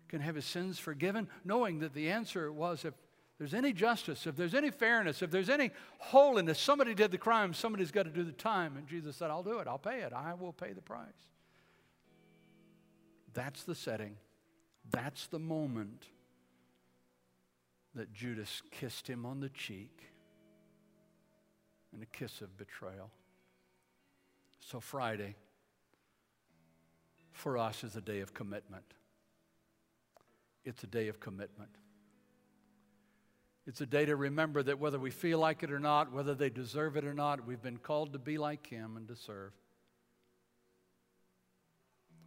can 0.07 0.21
have 0.21 0.35
his 0.35 0.45
sins 0.45 0.77
forgiven? 0.77 1.27
Knowing 1.43 1.79
that 1.79 1.95
the 1.95 2.11
answer 2.11 2.51
was, 2.51 2.85
If 2.85 2.93
there's 3.37 3.53
any 3.53 3.73
justice, 3.73 4.27
if 4.27 4.35
there's 4.35 4.53
any 4.53 4.69
fairness, 4.69 5.21
if 5.21 5.31
there's 5.31 5.49
any 5.49 5.71
holiness, 5.97 6.59
somebody 6.59 6.93
did 6.93 7.11
the 7.11 7.17
crime, 7.17 7.53
somebody's 7.53 7.91
got 7.91 8.03
to 8.03 8.11
do 8.11 8.23
the 8.23 8.31
time. 8.31 8.77
And 8.77 8.87
Jesus 8.87 9.17
said, 9.17 9.31
I'll 9.31 9.43
do 9.43 9.59
it. 9.59 9.67
I'll 9.67 9.79
pay 9.79 10.01
it. 10.01 10.13
I 10.13 10.33
will 10.35 10.53
pay 10.53 10.71
the 10.73 10.81
price. 10.81 11.07
That's 13.33 13.63
the 13.63 13.75
setting. 13.75 14.17
That's 14.91 15.27
the 15.27 15.39
moment 15.39 16.05
that 17.95 18.13
Judas 18.13 18.61
kissed 18.71 19.07
him 19.07 19.25
on 19.25 19.39
the 19.39 19.49
cheek 19.49 20.03
in 21.95 22.01
a 22.01 22.05
kiss 22.05 22.41
of 22.41 22.55
betrayal. 22.57 23.09
So, 24.59 24.79
Friday 24.79 25.35
for 27.31 27.57
us 27.57 27.83
is 27.83 27.95
a 27.95 28.01
day 28.01 28.21
of 28.21 28.33
commitment. 28.33 28.85
It's 30.63 30.83
a 30.83 30.87
day 30.87 31.07
of 31.07 31.19
commitment. 31.19 31.71
It's 33.65 33.79
a 33.79 33.85
day 33.85 34.05
to 34.05 34.15
remember 34.15 34.61
that 34.63 34.79
whether 34.79 34.99
we 34.99 35.09
feel 35.09 35.39
like 35.39 35.63
it 35.63 35.71
or 35.71 35.79
not, 35.79 36.11
whether 36.11 36.35
they 36.35 36.49
deserve 36.49 36.97
it 36.97 37.05
or 37.05 37.13
not, 37.13 37.45
we've 37.45 37.61
been 37.61 37.77
called 37.77 38.13
to 38.13 38.19
be 38.19 38.37
like 38.37 38.67
him 38.67 38.97
and 38.97 39.07
to 39.07 39.15
serve. 39.15 39.53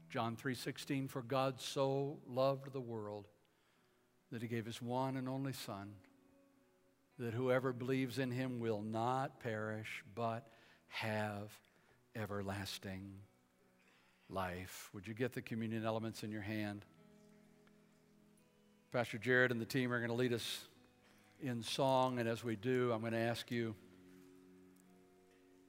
John 0.08 0.36
3:16 0.36 1.08
for 1.08 1.20
God 1.20 1.60
so 1.60 2.20
loved 2.26 2.72
the 2.72 2.80
world 2.80 3.28
that 4.30 4.40
he 4.40 4.48
gave 4.48 4.64
his 4.64 4.80
one 4.80 5.16
and 5.16 5.28
only 5.28 5.52
son 5.52 5.94
that 7.18 7.34
whoever 7.34 7.72
believes 7.72 8.18
in 8.18 8.30
him 8.30 8.58
will 8.58 8.82
not 8.82 9.40
perish 9.40 10.04
but 10.14 10.50
have 10.88 11.50
everlasting 12.14 13.20
life. 14.28 14.90
Would 14.92 15.06
you 15.06 15.14
get 15.14 15.32
the 15.32 15.42
communion 15.42 15.84
elements 15.84 16.22
in 16.22 16.30
your 16.30 16.42
hand? 16.42 16.84
Pastor 18.92 19.18
Jared 19.18 19.50
and 19.50 19.60
the 19.60 19.66
team 19.66 19.92
are 19.92 19.98
going 19.98 20.10
to 20.10 20.16
lead 20.16 20.32
us 20.32 20.66
in 21.40 21.62
song, 21.62 22.18
and 22.18 22.28
as 22.28 22.42
we 22.42 22.56
do, 22.56 22.92
I'm 22.92 23.00
going 23.00 23.12
to 23.12 23.18
ask 23.18 23.50
you 23.50 23.74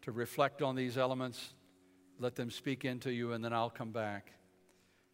to 0.03 0.11
reflect 0.11 0.61
on 0.61 0.75
these 0.75 0.97
elements, 0.97 1.53
let 2.19 2.35
them 2.35 2.49
speak 2.49 2.85
into 2.85 3.11
you, 3.11 3.33
and 3.33 3.43
then 3.43 3.53
I'll 3.53 3.69
come 3.69 3.91
back 3.91 4.31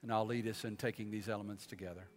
and 0.01 0.11
I'll 0.11 0.25
lead 0.25 0.47
us 0.47 0.65
in 0.65 0.75
taking 0.75 1.09
these 1.09 1.29
elements 1.29 1.65
together. 1.65 2.07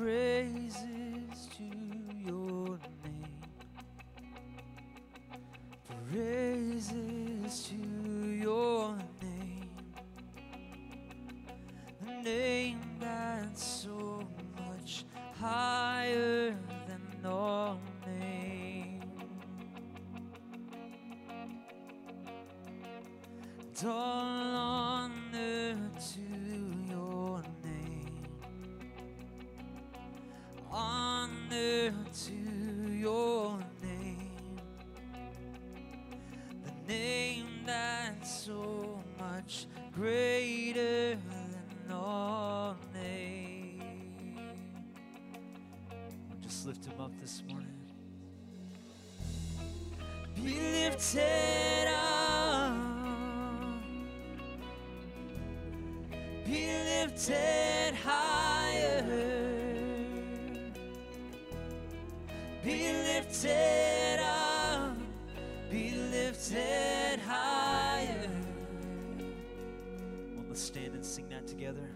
Praises 0.00 1.48
to 1.54 1.64
your 2.24 2.78
name. 3.04 3.42
Praises 6.10 7.68
to 7.68 7.76
your 8.30 8.96
name. 9.20 9.68
The 12.06 12.12
name 12.22 12.80
that's 12.98 13.62
so 13.62 14.26
much 14.56 15.04
higher 15.38 16.56
than 16.88 17.26
all 17.26 17.78
names. 18.06 19.04
And 23.58 23.76
up. 51.18 52.74
Be 56.44 56.66
lifted 56.84 57.94
higher. 58.04 59.02
Be 62.62 62.92
lifted 62.92 64.20
up. 64.20 64.96
Be 65.70 65.90
lifted 65.92 67.20
higher. 67.26 68.28
Well, 70.34 70.44
let's 70.48 70.62
stand 70.62 70.94
and 70.94 71.04
sing 71.04 71.28
that 71.30 71.46
together. 71.46 71.88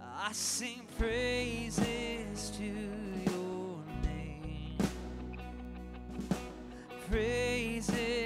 I 0.00 0.32
sing 0.32 0.86
praises 0.98 2.50
to 2.58 2.64
your 2.64 3.82
name. 4.04 4.76
Praises 7.10 8.17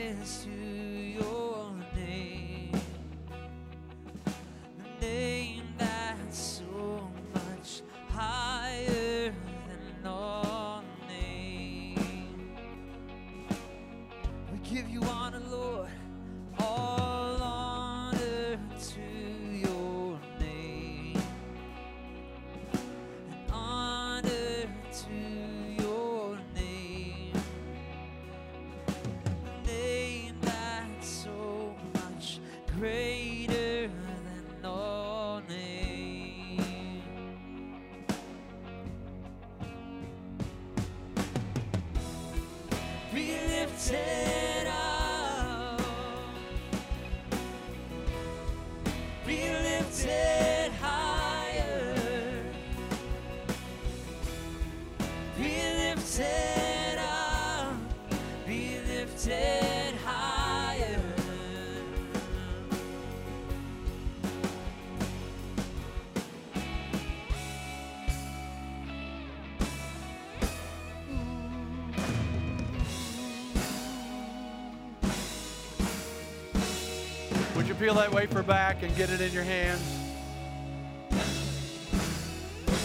Would 77.56 77.68
you 77.68 77.74
peel 77.74 77.94
that 77.94 78.10
wafer 78.10 78.42
back 78.42 78.82
and 78.82 78.96
get 78.96 79.10
it 79.10 79.20
in 79.20 79.30
your 79.32 79.44
hands? 79.44 79.82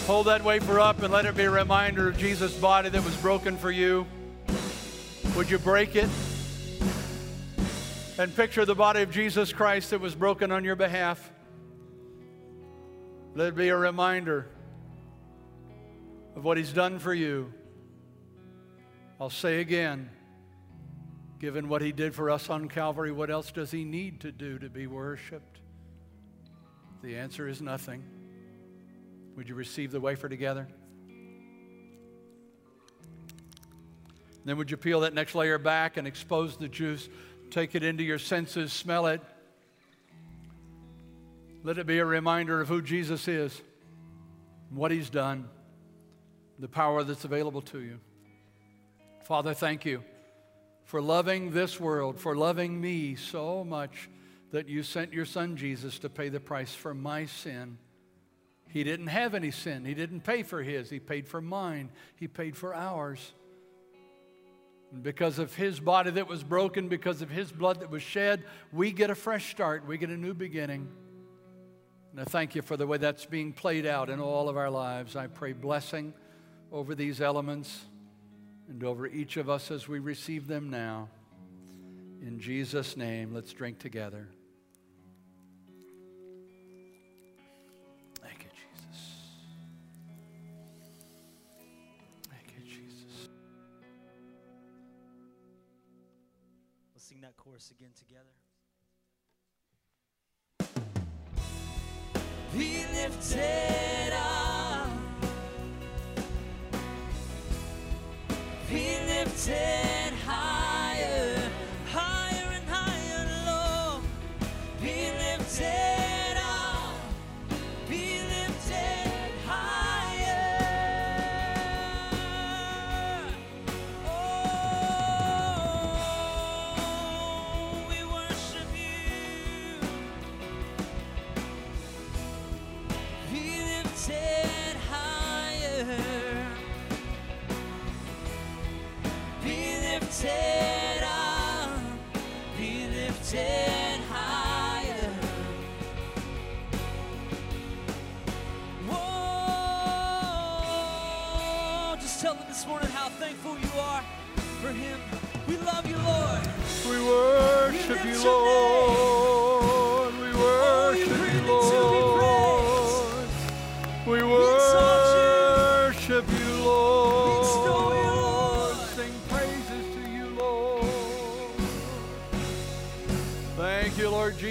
Hold 0.06 0.26
that 0.26 0.44
wafer 0.44 0.78
up 0.78 1.02
and 1.02 1.12
let 1.12 1.24
it 1.24 1.36
be 1.36 1.44
a 1.44 1.50
reminder 1.50 2.08
of 2.08 2.18
Jesus' 2.18 2.54
body 2.54 2.90
that 2.90 3.02
was 3.02 3.16
broken 3.16 3.56
for 3.56 3.70
you. 3.70 4.06
Would 5.36 5.50
you 5.50 5.58
break 5.58 5.96
it? 5.96 6.08
And 8.18 8.34
picture 8.34 8.66
the 8.66 8.74
body 8.74 9.02
of 9.02 9.10
Jesus 9.10 9.52
Christ 9.52 9.90
that 9.90 10.00
was 10.00 10.14
broken 10.14 10.52
on 10.52 10.64
your 10.64 10.76
behalf. 10.76 11.30
Let 13.34 13.48
it 13.48 13.54
be 13.56 13.68
a 13.68 13.76
reminder 13.76 14.48
of 16.36 16.44
what 16.44 16.56
He's 16.58 16.72
done 16.72 16.98
for 16.98 17.14
you. 17.14 17.52
I'll 19.20 19.30
say 19.30 19.60
again, 19.60 20.10
given 21.38 21.68
what 21.68 21.82
He 21.82 21.92
did 21.92 22.14
for 22.14 22.30
us 22.30 22.50
on 22.50 22.68
Calvary, 22.68 23.12
what 23.12 23.30
else 23.30 23.52
does 23.52 23.70
He 23.70 23.84
need 23.84 24.20
to 24.20 24.32
do 24.32 24.58
to 24.58 24.68
be 24.68 24.86
worshiped? 24.86 25.60
The 27.02 27.16
answer 27.16 27.48
is 27.48 27.62
nothing. 27.62 28.02
Would 29.36 29.48
you 29.48 29.54
receive 29.54 29.92
the 29.92 30.00
wafer 30.00 30.28
together? 30.28 30.66
Then 34.44 34.56
would 34.56 34.70
you 34.70 34.76
peel 34.76 35.00
that 35.00 35.14
next 35.14 35.34
layer 35.34 35.58
back 35.58 35.96
and 35.96 36.06
expose 36.06 36.56
the 36.56 36.68
juice? 36.68 37.08
Take 37.50 37.74
it 37.74 37.82
into 37.82 38.02
your 38.02 38.18
senses, 38.18 38.72
smell 38.72 39.06
it. 39.06 39.20
Let 41.62 41.78
it 41.78 41.86
be 41.86 41.98
a 41.98 42.04
reminder 42.04 42.60
of 42.60 42.68
who 42.68 42.82
Jesus 42.82 43.28
is, 43.28 43.60
what 44.70 44.90
he's 44.90 45.10
done, 45.10 45.48
the 46.58 46.68
power 46.68 47.04
that's 47.04 47.24
available 47.24 47.62
to 47.62 47.80
you. 47.80 48.00
Father, 49.24 49.54
thank 49.54 49.84
you 49.84 50.02
for 50.88 51.02
loving 51.02 51.50
this 51.50 51.78
world, 51.78 52.18
for 52.18 52.34
loving 52.34 52.80
me 52.80 53.14
so 53.14 53.62
much 53.62 54.08
that 54.52 54.70
you 54.70 54.82
sent 54.82 55.12
your 55.12 55.26
son 55.26 55.54
Jesus 55.54 55.98
to 55.98 56.08
pay 56.08 56.30
the 56.30 56.40
price 56.40 56.74
for 56.74 56.94
my 56.94 57.26
sin. 57.26 57.76
He 58.70 58.84
didn't 58.84 59.08
have 59.08 59.34
any 59.34 59.50
sin. 59.50 59.84
He 59.84 59.92
didn't 59.92 60.22
pay 60.22 60.42
for 60.42 60.62
his. 60.62 60.88
He 60.88 60.98
paid 60.98 61.28
for 61.28 61.42
mine. 61.42 61.90
He 62.16 62.26
paid 62.26 62.56
for 62.56 62.74
ours. 62.74 63.34
And 64.90 65.02
because 65.02 65.38
of 65.38 65.54
his 65.54 65.78
body 65.78 66.10
that 66.12 66.26
was 66.26 66.42
broken, 66.42 66.88
because 66.88 67.20
of 67.20 67.28
his 67.28 67.52
blood 67.52 67.80
that 67.80 67.90
was 67.90 68.02
shed, 68.02 68.44
we 68.72 68.90
get 68.90 69.10
a 69.10 69.14
fresh 69.14 69.50
start. 69.50 69.86
We 69.86 69.98
get 69.98 70.08
a 70.08 70.16
new 70.16 70.32
beginning. 70.32 70.88
And 72.12 72.20
I 72.22 72.24
thank 72.24 72.54
you 72.54 72.62
for 72.62 72.78
the 72.78 72.86
way 72.86 72.96
that's 72.96 73.26
being 73.26 73.52
played 73.52 73.84
out 73.84 74.08
in 74.08 74.20
all 74.20 74.48
of 74.48 74.56
our 74.56 74.70
lives. 74.70 75.16
I 75.16 75.26
pray 75.26 75.52
blessing 75.52 76.14
over 76.72 76.94
these 76.94 77.20
elements 77.20 77.78
and 78.68 78.84
over 78.84 79.06
each 79.06 79.36
of 79.36 79.48
us 79.48 79.70
as 79.70 79.88
we 79.88 79.98
receive 79.98 80.46
them 80.46 80.70
now. 80.70 81.08
In 82.20 82.38
Jesus' 82.38 82.96
name, 82.96 83.32
let's 83.32 83.52
drink 83.52 83.78
together. 83.78 84.28
Thank 88.20 88.44
you, 88.44 88.50
Jesus. 88.50 89.00
Thank 92.28 92.52
you, 92.56 92.64
Jesus. 92.64 93.28
Let's 96.94 97.04
sing 97.04 97.20
that 97.22 97.36
chorus 97.36 97.70
again 97.70 97.90
together. 97.96 98.24
Be 102.52 102.84
lifted 102.92 103.97
Be 109.48 109.87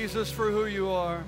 Jesus, 0.07 0.31
for 0.31 0.49
who 0.49 0.67
you 0.67 0.89
are. 0.89 1.25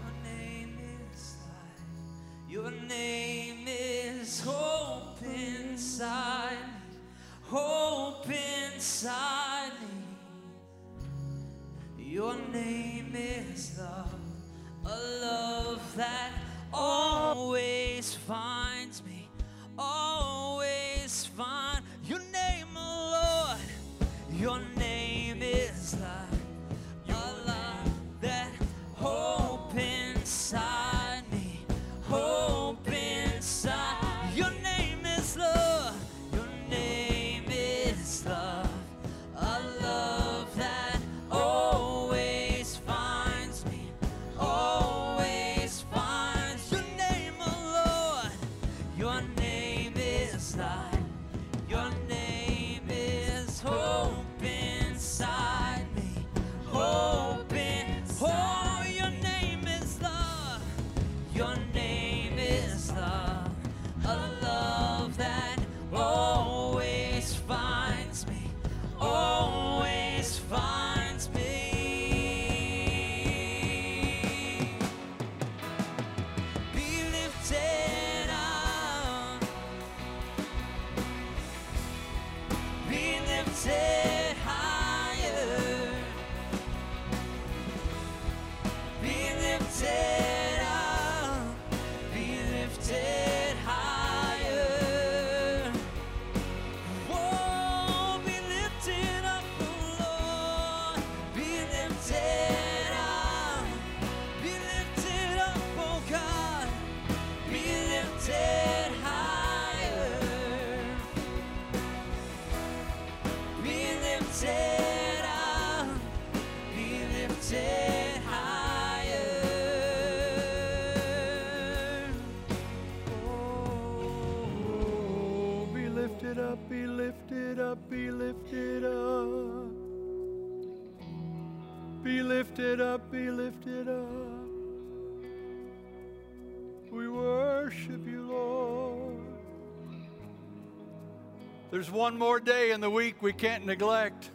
There's 141.80 141.90
one 141.90 142.18
more 142.18 142.42
day 142.42 142.72
in 142.72 142.82
the 142.82 142.90
week 142.90 143.22
we 143.22 143.32
can't 143.32 143.66
neglect. 143.66 144.32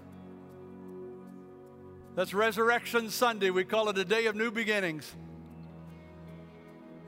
That's 2.15 2.33
Resurrection 2.33 3.11
Sunday. 3.11 3.51
We 3.51 3.65
call 3.65 3.91
it 3.91 3.99
a 3.99 4.05
day 4.07 4.25
of 4.25 4.35
new 4.35 4.51
beginnings. 4.51 5.15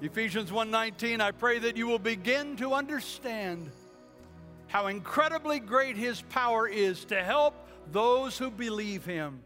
Ephesians 0.03 0.53
1:19 0.53 1.22
I 1.22 1.30
pray 1.30 1.59
that 1.61 1.78
you 1.78 1.87
will 1.87 1.99
begin 1.99 2.55
to 2.57 2.74
understand 2.74 3.70
how 4.66 4.89
incredibly 4.89 5.59
great 5.59 5.97
his 5.97 6.20
power 6.20 6.68
is 6.68 7.07
to 7.07 7.24
help 7.24 7.55
those 7.91 8.37
who 8.37 8.51
believe 8.51 9.07
him. 9.07 9.43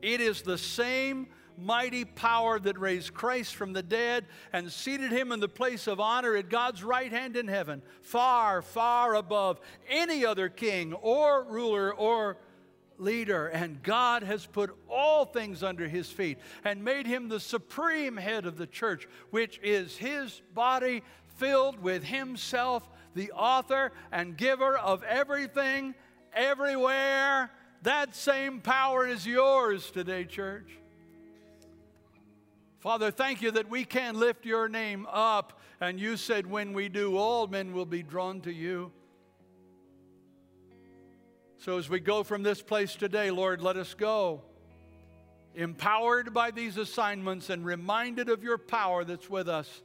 It 0.00 0.20
is 0.20 0.42
the 0.42 0.58
same 0.58 1.26
mighty 1.58 2.04
power 2.04 2.58
that 2.58 2.78
raised 2.78 3.14
Christ 3.14 3.54
from 3.54 3.72
the 3.72 3.82
dead 3.82 4.26
and 4.52 4.70
seated 4.70 5.12
him 5.12 5.32
in 5.32 5.40
the 5.40 5.48
place 5.48 5.86
of 5.86 6.00
honor 6.00 6.36
at 6.36 6.48
God's 6.48 6.82
right 6.82 7.10
hand 7.10 7.36
in 7.36 7.48
heaven, 7.48 7.82
far, 8.02 8.62
far 8.62 9.14
above 9.14 9.60
any 9.88 10.24
other 10.24 10.48
king 10.48 10.92
or 10.94 11.44
ruler 11.44 11.92
or 11.92 12.38
leader. 12.98 13.46
And 13.48 13.82
God 13.82 14.22
has 14.22 14.46
put 14.46 14.74
all 14.88 15.24
things 15.24 15.62
under 15.62 15.88
his 15.88 16.10
feet 16.10 16.38
and 16.64 16.84
made 16.84 17.06
him 17.06 17.28
the 17.28 17.40
supreme 17.40 18.16
head 18.16 18.46
of 18.46 18.56
the 18.56 18.66
church, 18.66 19.08
which 19.30 19.58
is 19.62 19.96
his 19.96 20.42
body 20.54 21.02
filled 21.36 21.80
with 21.80 22.04
himself, 22.04 22.88
the 23.14 23.32
author 23.32 23.92
and 24.12 24.36
giver 24.36 24.76
of 24.76 25.02
everything, 25.04 25.94
everywhere 26.32 27.50
that 27.82 28.14
same 28.14 28.60
power 28.60 29.06
is 29.06 29.26
yours 29.26 29.90
today, 29.90 30.24
church. 30.24 30.79
Father, 32.80 33.10
thank 33.10 33.42
you 33.42 33.50
that 33.50 33.68
we 33.68 33.84
can 33.84 34.18
lift 34.18 34.46
your 34.46 34.66
name 34.66 35.06
up. 35.10 35.60
And 35.82 36.00
you 36.00 36.16
said, 36.16 36.46
when 36.46 36.72
we 36.72 36.88
do, 36.88 37.16
all 37.16 37.46
men 37.46 37.74
will 37.74 37.84
be 37.84 38.02
drawn 38.02 38.40
to 38.42 38.52
you. 38.52 38.90
So 41.58 41.76
as 41.76 41.90
we 41.90 42.00
go 42.00 42.22
from 42.22 42.42
this 42.42 42.62
place 42.62 42.96
today, 42.96 43.30
Lord, 43.30 43.60
let 43.60 43.76
us 43.76 43.92
go 43.92 44.42
empowered 45.54 46.32
by 46.32 46.50
these 46.50 46.78
assignments 46.78 47.50
and 47.50 47.64
reminded 47.64 48.28
of 48.30 48.42
your 48.42 48.56
power 48.56 49.04
that's 49.04 49.28
with 49.28 49.48
us. 49.48 49.82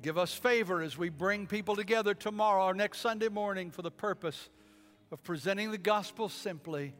Give 0.00 0.16
us 0.16 0.32
favor 0.32 0.80
as 0.80 0.96
we 0.96 1.10
bring 1.10 1.46
people 1.46 1.76
together 1.76 2.14
tomorrow 2.14 2.66
or 2.66 2.74
next 2.74 3.00
Sunday 3.00 3.28
morning 3.28 3.70
for 3.70 3.82
the 3.82 3.90
purpose 3.90 4.48
of 5.10 5.22
presenting 5.22 5.72
the 5.72 5.78
gospel 5.78 6.28
simply. 6.28 6.94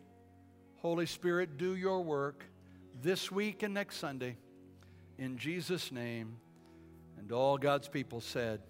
Holy 0.77 1.07
Spirit, 1.07 1.57
do 1.57 1.77
your 1.77 2.03
work 2.03 2.45
this 3.03 3.31
week 3.31 3.63
and 3.63 3.75
next 3.75 3.97
Sunday. 3.97 4.37
In 5.19 5.37
Jesus' 5.37 5.93
name. 5.93 6.37
And 7.19 7.31
all 7.33 7.59
God's 7.59 7.89
people 7.89 8.21
said, 8.21 8.61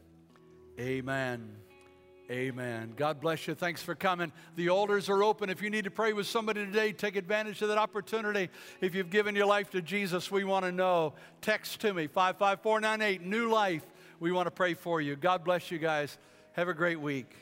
Amen. 0.80 1.57
Amen. 2.30 2.95
God 2.97 3.20
bless 3.20 3.47
you. 3.47 3.55
Thanks 3.55 3.83
for 3.83 3.95
coming. 3.95 4.33
The 4.57 4.70
altars 4.70 5.11
are 5.11 5.22
open. 5.22 5.51
If 5.51 5.61
you 5.61 5.68
need 5.68 5.85
to 5.85 5.91
pray 5.91 6.14
with 6.14 6.26
somebody 6.26 6.64
today, 6.64 6.93
take 6.93 7.16
advantage 7.16 7.61
of 7.61 7.68
that 7.68 7.78
opportunity. 7.78 8.49
If 8.80 8.95
you've 8.95 9.11
given 9.11 9.35
your 9.35 9.47
life 9.47 9.70
to 9.70 9.83
Jesus, 9.83 10.30
we 10.30 10.45
want 10.45 10.64
to 10.64 10.72
know. 10.72 11.14
Text 11.43 11.80
to 11.80 11.93
me, 11.93 12.07
55498, 12.07 13.22
New 13.22 13.51
Life. 13.51 13.85
We 14.18 14.33
want 14.33 14.47
to 14.47 14.51
pray 14.51 14.72
for 14.72 15.01
you. 15.01 15.14
God 15.14 15.45
bless 15.45 15.70
you 15.70 15.78
guys. 15.78 16.16
Have 16.53 16.68
a 16.68 16.74
great 16.74 17.01
week. 17.01 17.41